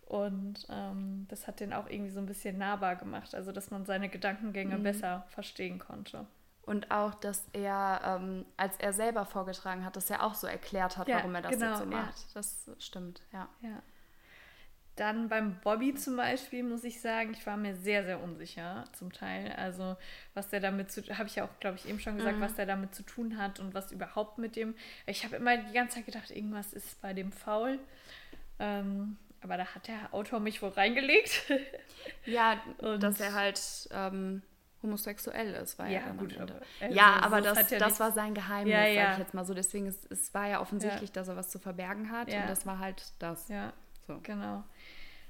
Und 0.05 0.65
ähm, 0.69 1.27
das 1.29 1.45
hat 1.45 1.59
den 1.59 1.71
auch 1.71 1.87
irgendwie 1.87 2.09
so 2.09 2.19
ein 2.19 2.25
bisschen 2.25 2.57
nahbar 2.57 2.95
gemacht, 2.95 3.35
also 3.35 3.51
dass 3.51 3.69
man 3.69 3.85
seine 3.85 4.09
Gedankengänge 4.09 4.79
mhm. 4.79 4.83
besser 4.83 5.25
verstehen 5.29 5.77
konnte. 5.77 6.25
Und 6.63 6.91
auch, 6.91 7.15
dass 7.15 7.47
er, 7.53 8.01
ähm, 8.03 8.45
als 8.55 8.77
er 8.77 8.93
selber 8.93 9.25
vorgetragen 9.25 9.83
hat, 9.83 9.95
dass 9.95 10.09
er 10.09 10.23
auch 10.23 10.35
so 10.35 10.45
erklärt 10.45 10.97
hat, 10.97 11.07
ja, 11.07 11.17
warum 11.17 11.33
er 11.33 11.41
das 11.41 11.51
genau, 11.51 11.69
jetzt 11.71 11.79
so 11.79 11.85
macht. 11.85 12.17
Ja. 12.19 12.25
Das 12.35 12.69
stimmt, 12.77 13.21
ja. 13.31 13.49
ja. 13.61 13.81
Dann 14.99 15.29
beim 15.29 15.59
Bobby 15.61 15.95
zum 15.95 16.17
Beispiel 16.17 16.61
muss 16.61 16.83
ich 16.83 16.99
sagen, 16.99 17.31
ich 17.31 17.45
war 17.47 17.55
mir 17.55 17.73
sehr, 17.73 18.03
sehr 18.03 18.21
unsicher 18.21 18.83
zum 18.91 19.13
Teil. 19.13 19.53
Also 19.53 19.95
was 20.33 20.49
der 20.49 20.59
damit 20.59 20.91
zu, 20.91 21.01
habe 21.17 21.27
ich 21.27 21.37
ja 21.37 21.45
auch, 21.45 21.59
glaube 21.61 21.77
ich, 21.77 21.87
eben 21.87 22.01
schon 22.01 22.17
gesagt, 22.17 22.37
mhm. 22.37 22.41
was 22.41 22.55
der 22.55 22.65
damit 22.65 22.93
zu 22.93 23.03
tun 23.03 23.37
hat 23.37 23.61
und 23.61 23.73
was 23.73 23.93
überhaupt 23.93 24.37
mit 24.39 24.57
dem. 24.57 24.75
Ich 25.05 25.23
habe 25.23 25.37
immer 25.37 25.55
die 25.55 25.73
ganze 25.73 25.95
Zeit 25.95 26.05
gedacht, 26.05 26.29
irgendwas 26.31 26.73
ist 26.73 27.01
bei 27.01 27.13
dem 27.13 27.31
faul. 27.31 27.79
Ähm, 28.59 29.17
aber 29.41 29.55
da 29.55 29.73
hat 29.73 29.87
der 29.87 30.13
Autor 30.13 30.39
mich 30.39 30.61
wohl 30.61 30.69
reingelegt. 30.69 31.49
ja, 32.25 32.61
und 32.79 33.01
dass 33.01 33.21
er 33.21 33.33
halt 33.33 33.61
ähm, 33.91 34.41
homosexuell 34.81 35.53
ist, 35.55 35.77
war 35.77 35.87
ja, 35.87 36.01
ja 36.01 36.11
gut, 36.13 36.37
aber, 36.37 36.55
also 36.79 36.95
ja, 36.95 37.21
aber 37.21 37.41
das, 37.41 37.57
das, 37.57 37.69
ja 37.71 37.79
das 37.79 37.99
war 37.99 38.11
sein 38.11 38.33
Geheimnis, 38.33 38.73
ja, 38.73 38.85
ja. 38.85 39.03
sag 39.03 39.13
ich 39.13 39.19
jetzt 39.19 39.33
mal 39.33 39.45
so. 39.45 39.53
Deswegen 39.53 39.87
ist 39.87 40.09
es 40.11 40.33
war 40.33 40.47
ja 40.47 40.61
offensichtlich, 40.61 41.11
dass 41.11 41.27
er 41.27 41.35
was 41.35 41.49
zu 41.49 41.59
verbergen 41.59 42.11
hat 42.11 42.27
und 42.27 42.47
das 42.47 42.65
war 42.65 42.79
halt 42.79 43.03
das. 43.19 43.47
Ja, 43.49 43.73
so. 44.07 44.19
genau. 44.23 44.63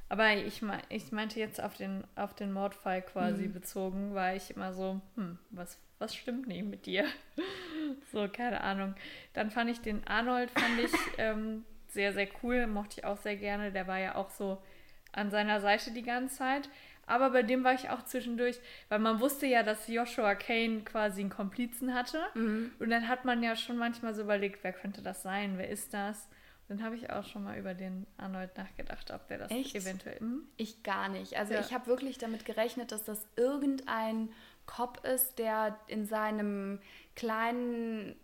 Aber 0.09 0.33
ich, 0.33 0.63
ich 0.89 1.11
meinte 1.11 1.39
jetzt 1.39 1.61
auf 1.61 1.75
den, 1.75 2.03
auf 2.15 2.33
den 2.33 2.51
Mordfall 2.51 3.03
quasi 3.03 3.47
mhm. 3.47 3.53
bezogen, 3.53 4.15
war 4.15 4.35
ich 4.35 4.55
immer 4.55 4.73
so, 4.73 4.99
hm, 5.15 5.37
was, 5.51 5.77
was 5.99 6.15
stimmt 6.15 6.47
nicht 6.47 6.65
mit 6.65 6.87
dir? 6.87 7.05
so, 8.11 8.27
keine 8.27 8.61
Ahnung. 8.61 8.95
Dann 9.33 9.51
fand 9.51 9.69
ich 9.69 9.81
den 9.81 10.05
Arnold, 10.07 10.49
fand 10.49 10.79
ich 10.79 10.91
ähm, 11.19 11.63
sehr, 11.87 12.11
sehr 12.13 12.27
cool, 12.41 12.65
mochte 12.65 12.99
ich 12.99 13.05
auch 13.05 13.17
sehr 13.17 13.35
gerne. 13.35 13.71
Der 13.71 13.85
war 13.85 13.99
ja 13.99 14.15
auch 14.15 14.31
so 14.31 14.59
an 15.11 15.29
seiner 15.29 15.61
Seite 15.61 15.91
die 15.91 16.01
ganze 16.01 16.37
Zeit. 16.37 16.69
Aber 17.09 17.31
bei 17.31 17.41
dem 17.41 17.63
war 17.63 17.73
ich 17.73 17.89
auch 17.89 18.03
zwischendurch, 18.03 18.59
weil 18.87 18.99
man 18.99 19.19
wusste 19.19 19.47
ja, 19.47 19.63
dass 19.63 19.87
Joshua 19.87 20.35
Kane 20.35 20.81
quasi 20.81 21.21
einen 21.21 21.31
Komplizen 21.31 21.93
hatte. 21.93 22.19
Mhm. 22.35 22.71
Und 22.79 22.89
dann 22.91 23.07
hat 23.07 23.25
man 23.25 23.41
ja 23.41 23.55
schon 23.55 23.77
manchmal 23.77 24.13
so 24.13 24.21
überlegt, 24.21 24.63
wer 24.63 24.73
könnte 24.73 25.01
das 25.01 25.23
sein, 25.23 25.57
wer 25.57 25.69
ist 25.69 25.93
das? 25.93 26.29
Und 26.67 26.77
dann 26.77 26.85
habe 26.85 26.95
ich 26.95 27.09
auch 27.09 27.25
schon 27.25 27.43
mal 27.43 27.57
über 27.57 27.73
den 27.73 28.05
Arnold 28.17 28.55
nachgedacht, 28.55 29.09
ob 29.09 29.27
der 29.27 29.39
das 29.39 29.49
Echt? 29.49 29.75
eventuell. 29.75 30.19
Mh? 30.21 30.43
Ich 30.57 30.83
gar 30.83 31.09
nicht. 31.09 31.35
Also 31.37 31.55
ja. 31.55 31.61
ich 31.61 31.73
habe 31.73 31.87
wirklich 31.87 32.19
damit 32.19 32.45
gerechnet, 32.45 32.91
dass 32.91 33.05
das 33.05 33.27
irgendein 33.35 34.29
Cop 34.67 35.03
ist, 35.03 35.39
der 35.39 35.79
in 35.87 36.05
seinem 36.05 36.79
kleinen 37.15 38.15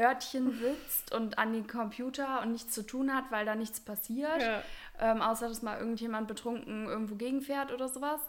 Örtchen 0.00 0.58
sitzt 0.58 1.14
und 1.14 1.38
an 1.38 1.52
den 1.52 1.66
Computer 1.66 2.40
und 2.42 2.52
nichts 2.52 2.72
zu 2.72 2.86
tun 2.86 3.14
hat, 3.14 3.30
weil 3.30 3.44
da 3.44 3.54
nichts 3.54 3.80
passiert. 3.80 4.40
Ja. 4.40 4.62
Ähm, 4.98 5.22
außer 5.22 5.48
dass 5.48 5.62
mal 5.62 5.78
irgendjemand 5.78 6.28
betrunken 6.28 6.86
irgendwo 6.86 7.16
gegenfährt 7.16 7.72
oder 7.72 7.88
sowas. 7.88 8.20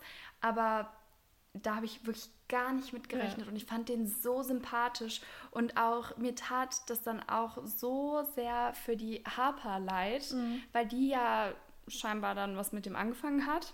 Aber 0.41 0.91
da 1.53 1.75
habe 1.75 1.85
ich 1.85 2.05
wirklich 2.05 2.29
gar 2.47 2.73
nicht 2.73 2.93
mit 2.93 3.09
gerechnet 3.09 3.45
ja. 3.45 3.51
und 3.51 3.55
ich 3.55 3.65
fand 3.65 3.89
den 3.89 4.07
so 4.07 4.41
sympathisch 4.41 5.21
und 5.51 5.77
auch 5.77 6.17
mir 6.17 6.35
tat 6.35 6.81
das 6.87 7.01
dann 7.01 7.21
auch 7.27 7.57
so 7.65 8.23
sehr 8.35 8.73
für 8.73 8.95
die 8.95 9.23
Harper 9.25 9.79
leid, 9.79 10.31
mhm. 10.31 10.61
weil 10.71 10.87
die 10.87 11.09
ja 11.09 11.53
scheinbar 11.87 12.35
dann 12.35 12.57
was 12.57 12.71
mit 12.71 12.85
dem 12.85 12.95
angefangen 12.95 13.47
hat. 13.47 13.73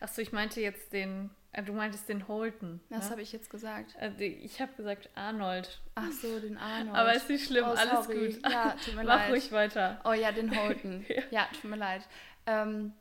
Achso, 0.00 0.20
ich 0.22 0.32
meinte 0.32 0.60
jetzt 0.60 0.92
den 0.92 1.30
du 1.62 1.72
meintest 1.72 2.08
den 2.08 2.28
Holton. 2.28 2.80
Was 2.88 3.04
ne? 3.04 3.10
habe 3.10 3.22
ich 3.22 3.32
jetzt 3.32 3.50
gesagt? 3.50 3.94
Äh, 3.98 4.10
ich 4.24 4.60
habe 4.60 4.72
gesagt 4.74 5.10
Arnold. 5.14 5.80
Ach 5.94 6.10
so, 6.10 6.38
den 6.38 6.58
Arnold. 6.58 6.96
Aber 6.96 7.14
ist 7.14 7.28
nicht 7.28 7.46
schlimm, 7.46 7.64
oh, 7.66 7.72
alles 7.72 8.06
gut. 8.06 8.42
Ja, 8.50 8.76
tut 8.84 8.94
mir 8.94 9.04
Mach 9.04 9.20
leid. 9.20 9.30
ruhig 9.30 9.52
weiter. 9.52 10.00
Oh 10.04 10.12
ja, 10.12 10.32
den 10.32 10.54
Holton. 10.56 11.04
ja. 11.08 11.22
ja. 11.30 11.48
tut 11.60 11.70
mir 11.70 11.76
leid. 11.76 12.02
Ähm, 12.46 12.92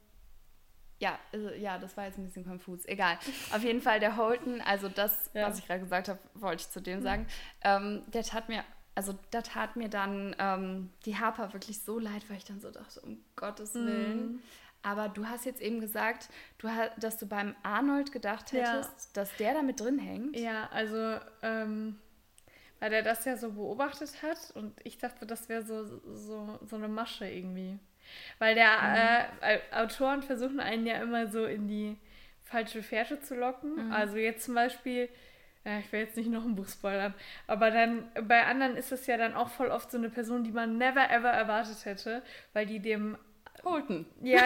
ja, 0.99 1.19
also, 1.33 1.49
ja, 1.49 1.77
das 1.77 1.97
war 1.97 2.05
jetzt 2.05 2.17
ein 2.17 2.23
bisschen 2.23 2.45
konfus. 2.45 2.85
Egal. 2.85 3.17
Auf 3.51 3.63
jeden 3.63 3.81
Fall 3.81 3.99
der 3.99 4.15
Holton, 4.15 4.61
also 4.61 4.87
das, 4.87 5.29
ja. 5.33 5.47
was 5.47 5.59
ich 5.59 5.67
gerade 5.67 5.81
gesagt 5.81 6.07
habe, 6.07 6.19
wollte 6.33 6.61
ich 6.61 6.69
zu 6.69 6.81
dem 6.81 7.01
sagen. 7.01 7.27
Ähm, 7.61 8.03
der 8.07 8.23
tat 8.23 8.47
mir, 8.47 8.63
also 8.95 9.13
da 9.31 9.41
tat 9.41 9.75
mir 9.75 9.89
dann 9.89 10.35
ähm, 10.39 10.89
die 11.05 11.17
Harper 11.17 11.51
wirklich 11.51 11.81
so 11.81 11.99
leid, 11.99 12.23
weil 12.29 12.37
ich 12.37 12.45
dann 12.45 12.61
so 12.61 12.71
dachte, 12.71 13.01
um 13.01 13.21
Gottes 13.35 13.73
Willen. 13.75 14.33
Mhm. 14.33 14.39
Aber 14.85 15.09
du 15.09 15.25
hast 15.25 15.45
jetzt 15.45 15.61
eben 15.61 15.79
gesagt, 15.79 16.29
du, 16.59 16.69
dass 16.97 17.17
du 17.17 17.25
beim 17.25 17.55
Arnold 17.63 18.11
gedacht 18.11 18.51
hättest, 18.51 18.91
ja. 18.91 19.07
dass 19.13 19.35
der 19.37 19.55
da 19.55 19.63
mit 19.63 19.79
drin 19.79 19.97
hängt. 19.97 20.37
Ja, 20.37 20.69
also 20.71 21.19
ähm, 21.41 21.97
weil 22.79 22.91
der 22.91 23.01
das 23.01 23.25
ja 23.25 23.35
so 23.35 23.53
beobachtet 23.53 24.21
hat 24.21 24.51
und 24.53 24.75
ich 24.83 24.99
dachte, 24.99 25.25
das 25.25 25.49
wäre 25.49 25.63
so, 25.63 25.85
so, 26.13 26.59
so 26.63 26.75
eine 26.75 26.87
Masche 26.87 27.25
irgendwie. 27.27 27.79
Weil 28.37 28.53
der 28.53 28.67
mhm. 28.67 29.37
äh, 29.41 29.59
Autoren 29.71 30.21
versuchen 30.21 30.59
einen 30.59 30.85
ja 30.85 31.01
immer 31.01 31.27
so 31.29 31.45
in 31.45 31.67
die 31.67 31.97
falsche 32.43 32.83
Fährte 32.83 33.19
zu 33.19 33.33
locken. 33.33 33.87
Mhm. 33.87 33.91
Also 33.91 34.17
jetzt 34.17 34.45
zum 34.45 34.53
Beispiel, 34.53 35.09
ja, 35.63 35.79
ich 35.79 35.91
will 35.91 36.01
jetzt 36.01 36.15
nicht 36.15 36.29
noch 36.29 36.45
ein 36.45 36.53
Buch 36.53 36.67
spoilern, 36.67 37.15
aber 37.47 37.71
dann 37.71 38.07
bei 38.27 38.45
anderen 38.45 38.77
ist 38.77 38.91
es 38.91 39.07
ja 39.07 39.17
dann 39.17 39.33
auch 39.33 39.49
voll 39.49 39.69
oft 39.69 39.89
so 39.89 39.97
eine 39.97 40.11
Person, 40.11 40.43
die 40.43 40.51
man 40.51 40.77
never 40.77 41.09
ever 41.09 41.31
erwartet 41.31 41.85
hätte, 41.85 42.21
weil 42.53 42.67
die 42.67 42.79
dem 42.79 43.17
Holton. 43.65 44.05
Ja, 44.21 44.43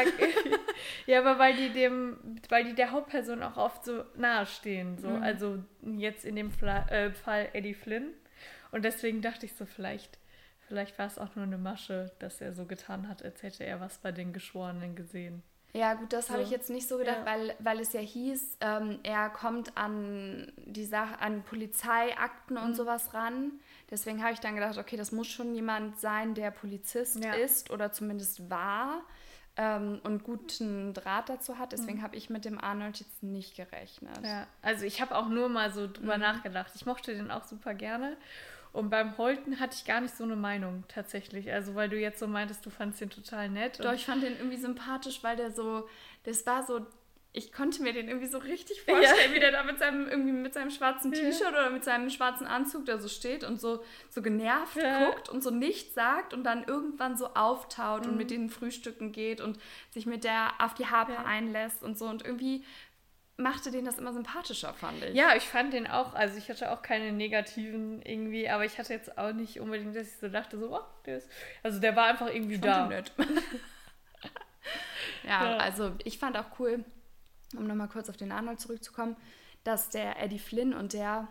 ja, 1.05 1.19
aber 1.19 1.37
weil 1.37 1.55
die 1.55 1.69
dem, 1.69 2.39
weil 2.49 2.63
die 2.63 2.73
der 2.73 2.91
Hauptperson 2.91 3.43
auch 3.43 3.57
oft 3.57 3.85
so 3.85 4.03
nahe 4.15 4.45
stehen. 4.45 4.97
So. 4.97 5.09
Mhm. 5.09 5.23
Also 5.23 5.63
jetzt 5.97 6.25
in 6.25 6.35
dem 6.35 6.51
Fla 6.51 6.87
äh, 6.87 7.11
Fall 7.11 7.49
Eddie 7.53 7.73
Flynn. 7.73 8.13
Und 8.71 8.85
deswegen 8.85 9.21
dachte 9.21 9.45
ich 9.45 9.53
so, 9.53 9.65
vielleicht, 9.65 10.17
vielleicht 10.67 10.97
war 10.97 11.07
es 11.07 11.19
auch 11.19 11.35
nur 11.35 11.45
eine 11.45 11.57
Masche, 11.57 12.11
dass 12.19 12.41
er 12.41 12.53
so 12.53 12.65
getan 12.65 13.07
hat, 13.07 13.23
als 13.23 13.43
hätte 13.43 13.63
er 13.63 13.79
was 13.79 13.97
bei 13.99 14.11
den 14.11 14.33
Geschworenen 14.33 14.95
gesehen. 14.95 15.43
Ja, 15.73 15.93
gut, 15.93 16.13
das 16.13 16.27
so. 16.27 16.33
habe 16.33 16.43
ich 16.43 16.49
jetzt 16.49 16.69
nicht 16.69 16.87
so 16.87 16.97
gedacht, 16.97 17.19
ja. 17.19 17.25
weil, 17.25 17.55
weil 17.59 17.79
es 17.79 17.93
ja 17.93 17.99
hieß, 17.99 18.57
ähm, 18.61 18.99
er 19.03 19.29
kommt 19.29 19.77
an 19.77 20.51
die 20.57 20.85
Sache, 20.85 21.19
an 21.19 21.43
Polizeiakten 21.43 22.57
mhm. 22.57 22.63
und 22.63 22.75
sowas 22.75 23.13
ran. 23.13 23.51
Deswegen 23.91 24.23
habe 24.23 24.33
ich 24.33 24.39
dann 24.39 24.55
gedacht, 24.55 24.77
okay, 24.77 24.97
das 24.97 25.11
muss 25.11 25.27
schon 25.27 25.53
jemand 25.53 25.99
sein, 25.99 26.33
der 26.33 26.51
Polizist 26.51 27.23
ja. 27.23 27.33
ist 27.33 27.69
oder 27.69 27.91
zumindest 27.91 28.49
war. 28.49 29.03
ähm, 29.59 29.99
und 30.03 30.23
guten 30.23 30.93
Draht 30.93 31.27
dazu 31.27 31.57
hat. 31.57 31.73
Deswegen 31.73 31.97
mhm. 31.97 32.03
habe 32.03 32.15
ich 32.15 32.29
mit 32.29 32.45
dem 32.45 32.59
Arnold 32.59 32.99
jetzt 32.99 33.21
nicht 33.23 33.57
gerechnet. 33.57 34.17
Ja, 34.23 34.47
also 34.61 34.85
ich 34.85 35.01
habe 35.01 35.15
auch 35.15 35.27
nur 35.27 35.49
mal 35.49 35.71
so 35.71 35.85
drüber 35.91 36.15
mhm. 36.15 36.21
nachgedacht. 36.21 36.71
Ich 36.75 36.85
mochte 36.85 37.13
den 37.13 37.29
auch 37.29 37.43
super 37.43 37.73
gerne. 37.73 38.15
Und 38.71 38.89
beim 38.89 39.17
Holten 39.17 39.59
hatte 39.59 39.75
ich 39.75 39.85
gar 39.85 40.01
nicht 40.01 40.15
so 40.15 40.23
eine 40.23 40.35
Meinung 40.35 40.83
tatsächlich. 40.87 41.51
Also 41.51 41.75
weil 41.75 41.89
du 41.89 41.97
jetzt 41.97 42.19
so 42.19 42.27
meintest, 42.27 42.65
du 42.65 42.69
fandest 42.69 43.01
den 43.01 43.09
total 43.09 43.49
nett. 43.49 43.83
Doch, 43.83 43.93
ich 43.93 44.05
fand 44.05 44.23
den 44.23 44.37
irgendwie 44.37 44.57
sympathisch, 44.57 45.23
weil 45.23 45.35
der 45.35 45.51
so, 45.51 45.87
das 46.23 46.45
war 46.45 46.63
so 46.63 46.85
ich 47.31 47.53
konnte 47.53 47.83
mir 47.83 47.93
den 47.93 48.07
irgendwie 48.07 48.27
so 48.27 48.39
richtig 48.39 48.81
vorstellen, 48.81 49.29
ja. 49.29 49.35
wie 49.35 49.39
der 49.39 49.51
da 49.51 49.63
mit 49.63 49.77
seinem, 49.77 50.07
irgendwie 50.07 50.31
mit 50.31 50.53
seinem 50.55 50.71
schwarzen 50.71 51.11
T-Shirt 51.11 51.41
ja. 51.41 51.49
oder 51.49 51.69
mit 51.69 51.83
seinem 51.83 52.09
schwarzen 52.09 52.47
Anzug 52.47 52.85
da 52.87 52.97
so 52.97 53.07
steht 53.07 53.43
und 53.43 53.61
so, 53.61 53.83
so 54.09 54.23
genervt 54.23 54.77
ja. 54.77 55.05
guckt 55.05 55.29
und 55.29 55.43
so 55.43 55.51
nichts 55.51 55.93
sagt 55.93 56.33
und 56.33 56.43
dann 56.43 56.63
irgendwann 56.63 57.17
so 57.17 57.27
auftaut 57.35 58.05
mhm. 58.05 58.11
und 58.11 58.17
mit 58.17 58.31
denen 58.31 58.49
frühstücken 58.49 59.11
geht 59.11 59.41
und 59.41 59.59
sich 59.91 60.07
mit 60.07 60.23
der 60.23 60.53
auf 60.57 60.73
die 60.73 60.87
Harpe 60.87 61.19
einlässt 61.19 61.83
und 61.83 61.99
so 61.99 62.05
und 62.05 62.25
irgendwie 62.25 62.65
machte 63.39 63.71
den 63.71 63.85
das 63.85 63.97
immer 63.97 64.13
sympathischer, 64.13 64.73
fand 64.73 65.03
ich. 65.03 65.15
Ja, 65.15 65.35
ich 65.35 65.43
fand 65.43 65.73
den 65.73 65.87
auch, 65.87 66.13
also 66.13 66.37
ich 66.37 66.49
hatte 66.49 66.71
auch 66.71 66.81
keine 66.81 67.11
negativen 67.11 68.01
irgendwie, 68.01 68.49
aber 68.49 68.65
ich 68.65 68.77
hatte 68.77 68.93
jetzt 68.93 69.17
auch 69.17 69.33
nicht 69.33 69.59
unbedingt, 69.59 69.95
dass 69.95 70.07
ich 70.07 70.17
so 70.17 70.29
dachte, 70.29 70.59
so, 70.59 70.75
oh, 70.75 70.83
der 71.05 71.17
ist, 71.17 71.29
also 71.63 71.79
der 71.79 71.95
war 71.95 72.05
einfach 72.05 72.27
irgendwie 72.27 72.55
ich 72.55 72.61
da. 72.61 72.87
Nett. 72.87 73.11
ja, 75.23 75.57
also 75.57 75.93
ich 76.03 76.19
fand 76.19 76.37
auch 76.37 76.59
cool, 76.59 76.83
um 77.55 77.65
nochmal 77.65 77.87
kurz 77.87 78.09
auf 78.09 78.17
den 78.17 78.31
Arnold 78.31 78.59
zurückzukommen, 78.59 79.15
dass 79.63 79.89
der 79.89 80.21
Eddie 80.21 80.39
Flynn 80.39 80.73
und 80.73 80.93
der 80.93 81.27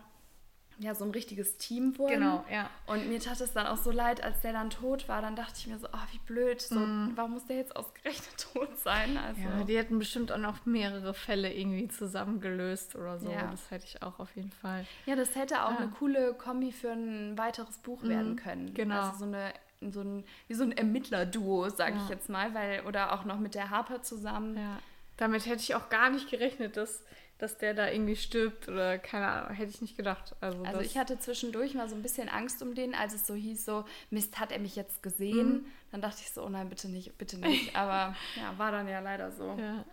ja 0.79 0.95
so 0.95 1.03
ein 1.03 1.11
richtiges 1.11 1.57
Team 1.57 1.97
wurden. 1.97 2.13
Genau, 2.13 2.45
ja. 2.51 2.69
Und 2.87 3.09
mir 3.09 3.19
tat 3.19 3.39
es 3.41 3.51
dann 3.51 3.67
auch 3.67 3.77
so 3.77 3.91
leid, 3.91 4.23
als 4.23 4.41
der 4.41 4.53
dann 4.53 4.69
tot 4.69 5.07
war. 5.07 5.21
Dann 5.21 5.35
dachte 5.35 5.53
ich 5.57 5.67
mir 5.67 5.77
so, 5.77 5.87
oh, 5.87 6.11
wie 6.11 6.19
blöd. 6.19 6.61
So, 6.61 6.79
mm. 6.79 7.11
Warum 7.15 7.31
muss 7.31 7.45
der 7.45 7.57
jetzt 7.57 7.75
ausgerechnet 7.75 8.29
tot 8.53 8.77
sein? 8.79 9.17
Also, 9.17 9.41
ja, 9.41 9.63
die 9.63 9.77
hätten 9.77 9.99
bestimmt 9.99 10.31
auch 10.31 10.37
noch 10.37 10.65
mehrere 10.65 11.13
Fälle 11.13 11.53
irgendwie 11.53 11.89
zusammengelöst 11.89 12.95
oder 12.95 13.19
so. 13.19 13.29
Ja. 13.29 13.51
Das 13.51 13.69
hätte 13.69 13.85
ich 13.85 14.01
auch 14.01 14.19
auf 14.19 14.35
jeden 14.35 14.51
Fall. 14.51 14.85
Ja, 15.05 15.15
das 15.15 15.35
hätte 15.35 15.65
auch 15.65 15.71
ja. 15.71 15.77
eine 15.77 15.89
coole 15.89 16.33
Kombi 16.33 16.71
für 16.71 16.91
ein 16.91 17.37
weiteres 17.37 17.77
Buch 17.79 18.01
mm. 18.01 18.09
werden 18.09 18.35
können. 18.37 18.73
Genau. 18.73 19.01
Also 19.01 19.19
so 19.19 19.25
eine 19.25 19.53
so 19.91 20.01
ein, 20.01 20.25
wie 20.49 20.55
so 20.55 20.63
ein 20.63 20.73
Ermittler-Duo, 20.73 21.69
sage 21.69 21.95
ja. 21.95 22.03
ich 22.03 22.09
jetzt 22.09 22.27
mal, 22.27 22.53
weil, 22.53 22.81
oder 22.85 23.13
auch 23.13 23.23
noch 23.23 23.39
mit 23.39 23.55
der 23.55 23.69
Harper 23.69 24.01
zusammen. 24.01 24.57
Ja. 24.57 24.79
Damit 25.15 25.45
hätte 25.45 25.61
ich 25.61 25.73
auch 25.73 25.89
gar 25.89 26.09
nicht 26.09 26.29
gerechnet, 26.29 26.75
dass, 26.75 27.03
dass 27.39 27.57
der 27.57 27.73
da 27.73 27.89
irgendwie 27.89 28.17
stirbt 28.17 28.67
oder 28.67 28.99
keine 28.99 29.27
Ahnung, 29.27 29.55
hätte 29.55 29.71
ich 29.71 29.81
nicht 29.81 29.95
gedacht. 29.95 30.35
Also, 30.41 30.61
also 30.63 30.81
ich 30.81 30.97
hatte 30.97 31.17
zwischendurch 31.19 31.73
mal 31.73 31.87
so 31.89 31.95
ein 31.95 32.01
bisschen 32.01 32.27
Angst 32.27 32.61
um 32.61 32.75
den, 32.75 32.93
als 32.93 33.13
es 33.13 33.25
so 33.25 33.33
hieß, 33.33 33.63
so, 33.65 33.85
Mist, 34.09 34.39
hat 34.39 34.51
er 34.51 34.59
mich 34.59 34.75
jetzt 34.75 35.01
gesehen? 35.01 35.53
Mhm. 35.53 35.65
Dann 35.91 36.01
dachte 36.01 36.21
ich 36.21 36.31
so, 36.31 36.43
oh 36.43 36.49
nein, 36.49 36.69
bitte 36.69 36.89
nicht, 36.89 37.17
bitte 37.17 37.37
nicht. 37.37 37.75
Aber 37.75 38.15
ja, 38.35 38.57
war 38.57 38.71
dann 38.71 38.89
ja 38.89 38.99
leider 38.99 39.31
so. 39.31 39.55
Ja. 39.57 39.85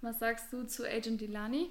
Was 0.00 0.18
sagst 0.18 0.50
du 0.52 0.64
zu 0.64 0.88
Agent 0.88 1.20
Delani? 1.20 1.70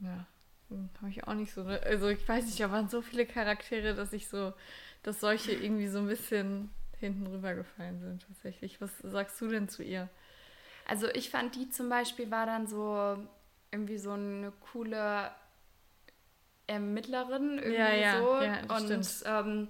Ja, 0.00 0.26
hm, 0.68 0.90
habe 0.98 1.10
ich 1.10 1.24
auch 1.24 1.34
nicht 1.34 1.52
so. 1.52 1.62
Also 1.62 2.08
ich 2.08 2.28
weiß 2.28 2.46
nicht, 2.46 2.58
da 2.58 2.72
waren 2.72 2.88
so 2.88 3.00
viele 3.00 3.26
Charaktere, 3.26 3.94
dass 3.94 4.12
ich 4.12 4.28
so, 4.28 4.52
dass 5.04 5.20
solche 5.20 5.52
irgendwie 5.52 5.88
so 5.88 5.98
ein 5.98 6.06
bisschen 6.06 6.70
hinten 6.98 7.28
rübergefallen 7.28 8.00
sind 8.00 8.26
tatsächlich. 8.26 8.80
Was 8.80 8.90
sagst 8.98 9.40
du 9.40 9.46
denn 9.46 9.68
zu 9.68 9.84
ihr? 9.84 10.08
Also 10.86 11.08
ich 11.08 11.30
fand 11.30 11.54
die 11.54 11.70
zum 11.70 11.88
Beispiel 11.88 12.30
war 12.30 12.46
dann 12.46 12.66
so 12.66 13.16
irgendwie 13.70 13.98
so 13.98 14.12
eine 14.12 14.52
coole 14.72 15.30
Ermittlerin 16.66 17.58
irgendwie 17.58 17.74
ja, 17.74 17.94
ja, 17.94 18.18
so. 18.18 18.40
Ja, 18.40 18.76
und 18.76 19.24
ähm, 19.24 19.68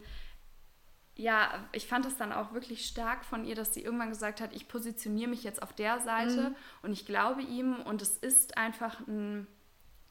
ja, 1.16 1.68
ich 1.72 1.86
fand 1.86 2.06
es 2.06 2.16
dann 2.16 2.32
auch 2.32 2.54
wirklich 2.54 2.86
stark 2.86 3.24
von 3.24 3.44
ihr, 3.44 3.54
dass 3.54 3.74
sie 3.74 3.82
irgendwann 3.82 4.08
gesagt 4.08 4.40
hat, 4.40 4.54
ich 4.54 4.68
positioniere 4.68 5.28
mich 5.28 5.44
jetzt 5.44 5.62
auf 5.62 5.74
der 5.74 6.00
Seite 6.00 6.50
mhm. 6.50 6.56
und 6.82 6.92
ich 6.92 7.04
glaube 7.04 7.42
ihm 7.42 7.76
und 7.76 8.00
es 8.00 8.16
ist 8.16 8.56
einfach 8.56 9.00
ein 9.06 9.46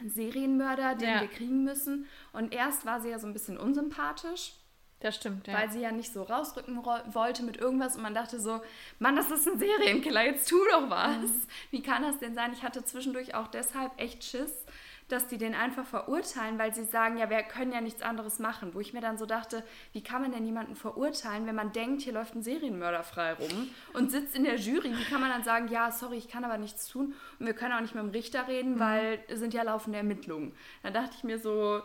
Serienmörder, 0.06 0.96
den 0.96 1.20
wir 1.20 1.28
kriegen 1.28 1.64
müssen. 1.64 2.06
Und 2.32 2.54
erst 2.54 2.86
war 2.86 3.02
sie 3.02 3.10
ja 3.10 3.20
so 3.20 3.28
ein 3.28 3.34
bisschen 3.34 3.58
unsympathisch. 3.58 4.54
Das 5.02 5.16
stimmt, 5.16 5.48
ja. 5.48 5.54
Weil 5.54 5.72
sie 5.72 5.80
ja 5.80 5.92
nicht 5.92 6.12
so 6.12 6.24
rausrücken 6.24 6.84
wollte 6.84 7.44
mit 7.44 7.58
irgendwas 7.58 7.96
und 7.96 8.02
man 8.02 8.14
dachte 8.14 8.40
so, 8.40 8.62
Mann, 9.00 9.16
das 9.16 9.32
ist 9.32 9.48
ein 9.48 9.58
Serienkiller, 9.58 10.26
jetzt 10.26 10.50
tu 10.50 10.58
doch 10.72 10.90
was. 10.90 11.18
Mhm. 11.18 11.42
Wie 11.72 11.82
kann 11.82 12.04
das 12.04 12.20
denn 12.20 12.36
sein? 12.36 12.52
Ich 12.52 12.64
hatte 12.64 12.84
zwischendurch 12.84 13.34
auch 13.34 13.48
deshalb 13.48 13.94
echt 13.98 14.26
Schiss, 14.26 14.66
dass 15.08 15.28
die 15.28 15.38
den 15.38 15.56
einfach 15.56 15.86
verurteilen, 15.86 16.60
weil 16.60 16.74
sie 16.74 16.84
sagen, 16.84 17.18
ja, 17.18 17.30
wir 17.30 17.42
können 17.44 17.72
ja 17.72 17.82
nichts 17.82 18.02
anderes 18.02 18.40
machen. 18.40 18.74
Wo 18.74 18.80
ich 18.82 18.94
mir 18.94 19.02
dann 19.02 19.18
so 19.18 19.26
dachte, 19.26 19.64
wie 19.94 20.04
kann 20.04 20.22
man 20.22 20.34
denn 20.34 20.46
jemanden 20.46 20.76
verurteilen, 20.76 21.48
wenn 21.48 21.56
man 21.56 21.72
denkt, 21.72 22.04
hier 22.04 22.14
läuft 22.14 22.36
ein 22.36 22.44
Serienmörder 22.44 23.04
frei 23.04 23.34
rum 23.34 23.70
und 23.94 24.12
sitzt 24.12 24.36
in 24.36 24.44
der 24.44 24.58
Jury? 24.58 24.96
Wie 24.96 25.06
kann 25.06 25.22
man 25.22 25.32
dann 25.32 25.44
sagen, 25.44 25.70
ja, 25.70 25.92
sorry, 25.92 26.18
ich 26.18 26.28
kann 26.28 26.44
aber 26.44 26.58
nichts 26.58 26.88
tun 26.88 27.16
und 27.40 27.46
wir 27.46 27.54
können 27.54 27.74
auch 27.74 27.82
nicht 27.82 27.96
mit 27.96 28.04
dem 28.04 28.12
Richter 28.12 28.48
reden, 28.48 28.76
mhm. 28.76 28.80
weil 28.80 29.24
es 29.30 29.40
sind 29.40 29.54
ja 29.54 29.64
laufende 29.64 29.98
Ermittlungen. 29.98 30.54
Dann 30.84 30.94
dachte 30.94 31.16
ich 31.18 31.24
mir 31.24 31.40
so, 31.40 31.82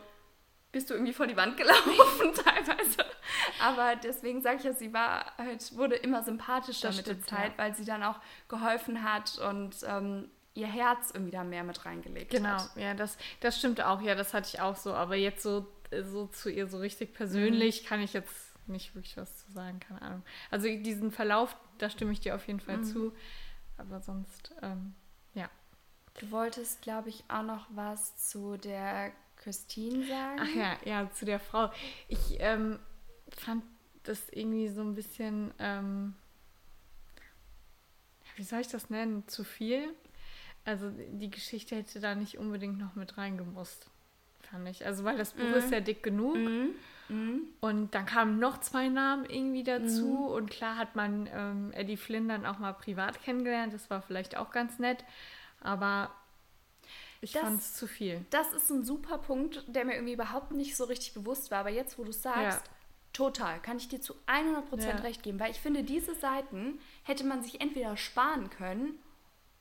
bist 0.75 0.91
du 0.91 0.95
irgendwie 0.95 1.13
vor 1.13 1.29
die 1.29 1.37
Wand 1.37 1.57
gelaufen 1.57 2.35
teilweise. 2.35 3.05
Aber 3.61 3.95
deswegen 3.95 4.43
sage 4.43 4.57
ich 4.59 4.65
ja, 4.65 4.73
sie 4.73 4.93
war 4.93 5.33
halt, 5.39 5.75
wurde 5.77 5.95
immer 5.95 6.23
sympathischer 6.25 6.89
das 6.89 6.97
mit 6.97 7.07
stimmt, 7.07 7.21
der 7.23 7.27
Zeit, 7.29 7.53
ja. 7.53 7.59
weil 7.59 7.75
sie 7.75 7.85
dann 7.85 8.03
auch 8.03 8.19
geholfen 8.49 9.05
hat 9.05 9.39
und 9.39 9.77
ähm, 9.87 10.29
ihr 10.55 10.67
Herz 10.67 11.13
irgendwie 11.15 11.31
da 11.31 11.45
mehr 11.45 11.63
mit 11.63 11.87
reingelegt 11.87 12.31
genau. 12.31 12.49
hat. 12.51 12.75
Genau, 12.75 12.87
ja, 12.87 12.95
das, 12.95 13.17
das 13.39 13.57
stimmt 13.57 13.81
auch, 13.83 14.03
ja, 14.03 14.17
das 14.17 14.35
hatte 14.35 14.51
ich 14.53 14.61
auch 14.61 14.75
so. 14.75 14.93
Aber 14.93 15.15
jetzt 15.15 15.45
so, 15.45 15.67
so 16.03 16.27
zu 16.27 16.51
ihr 16.51 16.67
so 16.67 16.79
richtig 16.79 17.15
persönlich 17.15 17.85
mhm. 17.85 17.87
kann 17.87 18.01
ich 18.01 18.13
jetzt 18.13 18.35
nicht 18.67 18.97
wirklich 18.97 19.17
was 19.17 19.47
zu 19.47 19.53
sagen, 19.53 19.79
keine 19.79 20.03
Ahnung. 20.03 20.23
Also 20.51 20.67
diesen 20.67 21.13
Verlauf, 21.13 21.57
da 21.79 21.89
stimme 21.89 22.11
ich 22.11 22.21
dir 22.21 22.35
auf 22.35 22.47
jeden 22.49 22.61
Fall 22.61 22.79
mhm. 22.79 22.85
zu. 22.85 23.13
Aber 23.77 24.01
sonst, 24.01 24.53
ähm, 24.61 24.95
ja. 25.35 25.49
Du 26.19 26.33
wolltest, 26.33 26.83
glaube 26.83 27.11
ich, 27.11 27.23
auch 27.29 27.43
noch 27.43 27.67
was 27.71 28.17
zu 28.17 28.57
der 28.57 29.13
Christine 29.45 30.07
sagen? 30.07 30.41
Ach 30.41 30.55
ja, 30.55 30.77
ja, 30.85 31.11
zu 31.13 31.25
der 31.25 31.39
Frau. 31.39 31.71
Ich 32.09 32.37
ähm, 32.39 32.79
fand 33.29 33.63
das 34.03 34.29
irgendwie 34.31 34.69
so 34.69 34.81
ein 34.81 34.95
bisschen, 34.95 35.53
ähm, 35.59 36.15
wie 38.37 38.43
soll 38.43 38.61
ich 38.61 38.69
das 38.69 38.91
nennen, 38.91 39.29
zu 39.29 39.45
viel. 39.45 39.95
Also 40.65 40.91
die 40.91 41.31
Geschichte 41.31 41.77
hätte 41.77 42.01
da 42.01 42.15
nicht 42.15 42.39
unbedingt 42.39 42.79
noch 42.79 42.95
mit 42.95 43.19
reingemusst, 43.19 43.91
fand 44.51 44.67
ich. 44.69 44.87
Also 44.87 45.05
weil 45.05 45.19
das 45.19 45.35
Buch 45.35 45.45
mhm. 45.45 45.55
ist 45.55 45.71
ja 45.71 45.81
dick 45.81 46.03
genug. 46.03 46.37
Mhm. 46.37 46.71
Mhm. 47.11 47.43
Und 47.61 47.95
dann 47.95 48.07
kamen 48.07 48.39
noch 48.39 48.61
zwei 48.61 48.89
Namen 48.89 49.27
irgendwie 49.27 49.63
dazu. 49.63 50.07
Mhm. 50.07 50.35
Und 50.35 50.51
klar 50.51 50.79
hat 50.79 50.97
man 50.97 51.29
ähm, 51.31 51.71
Eddie 51.73 51.99
Flynn 51.99 52.29
dann 52.29 52.47
auch 52.47 52.59
mal 52.59 52.73
privat 52.73 53.23
kennengelernt. 53.23 53.75
Das 53.75 53.91
war 53.91 54.01
vielleicht 54.01 54.39
auch 54.39 54.51
ganz 54.51 54.79
nett. 54.79 55.05
Aber 55.61 56.11
ich 57.25 57.33
fand 57.33 57.61
es 57.61 57.75
zu 57.75 57.87
viel. 57.87 58.25
Das 58.31 58.53
ist 58.53 58.71
ein 58.71 58.85
super 58.85 59.19
Punkt, 59.19 59.65
der 59.67 59.85
mir 59.85 59.95
irgendwie 59.95 60.13
überhaupt 60.13 60.53
nicht 60.53 60.77
so 60.77 60.85
richtig 60.85 61.15
bewusst 61.15 61.51
war. 61.51 61.59
Aber 61.59 61.71
jetzt, 61.71 61.99
wo 61.99 62.05
du 62.05 62.13
sagst, 62.13 62.67
ja. 62.67 62.73
total, 63.13 63.61
kann 63.61 63.79
ich 63.79 63.89
dir 63.89 64.01
zu 64.01 64.15
100% 64.27 64.83
ja. 64.83 64.97
recht 64.97 65.23
geben. 65.23 65.41
Weil 65.41 65.51
ich 65.51 65.59
finde, 65.59 65.83
diese 65.83 66.15
Seiten 66.15 66.79
hätte 67.03 67.25
man 67.25 67.43
sich 67.43 67.61
entweder 67.61 67.97
sparen 67.97 68.51
können 68.51 68.99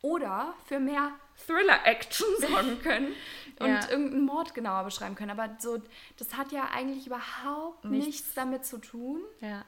oder 0.02 0.54
für 0.66 0.80
mehr 0.80 1.12
Thriller-Action 1.48 2.28
sorgen 2.40 2.80
können 2.82 3.14
und 3.60 3.70
ja. 3.70 3.90
irgendeinen 3.90 4.26
Mord 4.26 4.54
genauer 4.54 4.84
beschreiben 4.84 5.16
können. 5.16 5.32
Aber 5.32 5.56
so, 5.60 5.82
das 6.18 6.36
hat 6.36 6.52
ja 6.52 6.70
eigentlich 6.74 7.08
überhaupt 7.08 7.86
nichts, 7.86 8.08
nichts 8.08 8.34
damit 8.34 8.66
zu 8.66 8.80
tun. 8.80 9.22
Ja, 9.40 9.64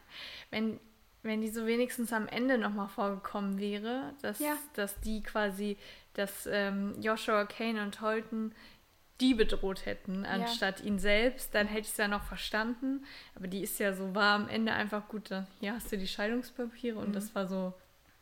wenn, 0.52 0.80
wenn 1.24 1.42
die 1.42 1.50
so 1.50 1.66
wenigstens 1.66 2.12
am 2.12 2.28
Ende 2.28 2.58
nochmal 2.58 2.90
vorgekommen 2.90 3.58
wäre, 3.58 4.14
dass, 4.22 4.40
ja. 4.40 4.58
dass 4.74 5.00
die 5.00 5.24
quasi 5.24 5.78
dass 6.16 6.48
ähm, 6.52 6.96
Joshua 7.02 7.46
Kane 7.46 7.82
und 7.82 8.02
Holton 8.02 8.54
die 9.22 9.34
bedroht 9.34 9.86
hätten, 9.86 10.26
anstatt 10.26 10.82
ja. 10.82 10.88
ihn 10.88 11.00
selbst, 11.00 11.56
dann 11.56 11.68
hätte 11.68 11.82
ich 11.82 11.92
es 11.92 11.98
ja 11.98 12.08
noch 12.08 12.24
verstanden. 12.24 13.06
Aber 13.36 13.48
die 13.48 13.62
ist 13.62 13.80
ja 13.80 13.94
so, 13.94 14.14
war 14.14 14.36
am 14.36 14.50
Ende 14.50 14.74
einfach 14.74 15.08
gut, 15.08 15.32
dann, 15.32 15.48
hier 15.62 15.74
hast 15.74 15.92
du 15.92 15.98
die 15.98 16.08
Scheidungspapiere 16.08 17.00
mhm. 17.00 17.06
und 17.06 17.16
das 17.16 17.34
war 17.34 17.48
so, 17.48 17.74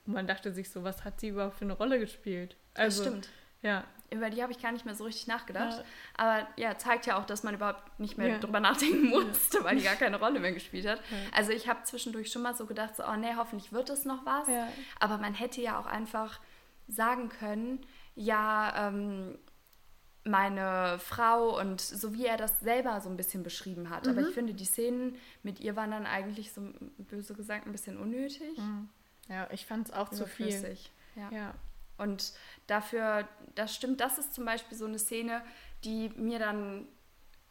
man 0.06 0.28
dachte 0.28 0.54
sich 0.54 0.70
so, 0.70 0.84
was 0.84 1.04
hat 1.04 1.20
sie 1.20 1.30
überhaupt 1.30 1.56
für 1.56 1.66
eine 1.66 1.74
Rolle 1.74 2.00
gespielt? 2.00 2.56
Also, 2.76 3.04
das 3.04 3.10
stimmt. 3.10 3.30
Ja. 3.64 3.86
Über 4.12 4.30
die 4.30 4.44
habe 4.44 4.52
ich 4.52 4.62
gar 4.62 4.72
nicht 4.72 4.86
mehr 4.86 4.94
so 4.94 5.06
richtig 5.06 5.26
nachgedacht. 5.26 5.80
Ja. 5.80 5.84
Aber 6.18 6.48
ja, 6.58 6.78
zeigt 6.78 7.08
ja 7.08 7.18
auch, 7.18 7.26
dass 7.26 7.42
man 7.42 7.56
überhaupt 7.56 8.00
nicht 8.00 8.16
mehr 8.18 8.28
ja. 8.28 8.38
drüber 8.38 8.60
nachdenken 8.60 9.06
musste, 9.10 9.60
ja. 9.60 9.64
weil 9.64 9.78
die 9.78 9.84
gar 9.84 9.96
keine 9.96 10.20
Rolle 10.20 10.40
mehr 10.40 10.52
gespielt 10.52 10.86
hat. 10.86 11.02
Also 11.32 11.52
ich 11.52 11.68
habe 11.68 11.82
zwischendurch 11.84 12.32
schon 12.32 12.44
mal 12.44 12.54
so 12.54 12.68
gedacht, 12.68 12.96
so, 12.96 13.04
oh 13.04 13.16
nee, 13.16 13.34
hoffentlich 13.36 13.72
wird 13.72 13.90
es 13.90 14.06
noch 14.06 14.24
was. 14.26 14.48
Aber 15.00 15.18
man 15.18 15.34
hätte 15.34 15.62
ja 15.62 15.80
auch 15.80 15.88
einfach 15.88 16.40
sagen 16.88 17.30
können, 17.30 17.86
ja, 18.16 18.88
ähm, 18.88 19.38
meine 20.26 21.00
Frau 21.00 21.60
und 21.60 21.82
so 21.82 22.14
wie 22.14 22.26
er 22.26 22.38
das 22.38 22.60
selber 22.62 23.02
so 23.02 23.10
ein 23.10 23.18
bisschen 23.18 23.44
beschrieben 23.44 23.90
hat. 23.90 24.06
Mhm. 24.06 24.12
Aber 24.12 24.28
ich 24.28 24.34
finde, 24.34 24.54
die 24.54 24.66
Szenen 24.66 25.18
mit 25.44 25.60
ihr 25.60 25.76
waren 25.76 25.92
dann 25.92 26.06
eigentlich 26.06 26.54
so 26.54 26.62
böse 26.98 27.34
gesagt 27.34 27.66
ein 27.66 27.72
bisschen 27.72 27.98
unnötig. 27.98 28.58
Mhm. 28.58 28.90
Ja, 29.28 29.48
ich 29.52 29.66
fand 29.66 29.90
es 29.90 29.94
auch 29.94 30.10
zu 30.10 30.26
viel. 30.26 30.78
Ja. 31.16 31.30
ja. 31.32 31.56
Und 31.98 32.34
dafür, 32.68 33.28
das 33.56 33.76
stimmt, 33.76 34.00
das 34.00 34.18
ist 34.18 34.34
zum 34.34 34.46
Beispiel 34.46 34.78
so 34.78 34.86
eine 34.86 35.00
Szene, 35.00 35.44
die 35.84 36.10
mir 36.16 36.40
dann, 36.40 36.88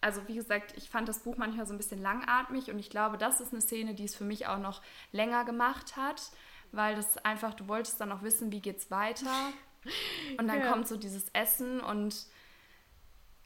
also 0.01 0.27
wie 0.27 0.35
gesagt, 0.35 0.75
ich 0.77 0.91
fand 0.91 1.09
das 1.09 1.21
Buch 1.21 1.37
manchmal 1.37 1.67
so 1.67 1.75
ein 1.75 1.79
bisschen 1.79 2.03
langatmig 2.03 2.71
und 2.71 2.79
ich 2.79 2.91
glaube, 2.91 3.19
das 3.19 3.41
ist 3.41 3.53
eine 3.53 3.61
Szene, 3.61 3.95
die 3.95 4.05
es 4.05 4.15
für 4.15 4.25
mich 4.25 4.47
auch 4.47 4.59
noch 4.59 4.83
länger 5.13 5.45
gemacht 5.45 5.97
hat 5.97 6.33
weil 6.73 6.97
das 6.97 7.19
einfach, 7.19 7.55
du 7.55 7.69
wolltest 7.69 8.01
dann 8.01 8.11
auch 8.13 8.23
wissen, 8.23 8.51
wie 8.51 8.61
geht's 8.61 8.91
weiter. 8.91 9.53
Und 10.39 10.49
dann 10.49 10.61
ja. 10.61 10.71
kommt 10.71 10.89
so 10.89 10.97
dieses 10.97 11.29
Essen 11.31 11.81
und 11.81 12.27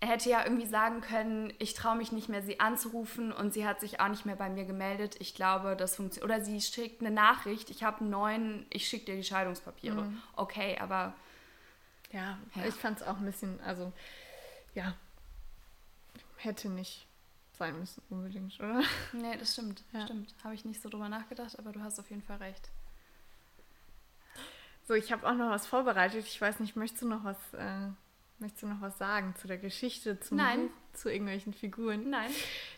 er 0.01 0.09
hätte 0.09 0.29
ja 0.29 0.45
irgendwie 0.45 0.67
sagen 0.67 1.01
können, 1.01 1.53
ich 1.59 1.73
traue 1.73 1.97
mich 1.97 2.13
nicht 2.13 2.29
mehr, 2.29 2.43
sie 2.43 2.61
anzurufen 2.61 3.33
und 3.33 3.55
sie 3.55 3.67
hat 3.67 3.81
sich 3.81 4.01
auch 4.01 4.09
nicht 4.09 4.27
mehr 4.27 4.37
bei 4.37 4.51
mir 4.51 4.65
gemeldet. 4.65 5.17
Ich 5.21 5.35
glaube, 5.35 5.75
das 5.77 5.97
funktioniert. 5.97 6.25
Oder 6.25 6.45
sie 6.45 6.61
schickt 6.61 7.01
eine 7.01 7.11
Nachricht, 7.11 7.71
ich 7.71 7.83
habe 7.83 8.01
einen 8.01 8.11
neuen, 8.11 8.67
ich 8.69 8.87
schicke 8.87 9.07
dir 9.07 9.17
die 9.17 9.25
Scheidungspapiere. 9.25 10.03
Mhm. 10.03 10.23
Okay, 10.35 10.77
aber. 10.79 11.15
Ja, 12.13 12.39
ja. 12.55 12.67
ich 12.67 12.75
fand 12.75 13.01
es 13.01 13.07
auch 13.07 13.17
ein 13.17 13.25
bisschen, 13.25 13.59
also 13.63 13.93
ja, 14.75 14.95
hätte 16.37 16.69
nicht 16.69 17.07
sein 17.59 17.79
müssen 17.79 18.03
unbedingt, 18.11 18.61
oder? 18.61 18.83
Nee, 19.13 19.37
das 19.39 19.55
stimmt. 19.55 19.83
Ja. 19.93 20.05
Stimmt. 20.05 20.35
Habe 20.45 20.55
ich 20.55 20.65
nicht 20.65 20.83
so 20.83 20.89
drüber 20.89 21.09
nachgedacht, 21.09 21.59
aber 21.59 21.73
du 21.73 21.83
hast 21.83 21.99
auf 21.99 22.11
jeden 22.11 22.23
Fall 22.23 22.37
recht. 22.37 22.71
So, 24.87 24.95
ich 24.95 25.11
habe 25.11 25.27
auch 25.29 25.35
noch 25.35 25.51
was 25.51 25.67
vorbereitet. 25.67 26.25
Ich 26.27 26.41
weiß 26.41 26.61
nicht, 26.61 26.77
möchtest 26.77 27.03
du 27.03 27.09
noch 27.09 27.25
was, 27.25 27.37
äh, 27.55 27.89
möchtest 28.39 28.63
du 28.63 28.69
noch 28.69 28.81
was 28.81 28.97
sagen 28.99 29.35
zu 29.35 29.49
der 29.49 29.59
Geschichte, 29.59 30.21
zum 30.21 30.37
Nein. 30.37 30.71
Zu 30.93 31.11
irgendwelchen 31.11 31.53
Figuren? 31.53 32.09
Nein. 32.09 32.31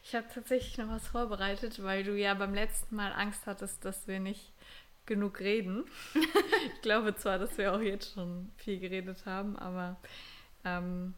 Ich 0.03 0.15
habe 0.15 0.27
tatsächlich 0.33 0.79
noch 0.79 0.89
was 0.89 1.07
vorbereitet, 1.07 1.83
weil 1.83 2.05
du 2.05 2.17
ja 2.19 2.33
beim 2.33 2.55
letzten 2.55 2.97
Mal 2.97 3.13
Angst 3.13 3.47
hattest, 3.47 3.85
dass 3.85 4.09
wir 4.09 4.21
nicht 4.21 4.55
genug 5.05 5.41
reden. 5.41 5.85
ich 6.15 6.81
glaube 6.81 7.15
zwar, 7.15 7.39
dass 7.39 7.59
wir 7.59 7.75
auch 7.75 7.81
jetzt 7.81 8.15
schon 8.15 8.51
viel 8.57 8.79
geredet 8.81 9.27
haben, 9.27 9.57
aber 9.59 9.97
ähm, 10.65 11.15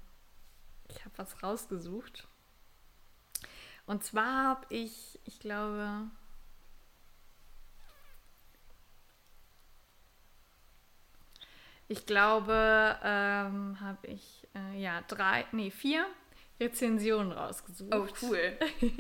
ich 0.89 1.05
habe 1.05 1.17
was 1.19 1.41
rausgesucht. 1.41 2.27
Und 3.87 4.03
zwar 4.03 4.45
habe 4.45 4.67
ich, 4.71 5.21
ich 5.25 5.39
glaube, 5.39 6.11
ich 11.91 12.07
glaube, 12.07 12.97
ähm, 13.03 13.81
habe 13.81 14.07
ich 14.07 14.47
äh, 14.55 14.81
ja 14.81 15.03
drei, 15.09 15.45
nee 15.51 15.73
vier 15.73 16.07
Rezensionen 16.61 17.33
rausgesucht. 17.33 17.93
Oh 17.93 18.07
cool. 18.23 18.57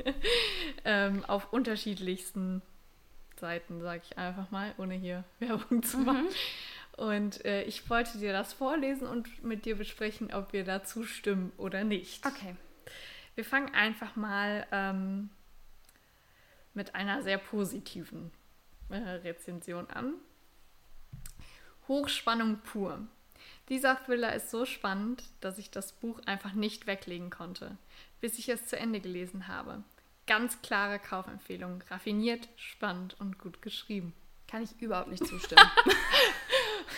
ähm, 0.84 1.24
auf 1.26 1.52
unterschiedlichsten 1.52 2.62
Seiten, 3.38 3.80
sage 3.80 4.02
ich 4.04 4.18
einfach 4.18 4.50
mal, 4.50 4.74
ohne 4.76 4.94
hier 4.94 5.22
Werbung 5.38 5.84
zu 5.84 5.98
machen. 5.98 6.24
Mhm. 6.24 7.04
Und 7.04 7.44
äh, 7.44 7.62
ich 7.62 7.88
wollte 7.88 8.18
dir 8.18 8.32
das 8.32 8.52
vorlesen 8.52 9.06
und 9.06 9.44
mit 9.44 9.66
dir 9.66 9.76
besprechen, 9.76 10.34
ob 10.34 10.52
wir 10.52 10.64
da 10.64 10.82
zustimmen 10.82 11.52
oder 11.58 11.84
nicht. 11.84 12.26
Okay. 12.26 12.56
Wir 13.36 13.44
fangen 13.44 13.72
einfach 13.72 14.16
mal 14.16 14.66
ähm, 14.72 15.30
mit 16.74 16.96
einer 16.96 17.22
sehr 17.22 17.38
positiven 17.38 18.32
äh, 18.88 18.96
Rezension 18.96 19.88
an. 19.90 20.14
Hochspannung 21.90 22.58
pur. 22.60 23.00
Dieser 23.68 23.96
Thriller 23.96 24.32
ist 24.32 24.48
so 24.48 24.64
spannend, 24.64 25.24
dass 25.40 25.58
ich 25.58 25.72
das 25.72 25.92
Buch 25.92 26.20
einfach 26.24 26.52
nicht 26.52 26.86
weglegen 26.86 27.30
konnte, 27.30 27.76
bis 28.20 28.38
ich 28.38 28.48
es 28.48 28.68
zu 28.68 28.78
Ende 28.78 29.00
gelesen 29.00 29.48
habe. 29.48 29.82
Ganz 30.28 30.62
klare 30.62 31.00
Kaufempfehlung, 31.00 31.82
raffiniert, 31.90 32.48
spannend 32.54 33.16
und 33.18 33.38
gut 33.38 33.60
geschrieben. 33.60 34.14
Kann 34.46 34.62
ich 34.62 34.80
überhaupt 34.80 35.10
nicht 35.10 35.26
zustimmen. 35.26 35.68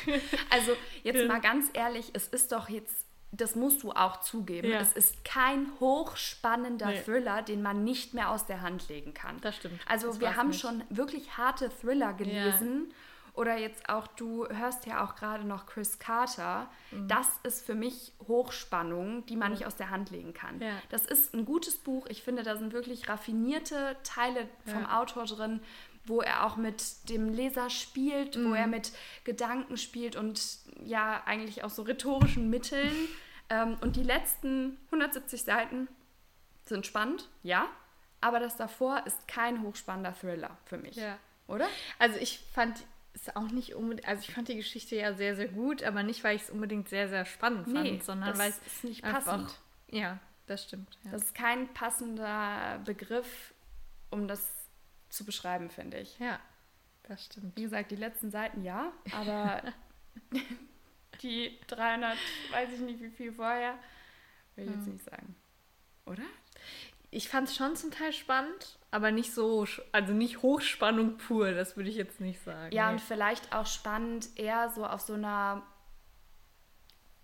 also 0.51 0.77
jetzt 1.03 1.27
mal 1.27 1.41
ganz 1.41 1.71
ehrlich, 1.73 2.11
es 2.13 2.29
ist 2.29 2.53
doch 2.53 2.69
jetzt 2.69 3.07
das 3.35 3.57
musst 3.57 3.83
du 3.83 3.93
auch 3.93 4.21
zugeben. 4.21 4.69
Ja. 4.69 4.81
Es 4.81 4.93
ist 4.93 5.25
kein 5.25 5.69
hochspannender 5.81 6.89
nee. 6.89 7.01
Thriller, 7.01 7.41
den 7.41 7.63
man 7.63 7.83
nicht 7.83 8.13
mehr 8.13 8.29
aus 8.29 8.45
der 8.45 8.61
Hand 8.61 8.91
legen 8.91 9.15
kann. 9.15 9.41
Das 9.41 9.57
stimmt. 9.57 9.81
Also 9.89 10.09
das 10.09 10.21
wir 10.21 10.37
haben 10.37 10.49
nicht. 10.49 10.61
schon 10.61 10.85
wirklich 10.91 11.39
harte 11.39 11.71
Thriller 11.71 12.13
gelesen. 12.13 12.89
Ja. 12.91 12.95
Oder 13.35 13.57
jetzt 13.57 13.89
auch, 13.89 14.07
du 14.09 14.47
hörst 14.49 14.85
ja 14.85 15.05
auch 15.05 15.15
gerade 15.15 15.45
noch 15.45 15.67
Chris 15.67 15.99
Carter. 15.99 16.71
Mhm. 16.91 17.09
Das 17.09 17.29
ist 17.45 17.65
für 17.65 17.75
mich 17.75 18.13
Hochspannung, 18.29 19.25
die 19.27 19.37
man 19.37 19.49
mhm. 19.49 19.55
nicht 19.55 19.67
aus 19.67 19.77
der 19.77 19.91
Hand 19.91 20.11
legen 20.11 20.35
kann. 20.35 20.61
Ja. 20.61 20.73
Das 20.91 21.07
ist 21.07 21.35
ein 21.35 21.47
gutes 21.47 21.79
Buch. 21.79 22.07
Ich 22.09 22.23
finde, 22.23 22.43
da 22.43 22.57
sind 22.57 22.73
wirklich 22.73 23.09
raffinierte 23.09 23.97
Teile 24.03 24.49
vom 24.67 24.87
Autor 24.87 25.25
drin 25.25 25.61
wo 26.05 26.21
er 26.21 26.45
auch 26.45 26.57
mit 26.57 27.09
dem 27.09 27.33
Leser 27.33 27.71
spielt, 27.71 28.37
mhm. 28.37 28.51
wo 28.51 28.55
er 28.55 28.67
mit 28.67 28.93
Gedanken 29.25 29.77
spielt 29.77 30.17
und 30.17 30.43
ja, 30.85 31.23
eigentlich 31.27 31.63
auch 31.63 31.71
so 31.71 31.83
rhetorischen 31.83 32.51
Mitteln. 32.51 33.09
Ähm, 33.49 33.77
und 33.81 33.97
die 33.97 34.03
letzten 34.03 34.79
170 34.87 35.45
Seiten 35.45 35.89
sind 36.65 36.87
spannend, 36.87 37.29
ja, 37.43 37.69
aber 38.21 38.41
das 38.41 38.57
davor 38.57 39.03
ist 39.07 39.29
kein 39.29 39.63
hochspannender 39.63 40.15
Thriller 40.15 40.57
für 40.65 40.79
mich. 40.79 40.97
Ja. 40.97 41.19
Oder? 41.49 41.69
Also 41.99 42.19
ich 42.19 42.41
fand 42.53 42.83
es 43.15 43.35
auch 43.37 43.51
nicht 43.51 43.75
unbedingt, 43.75 44.09
also 44.09 44.23
ich 44.27 44.35
fand 44.35 44.49
die 44.49 44.57
Geschichte 44.57 44.97
ja 44.97 45.15
sehr, 45.15 45.37
sehr 45.37 45.49
gut, 45.49 45.83
aber 45.83 46.03
nicht, 46.03 46.25
weil 46.25 46.37
ich 46.37 46.43
es 46.43 46.51
unbedingt 46.51 46.89
sehr, 46.89 47.09
sehr 47.09 47.25
spannend 47.25 47.69
fand, 47.69 47.83
nee, 47.83 48.01
sondern 48.03 48.37
weil 48.39 48.51
es 48.51 48.85
nicht 48.85 49.03
passend. 49.03 49.51
Auch, 49.51 49.95
ja, 49.95 50.19
das 50.47 50.65
stimmt. 50.65 50.99
Ja. 51.05 51.11
Das 51.13 51.25
ist 51.25 51.35
kein 51.35 51.73
passender 51.75 52.81
Begriff, 52.85 53.55
um 54.11 54.29
das 54.29 54.47
zu 55.09 55.25
beschreiben, 55.25 55.71
finde 55.71 55.99
ich. 55.99 56.19
Ja, 56.19 56.41
das 57.05 57.25
stimmt. 57.25 57.57
Wie 57.57 57.63
gesagt, 57.63 57.91
die 57.91 57.97
letzten 57.97 58.31
Seiten 58.31 58.65
ja, 58.65 58.93
aber 59.13 59.63
die 61.23 61.59
300, 61.67 62.17
weiß 62.51 62.73
ich 62.73 62.81
nicht 62.81 63.01
wie 63.01 63.11
viel 63.11 63.33
vorher, 63.33 63.79
will 64.57 64.65
ich 64.65 64.75
jetzt 64.75 64.87
hm. 64.87 64.93
nicht 64.93 65.05
sagen. 65.05 65.37
Oder? 66.07 66.25
Ich 67.15 67.29
fand 67.29 67.47
es 67.47 67.55
schon 67.55 67.77
zum 67.77 67.91
Teil 67.91 68.11
spannend, 68.15 68.79
aber 68.91 69.11
nicht 69.11 69.35
so, 69.35 69.67
also 69.93 70.15
nicht 70.15 70.41
Hochspannung 70.41 71.19
pur, 71.19 71.53
das 71.53 71.77
würde 71.77 71.91
ich 71.91 71.97
jetzt 71.97 72.21
nicht 72.21 72.43
sagen. 72.43 72.75
Ja, 72.75 72.87
nee. 72.87 72.95
und 72.95 73.01
vielleicht 73.03 73.55
auch 73.55 73.67
spannend 73.67 74.31
eher 74.37 74.71
so 74.71 74.87
auf 74.87 75.03
so 75.03 75.13
einer 75.13 75.63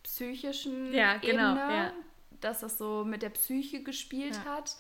psychischen 0.03 0.93
ja, 0.93 1.17
genau, 1.17 1.53
Ebene, 1.53 1.75
ja. 1.75 1.93
dass 2.41 2.61
das 2.61 2.77
so 2.77 3.03
mit 3.07 3.23
der 3.23 3.31
Psyche 3.31 3.83
gespielt 3.83 4.39
ja. 4.45 4.57
hat, 4.57 4.77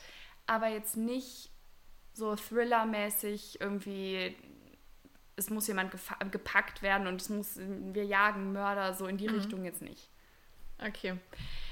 aber 0.46 0.68
jetzt 0.68 0.98
nicht 0.98 1.50
so 2.12 2.36
Thriller-mäßig 2.36 3.62
irgendwie, 3.62 4.36
es 5.36 5.48
muss 5.48 5.68
jemand 5.68 5.90
gepackt 6.30 6.82
werden 6.82 7.06
und 7.06 7.22
es 7.22 7.30
muss, 7.30 7.58
wir 7.58 8.04
jagen 8.04 8.52
Mörder, 8.52 8.92
so 8.92 9.06
in 9.06 9.16
die 9.16 9.28
mhm. 9.28 9.36
Richtung 9.36 9.64
jetzt 9.64 9.80
nicht. 9.80 10.10
Okay. 10.78 11.16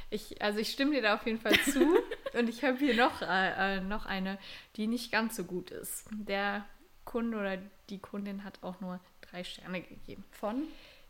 Ich, 0.08 0.40
also 0.40 0.58
ich 0.58 0.70
stimme 0.70 0.92
dir 0.92 1.02
da 1.02 1.14
auf 1.16 1.26
jeden 1.26 1.38
Fall 1.38 1.58
zu. 1.64 1.98
Und 2.36 2.48
ich 2.48 2.62
habe 2.64 2.78
hier 2.78 2.94
noch, 2.94 3.22
äh, 3.22 3.76
äh, 3.76 3.80
noch 3.80 4.06
eine, 4.06 4.38
die 4.76 4.86
nicht 4.86 5.10
ganz 5.10 5.36
so 5.36 5.44
gut 5.44 5.70
ist. 5.70 6.04
Der 6.12 6.66
Kunde 7.04 7.38
oder 7.38 7.58
die 7.88 7.98
Kundin 7.98 8.44
hat 8.44 8.62
auch 8.62 8.80
nur 8.80 9.00
drei 9.22 9.44
Sterne 9.44 9.80
gegeben. 9.82 10.24
Von? 10.30 10.64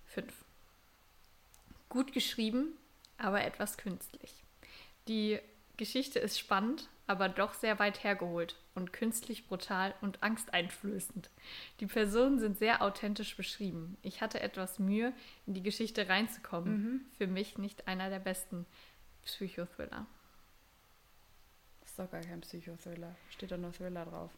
Fünf. 0.05 0.33
Gut 1.89 2.13
geschrieben, 2.13 2.77
aber 3.19 3.45
etwas 3.45 3.77
künstlich. 3.79 4.33
Die 5.09 5.39
Geschichte 5.77 6.19
ist 6.19 6.39
spannend, 6.39 6.89
aber 7.07 7.29
doch 7.29 7.55
sehr 7.55 7.79
weit 7.79 8.03
hergeholt 8.03 8.57
und 8.75 8.93
künstlich 8.93 9.47
brutal 9.47 9.95
und 10.01 10.23
angsteinflößend. 10.23 11.31
Die 11.81 11.87
Personen 11.87 12.39
sind 12.39 12.59
sehr 12.59 12.83
authentisch 12.83 13.37
beschrieben. 13.37 13.97
Ich 14.03 14.21
hatte 14.21 14.41
etwas 14.41 14.79
Mühe, 14.79 15.13
in 15.47 15.55
die 15.55 15.63
Geschichte 15.63 16.09
reinzukommen. 16.09 16.83
Mhm. 16.83 17.01
Für 17.17 17.27
mich 17.27 17.59
nicht 17.59 17.89
einer 17.89 18.11
der 18.11 18.19
besten 18.19 18.67
Psychothriller. 19.25 20.07
Ist 21.97 22.01
doch 22.01 22.11
gar 22.11 22.21
kein 22.21 22.43
Psychothriller. 22.43 23.17
Steht 23.31 23.53
doch 23.53 23.57
nur 23.57 23.73
Thriller 23.73 24.05
drauf. 24.05 24.31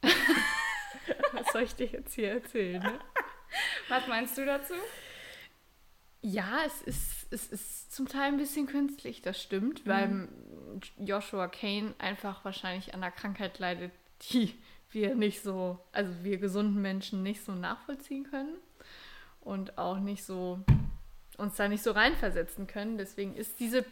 Was 1.32 1.52
soll 1.52 1.64
ich 1.64 1.74
dir 1.74 1.84
jetzt 1.84 2.14
hier 2.14 2.30
erzählen? 2.30 2.82
Ne? 2.82 2.98
Was 3.90 4.06
meinst 4.06 4.38
du 4.38 4.46
dazu? 4.46 4.72
Ja, 6.22 6.62
es 6.64 6.80
ist, 6.80 7.26
es 7.30 7.48
ist 7.48 7.94
zum 7.94 8.08
Teil 8.08 8.28
ein 8.28 8.38
bisschen 8.38 8.66
künstlich, 8.66 9.20
das 9.20 9.42
stimmt, 9.42 9.84
mhm. 9.84 9.90
weil 9.90 10.28
Joshua 10.96 11.46
Kane 11.48 11.94
einfach 11.98 12.42
wahrscheinlich 12.42 12.94
an 12.94 13.02
einer 13.02 13.12
Krankheit 13.12 13.58
leidet, 13.58 13.92
die 14.30 14.54
wir 14.92 15.14
nicht 15.14 15.42
so, 15.42 15.78
also 15.92 16.10
wir 16.22 16.38
gesunden 16.38 16.80
Menschen 16.80 17.22
nicht 17.22 17.44
so 17.44 17.52
nachvollziehen 17.52 18.24
können 18.30 18.56
und 19.42 19.76
auch 19.76 20.00
nicht 20.00 20.24
so, 20.24 20.58
uns 21.36 21.54
da 21.56 21.68
nicht 21.68 21.82
so 21.82 21.90
reinversetzen 21.90 22.66
können. 22.66 22.96
Deswegen 22.96 23.36
ist 23.36 23.60
diese 23.60 23.84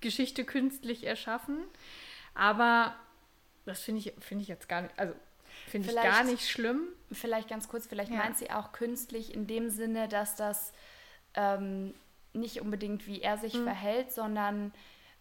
Geschichte 0.00 0.44
künstlich 0.44 1.04
erschaffen. 1.04 1.58
Aber 2.34 2.94
das 3.64 3.80
finde 3.80 4.00
ich, 4.00 4.12
find 4.20 4.42
ich 4.42 4.48
jetzt 4.48 4.68
gar 4.68 4.82
nicht, 4.82 4.98
also 4.98 5.14
finde 5.68 5.88
ich 5.88 5.94
gar 5.94 6.24
nicht 6.24 6.48
schlimm. 6.48 6.88
Vielleicht 7.12 7.48
ganz 7.48 7.68
kurz, 7.68 7.86
vielleicht 7.86 8.10
ja. 8.10 8.18
meint 8.18 8.36
sie 8.36 8.50
auch 8.50 8.72
künstlich 8.72 9.34
in 9.34 9.46
dem 9.46 9.70
Sinne, 9.70 10.08
dass 10.08 10.36
das 10.36 10.72
ähm, 11.34 11.94
nicht 12.32 12.60
unbedingt 12.60 13.06
wie 13.06 13.22
er 13.22 13.38
sich 13.38 13.54
mhm. 13.54 13.64
verhält, 13.64 14.12
sondern 14.12 14.72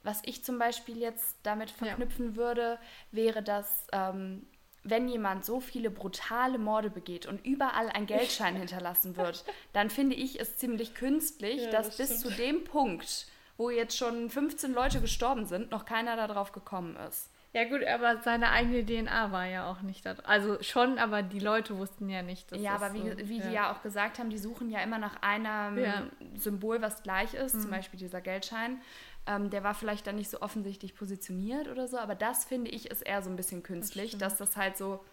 was 0.01 0.21
ich 0.25 0.43
zum 0.43 0.59
Beispiel 0.59 0.97
jetzt 0.97 1.37
damit 1.43 1.71
verknüpfen 1.71 2.31
ja. 2.31 2.35
würde, 2.35 2.79
wäre, 3.11 3.41
dass 3.41 3.87
ähm, 3.93 4.45
wenn 4.83 5.07
jemand 5.07 5.45
so 5.45 5.61
viele 5.61 5.89
brutale 5.89 6.57
Morde 6.57 6.89
begeht 6.89 7.25
und 7.25 7.45
überall 7.45 7.89
ein 7.89 8.05
Geldschein 8.05 8.55
hinterlassen 8.57 9.15
wird, 9.15 9.45
dann 9.71 9.89
finde 9.89 10.15
ich 10.15 10.39
es 10.41 10.57
ziemlich 10.57 10.93
künstlich, 10.93 11.63
ja, 11.63 11.71
dass 11.71 11.95
das 11.95 12.09
bis 12.09 12.19
zu 12.19 12.29
dem 12.31 12.65
Punkt, 12.65 13.27
wo 13.57 13.69
jetzt 13.69 13.97
schon 13.97 14.29
15 14.29 14.73
Leute 14.73 15.01
gestorben 15.01 15.45
sind, 15.45 15.71
noch 15.71 15.85
keiner 15.85 16.15
darauf 16.15 16.51
gekommen 16.51 16.95
ist. 17.07 17.29
Ja 17.53 17.65
gut, 17.65 17.83
aber 17.85 18.19
seine 18.23 18.49
eigene 18.49 18.83
DNA 18.83 19.31
war 19.31 19.45
ja 19.45 19.69
auch 19.69 19.81
nicht 19.81 20.03
da. 20.07 20.15
Also 20.23 20.61
schon, 20.63 20.97
aber 20.97 21.21
die 21.21 21.39
Leute 21.39 21.77
wussten 21.77 22.09
ja 22.09 22.23
nicht, 22.23 22.51
dass 22.51 22.59
Ja, 22.59 22.73
aber 22.73 22.93
wie, 22.93 23.11
so, 23.11 23.29
wie 23.29 23.37
ja. 23.37 23.45
die 23.45 23.53
ja 23.53 23.71
auch 23.71 23.83
gesagt 23.83 24.17
haben, 24.17 24.31
die 24.31 24.39
suchen 24.39 24.71
ja 24.71 24.79
immer 24.79 24.97
nach 24.97 25.21
einem 25.21 25.77
ja. 25.77 26.03
Symbol, 26.35 26.81
was 26.81 27.03
gleich 27.03 27.35
ist, 27.35 27.53
mhm. 27.53 27.61
zum 27.61 27.69
Beispiel 27.69 27.99
dieser 27.99 28.21
Geldschein. 28.21 28.81
Ähm, 29.27 29.51
der 29.51 29.63
war 29.63 29.75
vielleicht 29.75 30.07
dann 30.07 30.15
nicht 30.15 30.31
so 30.31 30.41
offensichtlich 30.41 30.95
positioniert 30.95 31.67
oder 31.67 31.87
so, 31.87 31.99
aber 31.99 32.15
das 32.15 32.43
finde 32.43 32.71
ich 32.71 32.89
ist 32.89 33.03
eher 33.03 33.21
so 33.21 33.29
ein 33.29 33.35
bisschen 33.35 33.61
künstlich, 33.61 34.13
das 34.13 34.19
dass 34.19 34.37
das 34.37 34.57
halt 34.57 34.75
so 34.75 35.05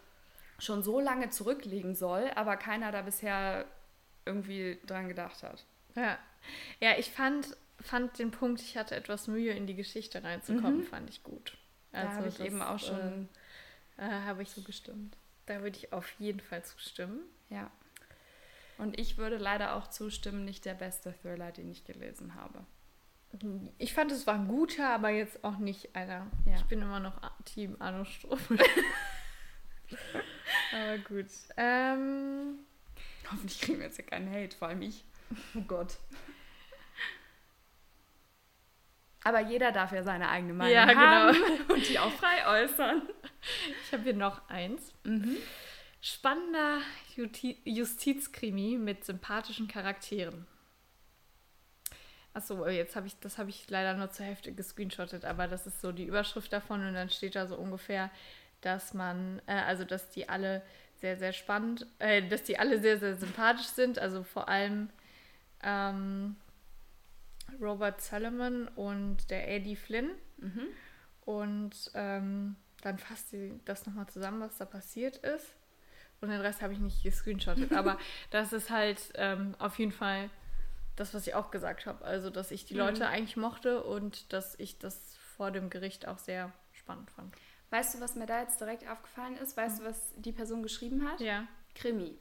schon 0.59 0.82
so 0.82 0.99
lange 0.99 1.28
zurückliegen 1.28 1.95
soll, 1.95 2.30
aber 2.34 2.57
keiner 2.57 2.91
da 2.91 3.03
bisher 3.03 3.66
irgendwie 4.24 4.78
dran 4.86 5.09
gedacht 5.09 5.43
hat. 5.43 5.64
Ja, 5.95 6.18
ja 6.80 6.99
ich 6.99 7.11
fand, 7.11 7.57
fand 7.83 8.18
den 8.18 8.31
Punkt, 8.31 8.61
ich 8.61 8.76
hatte 8.76 8.95
etwas 8.95 9.26
Mühe, 9.26 9.53
in 9.53 9.66
die 9.66 9.74
Geschichte 9.74 10.22
reinzukommen, 10.22 10.78
mhm. 10.78 10.85
fand 10.85 11.11
ich 11.11 11.22
gut. 11.22 11.57
Also 11.93 12.09
da 12.09 12.16
habe 12.16 12.28
ich 12.28 12.37
das, 12.37 12.47
eben 12.47 12.62
auch 12.62 12.78
schon. 12.78 13.28
Äh, 13.99 14.07
äh, 14.07 14.22
habe 14.24 14.43
ich 14.43 14.51
so 14.51 14.62
gestimmt. 14.62 15.16
Da 15.47 15.62
würde 15.62 15.76
ich 15.76 15.93
auf 15.93 16.09
jeden 16.18 16.41
Fall 16.41 16.64
zustimmen. 16.64 17.20
Ja. 17.49 17.70
Und 18.78 18.99
ich 18.99 19.18
würde 19.18 19.37
leider 19.37 19.74
auch 19.74 19.89
zustimmen, 19.89 20.45
nicht 20.45 20.64
der 20.64 20.74
beste 20.74 21.12
Thriller, 21.12 21.53
den 21.53 21.70
ich 21.70 21.85
gelesen 21.85 22.35
habe. 22.35 22.64
Ich 23.78 23.95
fand, 23.95 24.11
es 24.11 24.26
war 24.26 24.35
ein 24.35 24.49
guter, 24.49 24.89
aber 24.89 25.11
jetzt 25.11 25.45
auch 25.45 25.59
nicht 25.59 25.95
einer. 25.95 26.26
Ja. 26.47 26.57
Ich 26.57 26.64
bin 26.64 26.81
immer 26.81 26.99
noch 26.99 27.20
Team 27.45 27.76
Arno 27.78 28.05
Strophe. 28.05 28.57
aber 30.72 30.99
gut. 30.99 31.26
Ähm, 31.57 32.59
Hoffentlich 33.31 33.61
kriegen 33.61 33.78
wir 33.78 33.87
jetzt 33.87 33.99
ja 33.99 34.05
keinen 34.05 34.33
Hate, 34.33 34.57
vor 34.57 34.68
allem 34.68 34.83
ich. 34.83 35.05
Oh 35.55 35.61
Gott. 35.61 35.99
Aber 39.22 39.40
jeder 39.40 39.70
darf 39.72 39.92
ja 39.92 40.02
seine 40.02 40.28
eigene 40.28 40.54
Meinung 40.54 40.74
ja, 40.74 40.86
haben 40.94 41.34
genau. 41.34 41.54
und 41.74 41.88
die 41.88 41.98
auch 41.98 42.12
frei 42.12 42.64
äußern. 42.64 43.02
Ich 43.84 43.92
habe 43.92 44.02
hier 44.04 44.14
noch 44.14 44.48
eins. 44.48 44.92
Mhm. 45.04 45.36
Spannender 46.00 46.78
Justizkrimi 47.64 48.78
mit 48.78 49.04
sympathischen 49.04 49.68
Charakteren. 49.68 50.46
Achso, 52.32 52.66
jetzt 52.68 52.96
habe 52.96 53.08
ich, 53.08 53.18
das 53.20 53.38
habe 53.38 53.50
ich 53.50 53.68
leider 53.68 53.94
nur 53.94 54.10
zur 54.10 54.24
Hälfte 54.24 54.52
gescreenshottet, 54.52 55.24
aber 55.24 55.48
das 55.48 55.66
ist 55.66 55.80
so 55.80 55.92
die 55.92 56.04
Überschrift 56.04 56.52
davon 56.52 56.86
und 56.86 56.94
dann 56.94 57.10
steht 57.10 57.34
da 57.34 57.46
so 57.46 57.56
ungefähr, 57.56 58.10
dass 58.60 58.94
man, 58.94 59.42
äh, 59.46 59.52
also 59.52 59.84
dass 59.84 60.10
die 60.10 60.28
alle 60.28 60.62
sehr, 61.00 61.16
sehr 61.16 61.32
spannend, 61.32 61.86
äh, 61.98 62.26
dass 62.26 62.44
die 62.44 62.58
alle 62.58 62.80
sehr, 62.80 62.98
sehr 62.98 63.16
sympathisch 63.16 63.66
sind, 63.66 63.98
also 63.98 64.22
vor 64.22 64.48
allem 64.48 64.90
ähm, 65.62 66.36
Robert 67.61 68.01
Solomon 68.01 68.68
und 68.68 69.30
der 69.30 69.48
Eddie 69.48 69.76
Flynn. 69.76 70.11
Mhm. 70.38 70.66
Und 71.24 71.90
ähm, 71.94 72.57
dann 72.82 72.98
fasst 72.98 73.30
sie 73.30 73.61
das 73.64 73.86
nochmal 73.86 74.09
zusammen, 74.09 74.40
was 74.40 74.57
da 74.59 74.64
passiert 74.64 75.18
ist. 75.18 75.55
Und 76.20 76.30
den 76.30 76.40
Rest 76.40 76.61
habe 76.61 76.72
ich 76.72 76.78
nicht 76.78 77.03
gescreenshottet. 77.03 77.72
Aber 77.72 77.98
das 78.30 78.53
ist 78.53 78.70
halt 78.70 79.01
ähm, 79.14 79.55
auf 79.59 79.78
jeden 79.78 79.92
Fall 79.92 80.30
das, 80.96 81.14
was 81.14 81.26
ich 81.26 81.34
auch 81.34 81.51
gesagt 81.51 81.86
habe. 81.86 82.05
Also, 82.05 82.30
dass 82.30 82.51
ich 82.51 82.64
die 82.64 82.74
mhm. 82.74 82.80
Leute 82.80 83.09
eigentlich 83.09 83.36
mochte 83.36 83.82
und 83.82 84.32
dass 84.32 84.59
ich 84.59 84.78
das 84.78 85.16
vor 85.36 85.51
dem 85.51 85.70
Gericht 85.70 86.07
auch 86.07 86.18
sehr 86.18 86.53
spannend 86.72 87.11
fand. 87.11 87.34
Weißt 87.70 87.94
du, 87.94 88.01
was 88.01 88.16
mir 88.16 88.26
da 88.26 88.40
jetzt 88.40 88.61
direkt 88.61 88.88
aufgefallen 88.88 89.36
ist? 89.36 89.57
Weißt 89.57 89.80
mhm. 89.80 89.84
du, 89.84 89.90
was 89.90 90.12
die 90.16 90.32
Person 90.32 90.62
geschrieben 90.62 91.09
hat? 91.09 91.20
Ja. 91.20 91.46
Krimi. 91.74 92.18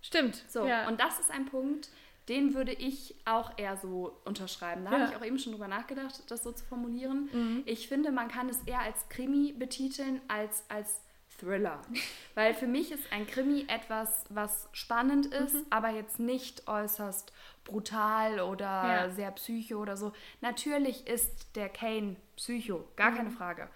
Stimmt. 0.00 0.44
So, 0.48 0.66
ja. 0.66 0.88
und 0.88 1.00
das 1.00 1.18
ist 1.18 1.30
ein 1.30 1.46
Punkt, 1.46 1.90
den 2.28 2.54
würde 2.54 2.72
ich 2.72 3.14
auch 3.24 3.58
eher 3.58 3.76
so 3.76 4.16
unterschreiben. 4.24 4.84
Da 4.84 4.92
ja. 4.92 4.98
habe 4.98 5.10
ich 5.10 5.16
auch 5.16 5.24
eben 5.24 5.38
schon 5.38 5.52
drüber 5.52 5.68
nachgedacht, 5.68 6.22
das 6.28 6.42
so 6.42 6.52
zu 6.52 6.64
formulieren. 6.64 7.28
Mhm. 7.32 7.62
Ich 7.66 7.88
finde, 7.88 8.12
man 8.12 8.28
kann 8.28 8.48
es 8.48 8.62
eher 8.64 8.80
als 8.80 9.08
Krimi 9.08 9.52
betiteln 9.52 10.20
als 10.28 10.64
als 10.68 11.00
Thriller. 11.38 11.80
Weil 12.34 12.54
für 12.54 12.66
mich 12.66 12.92
ist 12.92 13.12
ein 13.12 13.26
Krimi 13.26 13.64
etwas, 13.68 14.24
was 14.28 14.68
spannend 14.72 15.26
ist, 15.26 15.54
mhm. 15.54 15.66
aber 15.70 15.90
jetzt 15.90 16.18
nicht 16.18 16.68
äußerst 16.68 17.32
brutal 17.64 18.40
oder 18.40 18.64
ja. 18.64 19.10
sehr 19.10 19.30
psycho 19.32 19.76
oder 19.76 19.96
so. 19.96 20.12
Natürlich 20.40 21.06
ist 21.06 21.54
der 21.56 21.68
Kane 21.68 22.16
psycho, 22.36 22.84
gar 22.96 23.10
mhm. 23.10 23.16
keine 23.16 23.30
Frage. 23.30 23.68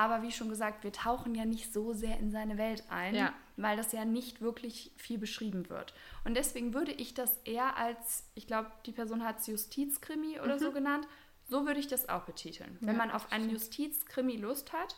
Aber 0.00 0.22
wie 0.22 0.32
schon 0.32 0.48
gesagt, 0.48 0.82
wir 0.82 0.94
tauchen 0.94 1.34
ja 1.34 1.44
nicht 1.44 1.74
so 1.74 1.92
sehr 1.92 2.18
in 2.18 2.30
seine 2.30 2.56
Welt 2.56 2.84
ein, 2.88 3.14
ja. 3.14 3.34
weil 3.58 3.76
das 3.76 3.92
ja 3.92 4.06
nicht 4.06 4.40
wirklich 4.40 4.92
viel 4.96 5.18
beschrieben 5.18 5.68
wird. 5.68 5.92
Und 6.24 6.38
deswegen 6.38 6.72
würde 6.72 6.90
ich 6.90 7.12
das 7.12 7.36
eher 7.44 7.76
als, 7.76 8.24
ich 8.34 8.46
glaube, 8.46 8.70
die 8.86 8.92
Person 8.92 9.22
hat 9.22 9.40
es 9.40 9.46
Justizkrimi 9.46 10.40
oder 10.40 10.54
mhm. 10.54 10.58
so 10.58 10.72
genannt, 10.72 11.06
so 11.50 11.66
würde 11.66 11.80
ich 11.80 11.86
das 11.86 12.08
auch 12.08 12.22
betiteln. 12.22 12.78
Wenn 12.80 12.96
man 12.96 13.10
auf 13.10 13.30
einen 13.30 13.50
Justizkrimi 13.50 14.36
Lust 14.36 14.72
hat, 14.72 14.96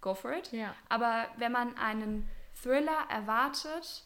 go 0.00 0.14
for 0.14 0.32
it. 0.32 0.52
Ja. 0.52 0.72
Aber 0.88 1.26
wenn 1.38 1.50
man 1.50 1.76
einen 1.76 2.28
Thriller 2.62 3.08
erwartet, 3.10 4.04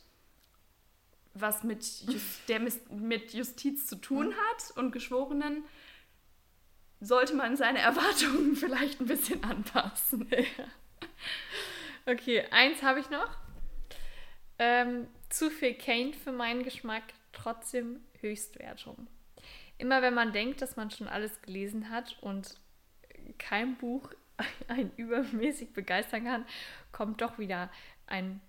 was 1.34 1.62
mit, 1.62 1.84
Just, 2.06 2.48
der 2.48 2.60
mit 2.88 3.34
Justiz 3.34 3.86
zu 3.86 3.96
tun 3.96 4.28
mhm. 4.28 4.32
hat 4.32 4.76
und 4.76 4.92
Geschworenen, 4.92 5.64
sollte 7.00 7.34
man 7.34 7.56
seine 7.56 7.78
Erwartungen 7.80 8.56
vielleicht 8.56 9.00
ein 9.00 9.06
bisschen 9.06 9.42
anpassen. 9.44 10.28
okay, 12.06 12.44
eins 12.50 12.82
habe 12.82 13.00
ich 13.00 13.10
noch. 13.10 13.30
Ähm, 14.58 15.06
zu 15.28 15.50
viel 15.50 15.74
Kane 15.74 16.12
für 16.12 16.32
meinen 16.32 16.64
Geschmack, 16.64 17.04
trotzdem 17.32 18.00
Höchstwertung. 18.20 19.06
Immer 19.76 20.02
wenn 20.02 20.14
man 20.14 20.32
denkt, 20.32 20.60
dass 20.60 20.76
man 20.76 20.90
schon 20.90 21.06
alles 21.06 21.40
gelesen 21.42 21.90
hat 21.90 22.18
und 22.20 22.56
kein 23.38 23.76
Buch 23.76 24.12
einen 24.68 24.92
übermäßig 24.96 25.72
begeistern 25.72 26.24
kann, 26.24 26.46
kommt 26.90 27.20
doch 27.20 27.38
wieder 27.38 27.70
ein 28.06 28.40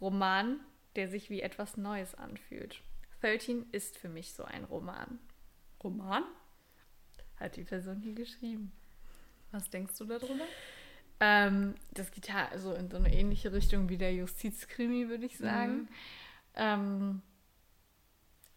Roman, 0.00 0.60
der 0.96 1.08
sich 1.08 1.30
wie 1.30 1.40
etwas 1.40 1.76
Neues 1.76 2.14
anfühlt. 2.14 2.82
13 3.22 3.66
ist 3.70 3.98
für 3.98 4.08
mich 4.08 4.34
so 4.34 4.44
ein 4.44 4.64
Roman. 4.64 5.18
Roman? 5.82 6.24
Hat 7.42 7.56
die 7.56 7.64
Person 7.64 8.00
hier 8.00 8.14
geschrieben. 8.14 8.72
Was 9.50 9.68
denkst 9.70 9.96
du 9.98 10.04
darüber? 10.04 10.44
Ähm, 11.20 11.74
das 11.92 12.10
geht 12.10 12.28
ja 12.28 12.48
so 12.56 12.72
in 12.72 12.90
so 12.90 12.96
eine 12.96 13.12
ähnliche 13.14 13.52
Richtung 13.52 13.88
wie 13.88 13.98
der 13.98 14.12
Justizkrimi, 14.14 15.08
würde 15.08 15.26
ich 15.26 15.38
sagen. 15.38 15.82
Mhm. 15.82 15.88
Ähm, 16.54 17.22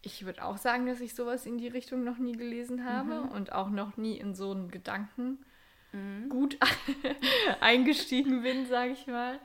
ich 0.02 0.26
würde 0.26 0.44
auch 0.44 0.58
sagen, 0.58 0.86
dass 0.86 1.02
ich 1.02 1.16
sowas 1.16 1.46
in 1.46 1.58
die 1.58 1.68
Richtung 1.68 2.04
noch 2.04 2.18
nie 2.18 2.34
gelesen 2.34 2.86
habe 2.86 3.24
mhm. 3.24 3.30
und 3.30 3.52
auch 3.52 3.70
noch 3.70 3.98
nie 3.98 4.18
in 4.18 4.36
so 4.36 4.52
einen 4.52 4.72
Gedanken 4.72 5.44
mhm. 5.92 6.30
gut 6.30 6.58
eingestiegen 7.60 8.44
bin, 8.44 8.66
sage 8.68 8.92
ich 8.94 9.08
mal. 9.08 9.40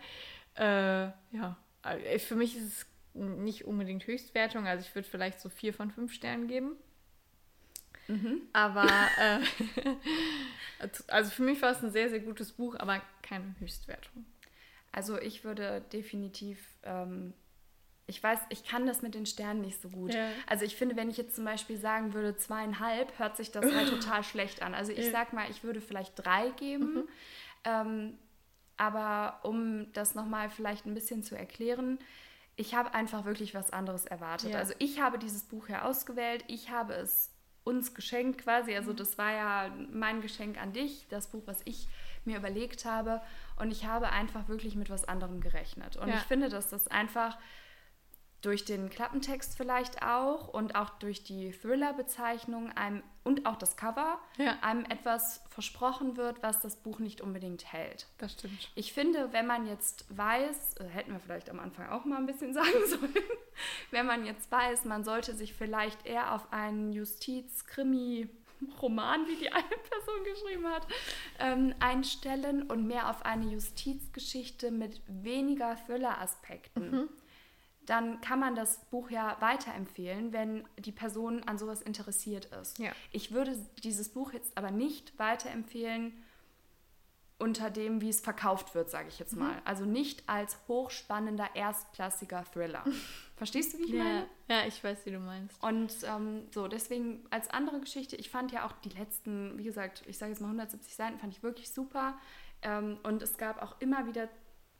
Äh, 0.55 1.13
ja, 1.35 1.57
äh, 1.83 2.19
für 2.19 2.37
mich 2.37 2.57
ist 2.57 2.65
es 2.65 2.87
nicht 3.15 3.65
unbedingt 3.65 4.07
Höchstwertung, 4.07 4.67
also 4.67 4.85
ich 4.87 4.95
würde 4.95 5.09
vielleicht 5.09 5.41
so 5.41 5.49
vier 5.49 5.75
von 5.75 5.91
fünf 5.91 6.13
Sternen 6.13 6.47
geben. 6.47 6.77
Mhm. 8.11 8.43
Aber 8.53 8.87
äh, 9.19 9.39
also 11.09 11.31
für 11.31 11.43
mich 11.43 11.61
war 11.63 11.71
es 11.73 11.83
ein 11.83 11.93
sehr, 11.93 12.11
sehr 12.11 12.21
gutes 12.21 12.53
Buch, 12.53 12.77
aber 12.79 13.01
keine 13.23 13.55
Höchstwertung. 13.59 14.25
Also 14.93 15.19
ich 15.19 15.45
würde 15.45 15.83
definitiv, 15.93 16.59
ähm, 16.83 17.33
ich 18.07 18.21
weiß, 18.21 18.41
ich 18.49 18.65
kann 18.65 18.87
das 18.87 19.03
mit 19.03 19.15
den 19.15 19.27
Sternen 19.27 19.61
nicht 19.61 19.81
so 19.81 19.89
gut. 19.89 20.15
Ja. 20.15 20.29
Also 20.47 20.65
ich 20.65 20.75
finde, 20.75 20.97
wenn 20.97 21.11
ich 21.11 21.17
jetzt 21.17 21.37
zum 21.37 21.45
Beispiel 21.45 21.79
sagen 21.79 22.13
würde 22.13 22.37
zweieinhalb, 22.37 23.17
hört 23.19 23.37
sich 23.37 23.53
das 23.53 23.65
halt 23.73 23.89
total 23.91 24.25
schlecht 24.25 24.63
an. 24.63 24.75
Also 24.75 24.91
ich 24.93 25.07
ja. 25.07 25.13
sag 25.13 25.33
mal, 25.33 25.49
ich 25.49 25.63
würde 25.63 25.81
vielleicht 25.81 26.13
drei 26.17 26.51
geben. 26.51 26.95
Mhm. 26.95 27.09
Ähm, 27.65 28.19
aber 28.77 29.41
um 29.43 29.93
das 29.93 30.15
nochmal 30.15 30.49
vielleicht 30.49 30.87
ein 30.87 30.95
bisschen 30.95 31.23
zu 31.23 31.37
erklären, 31.37 31.99
ich 32.57 32.75
habe 32.75 32.95
einfach 32.95 33.25
wirklich 33.25 33.55
was 33.55 33.73
anderes 33.73 34.07
erwartet. 34.07 34.51
Ja. 34.51 34.59
Also 34.59 34.75
ich 34.79 35.01
habe 35.01 35.19
dieses 35.19 35.45
Buch 35.45 35.69
ja 35.69 35.83
ausgewählt, 35.83 36.45
ich 36.49 36.71
habe 36.71 36.95
es 36.95 37.30
uns 37.71 37.95
geschenkt 37.95 38.43
quasi. 38.43 38.75
Also 38.75 38.93
das 38.93 39.17
war 39.17 39.33
ja 39.33 39.71
mein 39.93 40.21
Geschenk 40.21 40.61
an 40.61 40.73
dich, 40.73 41.07
das 41.09 41.29
Buch, 41.29 41.43
was 41.47 41.61
ich 41.65 41.89
mir 42.25 42.37
überlegt 42.37 42.85
habe. 42.85 43.23
Und 43.57 43.71
ich 43.71 43.87
habe 43.87 44.11
einfach 44.11 44.49
wirklich 44.49 44.77
mit 44.77 44.91
was 44.91 45.05
anderem 45.05 45.41
gerechnet. 45.41 45.97
Und 45.97 46.09
ja. 46.09 46.17
ich 46.17 46.23
finde, 46.23 46.49
dass 46.49 46.69
das 46.69 46.89
einfach 46.89 47.39
durch 48.43 48.65
den 48.65 48.89
Klappentext 48.89 49.57
vielleicht 49.57 50.03
auch 50.03 50.49
und 50.49 50.75
auch 50.75 50.91
durch 50.91 51.23
die 51.23 51.53
Thriller-Bezeichnung 51.53 52.73
einem 52.73 53.03
und 53.23 53.45
auch 53.45 53.57
das 53.57 53.77
Cover 53.77 54.19
ja. 54.39 54.57
einem 54.63 54.85
etwas 54.87 55.43
versprochen 55.51 56.17
wird, 56.17 56.43
was 56.43 56.61
das 56.61 56.77
Buch 56.77 57.01
nicht 57.01 57.21
unbedingt 57.21 57.71
hält. 57.71 58.07
Das 58.17 58.33
stimmt. 58.33 58.71
Ich 58.75 58.95
finde, 58.95 59.33
wenn 59.33 59.47
man 59.47 59.67
jetzt 59.67 60.07
weiß, 60.17 60.77
äh, 60.77 60.85
hätten 60.85 61.13
wir 61.13 61.21
vielleicht 61.21 61.51
am 61.51 61.61
Anfang 61.61 61.89
auch 61.91 62.07
mal 62.07 62.17
ein 62.17 62.27
bisschen 62.27 62.55
sagen 62.55 62.87
sollen, 62.87 63.15
wenn 63.91 64.07
man 64.07 64.25
jetzt 64.25 64.51
weiß, 64.51 64.87
man 64.87 65.05
sollte 65.05 65.35
sich 65.35 65.53
vielleicht 65.53 66.07
eher 66.07 66.35
auf 66.35 66.51
einen 66.53 66.93
Justiz-Krimi 66.93 68.29
Roman, 68.81 69.27
wie 69.27 69.37
die 69.37 69.51
eine 69.51 69.65
Person 69.65 70.25
geschrieben 70.25 70.67
hat, 70.67 70.87
ähm, 71.39 71.75
einstellen 71.81 72.63
und 72.65 72.87
mehr 72.87 73.09
auf 73.09 73.25
eine 73.25 73.47
Justizgeschichte 73.47 74.71
mit 74.71 75.01
weniger 75.07 75.77
Thriller-Aspekten. 75.87 76.91
Mhm 76.91 77.09
dann 77.91 78.21
kann 78.21 78.39
man 78.39 78.55
das 78.55 78.85
Buch 78.91 79.11
ja 79.11 79.37
weiterempfehlen, 79.41 80.33
wenn 80.33 80.65
die 80.79 80.93
Person 80.93 81.43
an 81.45 81.59
sowas 81.59 81.83
interessiert 81.83 82.47
ist. 82.61 82.79
Ja. 82.79 82.93
Ich 83.11 83.33
würde 83.33 83.57
dieses 83.83 84.11
Buch 84.11 84.33
jetzt 84.33 84.57
aber 84.57 84.71
nicht 84.71 85.19
weiterempfehlen, 85.19 86.13
unter 87.41 87.71
dem, 87.71 88.03
wie 88.03 88.11
es 88.11 88.21
verkauft 88.21 88.75
wird, 88.75 88.91
sage 88.91 89.09
ich 89.09 89.19
jetzt 89.19 89.33
mhm. 89.33 89.41
mal. 89.41 89.53
Mhm. 89.55 89.63
Also 89.65 89.85
nicht 89.87 90.29
als 90.29 90.59
hochspannender, 90.69 91.49
erstklassiger 91.55 92.45
Thriller. 92.53 92.85
Verstehst 93.37 93.73
du, 93.73 93.79
wie 93.79 93.85
ich 93.85 93.91
ja, 93.91 94.05
meine? 94.05 94.27
Ja, 94.49 94.67
ich 94.67 94.85
weiß, 94.85 95.07
wie 95.07 95.11
du 95.11 95.19
meinst. 95.19 95.61
Und 95.63 95.93
ähm, 96.05 96.43
so, 96.53 96.69
deswegen 96.69 97.25
als 97.31 97.49
andere 97.49 97.81
Geschichte, 97.81 98.15
ich 98.15 98.31
fand 98.31 98.53
ja 98.53 98.67
auch 98.67 98.73
die 98.85 98.91
letzten, 98.91 99.57
wie 99.59 99.65
gesagt, 99.65 100.05
ich 100.07 100.19
sage 100.19 100.33
jetzt 100.33 100.41
mal 100.41 100.49
170 100.49 100.95
Seiten, 100.95 101.19
fand 101.19 101.33
ich 101.33 101.43
wirklich 101.43 101.71
super. 101.73 102.19
Ähm, 102.63 102.99
und 103.03 103.23
es 103.23 103.39
gab 103.39 103.63
auch 103.63 103.81
immer 103.81 104.07
wieder 104.07 104.29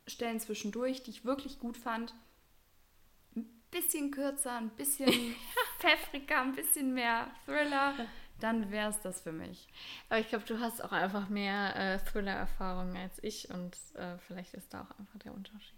Stellen 0.07 0.39
zwischendurch, 0.39 1.03
die 1.03 1.11
ich 1.11 1.25
wirklich 1.25 1.59
gut 1.59 1.79
fand. 1.79 2.15
Bisschen 3.71 4.11
kürzer, 4.11 4.57
ein 4.57 4.71
bisschen 4.71 5.09
pfeffriger, 5.79 6.41
ein 6.41 6.55
bisschen 6.55 6.93
mehr 6.95 7.31
Thriller 7.45 7.95
dann 8.41 8.71
wäre 8.71 8.91
es 8.91 9.01
das 9.01 9.21
für 9.21 9.33
mich. 9.33 9.69
Aber 10.09 10.21
ich 10.21 10.29
glaube, 10.29 10.45
du 10.45 10.61
hast 10.61 10.83
auch 10.83 10.93
einfach 10.93 11.29
mehr 11.29 11.77
äh, 11.77 11.99
Thriller-Erfahrung 11.99 12.97
als 12.97 13.23
ich 13.23 13.51
und 13.51 13.77
äh, 13.95 14.17
vielleicht 14.27 14.55
ist 14.55 14.73
da 14.73 14.83
auch 14.83 14.99
einfach 14.99 15.19
der 15.19 15.35
Unterschied. 15.35 15.77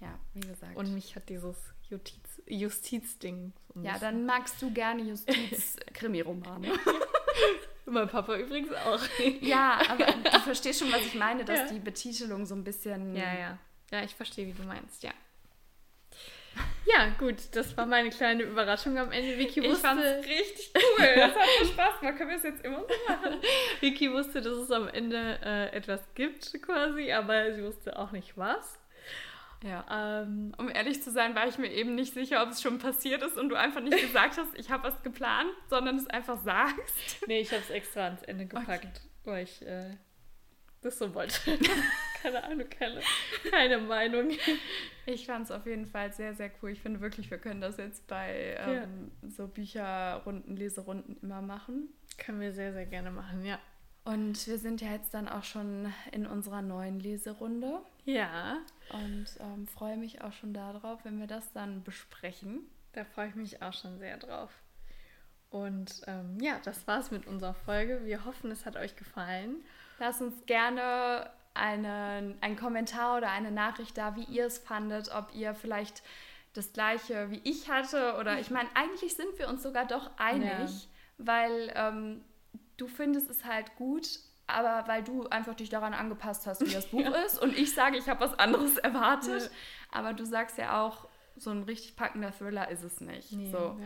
Ja, 0.00 0.18
wie 0.34 0.40
gesagt. 0.40 0.76
Und 0.76 0.94
mich 0.94 1.16
hat 1.16 1.28
dieses 1.28 1.56
Justiz, 1.88 2.42
Justizding. 2.46 3.52
ja, 3.82 3.98
dann 3.98 4.26
magst 4.26 4.60
du 4.62 4.70
gerne 4.72 5.02
Justiz-Krimi-Romane. 5.02 6.68
mein 7.86 8.08
Papa 8.08 8.36
übrigens 8.36 8.72
auch. 8.74 9.00
ja, 9.40 9.80
aber 9.88 10.06
du 10.06 10.40
verstehst 10.40 10.80
schon, 10.80 10.92
was 10.92 11.00
ich 11.00 11.14
meine, 11.14 11.44
dass 11.44 11.58
ja. 11.58 11.68
die 11.68 11.80
Betitelung 11.80 12.46
so 12.46 12.54
ein 12.54 12.64
bisschen. 12.64 13.16
Ja, 13.16 13.34
ja. 13.34 13.58
Ja, 13.90 14.02
ich 14.02 14.14
verstehe, 14.14 14.46
wie 14.46 14.52
du 14.52 14.62
meinst, 14.64 15.02
ja. 15.02 15.12
Ja, 16.84 17.10
gut, 17.18 17.36
das 17.52 17.76
war 17.76 17.84
meine 17.84 18.08
kleine 18.08 18.44
Überraschung 18.44 18.96
am 18.98 19.12
Ende. 19.12 19.38
Vicky 19.38 19.62
wusste. 19.62 19.74
Ich 19.74 19.78
fand's 19.78 20.26
richtig 20.26 20.72
cool. 20.74 21.06
Das 21.16 21.34
hat 21.34 21.46
mir 21.60 21.66
Spaß 21.66 22.00
gemacht. 22.00 22.16
Können 22.16 22.30
wir 22.30 22.36
es 22.36 22.42
jetzt 22.42 22.64
immer 22.64 22.80
so 22.80 22.94
machen? 23.06 23.40
Vicky 23.80 24.10
wusste, 24.12 24.40
dass 24.40 24.56
es 24.56 24.70
am 24.70 24.88
Ende 24.88 25.38
äh, 25.44 25.76
etwas 25.76 26.00
gibt, 26.14 26.62
quasi, 26.62 27.12
aber 27.12 27.52
sie 27.52 27.62
wusste 27.62 27.98
auch 27.98 28.12
nicht 28.12 28.38
was. 28.38 28.78
Ja. 29.62 30.22
Ähm, 30.22 30.54
um 30.56 30.68
ehrlich 30.68 31.02
zu 31.02 31.10
sein, 31.10 31.34
war 31.34 31.46
ich 31.48 31.58
mir 31.58 31.70
eben 31.70 31.94
nicht 31.94 32.14
sicher, 32.14 32.42
ob 32.42 32.50
es 32.50 32.62
schon 32.62 32.78
passiert 32.78 33.22
ist 33.22 33.36
und 33.36 33.48
du 33.48 33.56
einfach 33.56 33.80
nicht 33.80 34.00
gesagt 34.00 34.38
hast, 34.38 34.56
ich 34.56 34.70
habe 34.70 34.84
was 34.84 35.02
geplant, 35.02 35.50
sondern 35.68 35.96
es 35.96 36.06
einfach 36.06 36.40
sagst. 36.42 37.26
Nee, 37.26 37.40
ich 37.40 37.50
habe 37.50 37.62
es 37.62 37.70
extra 37.70 38.04
ans 38.04 38.22
Ende 38.22 38.46
gepackt, 38.46 38.84
okay. 38.84 39.00
weil 39.24 39.44
ich 39.44 39.62
äh, 39.66 39.96
das 40.80 40.98
so 40.98 41.12
wollte. 41.14 41.34
keine 42.22 42.44
Ahnung, 42.44 42.68
keine, 42.68 43.00
keine 43.50 43.78
Meinung. 43.78 44.30
Ich 45.06 45.26
fand 45.26 45.46
es 45.46 45.50
auf 45.50 45.66
jeden 45.66 45.86
Fall 45.86 46.12
sehr, 46.12 46.34
sehr 46.34 46.50
cool. 46.62 46.70
Ich 46.70 46.80
finde 46.80 47.00
wirklich, 47.00 47.30
wir 47.30 47.38
können 47.38 47.60
das 47.60 47.76
jetzt 47.78 48.06
bei 48.06 48.56
ähm, 48.58 49.10
ja. 49.22 49.28
so 49.30 49.48
Bücherrunden, 49.48 50.56
Leserunden 50.56 51.16
immer 51.22 51.42
machen. 51.42 51.88
Können 52.18 52.40
wir 52.40 52.52
sehr, 52.52 52.72
sehr 52.72 52.86
gerne 52.86 53.10
machen, 53.10 53.44
ja. 53.44 53.58
Und 54.04 54.46
wir 54.46 54.58
sind 54.58 54.80
ja 54.80 54.92
jetzt 54.92 55.12
dann 55.12 55.28
auch 55.28 55.44
schon 55.44 55.92
in 56.12 56.26
unserer 56.26 56.62
neuen 56.62 56.98
Leserunde. 56.98 57.80
Ja. 58.04 58.58
Und 58.90 59.26
ähm, 59.40 59.66
freue 59.66 59.98
mich 59.98 60.22
auch 60.22 60.32
schon 60.32 60.54
darauf, 60.54 61.04
wenn 61.04 61.20
wir 61.20 61.26
das 61.26 61.52
dann 61.52 61.82
besprechen. 61.84 62.60
Da 62.92 63.04
freue 63.04 63.28
ich 63.28 63.34
mich 63.34 63.62
auch 63.62 63.74
schon 63.74 63.98
sehr 63.98 64.16
drauf. 64.16 64.50
Und 65.50 66.02
ähm, 66.06 66.38
ja, 66.40 66.58
das 66.64 66.86
war's 66.86 67.10
mit 67.10 67.26
unserer 67.26 67.54
Folge. 67.54 68.04
Wir 68.04 68.24
hoffen, 68.24 68.50
es 68.50 68.66
hat 68.66 68.76
euch 68.76 68.96
gefallen. 68.96 69.56
Lasst 69.98 70.22
uns 70.22 70.44
gerne 70.46 71.30
eine, 71.58 72.36
einen 72.40 72.56
Kommentar 72.56 73.18
oder 73.18 73.30
eine 73.30 73.50
Nachricht 73.50 73.98
da, 73.98 74.16
wie 74.16 74.24
ihr 74.24 74.46
es 74.46 74.58
fandet, 74.58 75.10
ob 75.14 75.34
ihr 75.34 75.54
vielleicht 75.54 76.02
das 76.54 76.72
gleiche 76.72 77.30
wie 77.30 77.40
ich 77.44 77.70
hatte 77.70 78.16
oder 78.18 78.38
ich 78.40 78.50
meine, 78.50 78.68
eigentlich 78.74 79.14
sind 79.14 79.38
wir 79.38 79.48
uns 79.48 79.62
sogar 79.62 79.86
doch 79.86 80.10
einig, 80.16 80.50
ja. 80.50 80.88
weil 81.18 81.72
ähm, 81.74 82.24
du 82.76 82.88
findest 82.88 83.30
es 83.30 83.44
halt 83.44 83.76
gut, 83.76 84.20
aber 84.46 84.88
weil 84.88 85.04
du 85.04 85.26
einfach 85.28 85.54
dich 85.54 85.68
daran 85.68 85.94
angepasst 85.94 86.46
hast, 86.46 86.66
wie 86.66 86.72
das 86.72 86.86
Buch 86.90 87.00
ja. 87.00 87.10
ist 87.26 87.40
und 87.40 87.56
ich 87.56 87.74
sage, 87.74 87.98
ich 87.98 88.08
habe 88.08 88.20
was 88.20 88.38
anderes 88.38 88.76
erwartet, 88.78 89.42
ja. 89.42 89.98
aber 89.98 90.14
du 90.14 90.24
sagst 90.24 90.58
ja 90.58 90.82
auch, 90.82 91.08
so 91.36 91.50
ein 91.50 91.62
richtig 91.62 91.94
packender 91.94 92.32
Thriller 92.32 92.68
ist 92.68 92.82
es 92.82 93.00
nicht. 93.00 93.30
Nee, 93.32 93.52
so. 93.52 93.78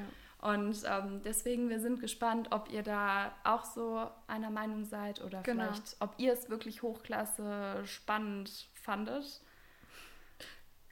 Und 0.42 0.82
ähm, 0.86 1.22
deswegen, 1.24 1.68
wir 1.68 1.78
sind 1.78 2.00
gespannt, 2.00 2.48
ob 2.50 2.68
ihr 2.72 2.82
da 2.82 3.32
auch 3.44 3.64
so 3.64 4.10
einer 4.26 4.50
Meinung 4.50 4.84
seid 4.84 5.22
oder 5.22 5.40
genau. 5.42 5.68
vielleicht, 5.68 5.96
ob 6.00 6.14
ihr 6.18 6.32
es 6.32 6.50
wirklich 6.50 6.82
hochklasse 6.82 7.82
spannend 7.86 8.66
fandet. 8.74 9.40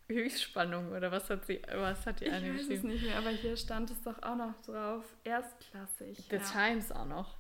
Höchstspannung 0.07 0.93
oder 0.93 1.11
was 1.11 1.29
hat 1.31 1.47
sie, 1.47 1.61
was 1.75 2.07
hat 2.07 2.21
die 2.21 2.31
eine 2.31 2.53
ich 2.53 2.61
weiß 2.61 2.79
es 2.79 2.83
nicht 2.85 3.03
mehr, 3.03 3.19
aber 3.19 3.31
hier 3.31 3.57
stand 3.57 3.91
es 3.91 4.01
doch 4.03 4.23
auch 4.23 4.37
noch 4.37 4.55
drauf. 4.63 5.05
Erstklassig. 5.25 6.17
The 6.31 6.37
ja. 6.37 6.43
Times 6.43 6.93
auch 6.93 7.07
noch. 7.07 7.37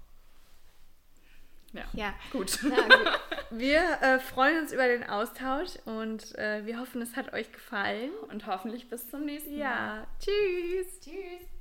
Ja, 1.73 1.85
ja. 1.93 2.15
gut. 2.33 2.61
Ja, 2.65 2.71
gut. 2.71 3.21
Wir 3.53 3.83
äh, 4.03 4.19
freuen 4.19 4.63
uns 4.63 4.73
über 4.73 4.89
den 4.89 5.05
Austausch 5.05 5.77
und 5.85 6.37
äh, 6.39 6.65
wir 6.67 6.79
hoffen, 6.79 7.03
es 7.03 7.17
hat 7.17 7.33
euch 7.33 7.51
gefallen. 7.51 8.11
Und 8.29 8.47
hoffentlich 8.47 8.89
bis 8.89 9.09
zum 9.09 9.25
nächsten 9.25 9.51
Mal. 9.51 9.59
Ja, 9.59 10.07
tschüss. 10.21 11.01
Tschüss. 11.01 11.60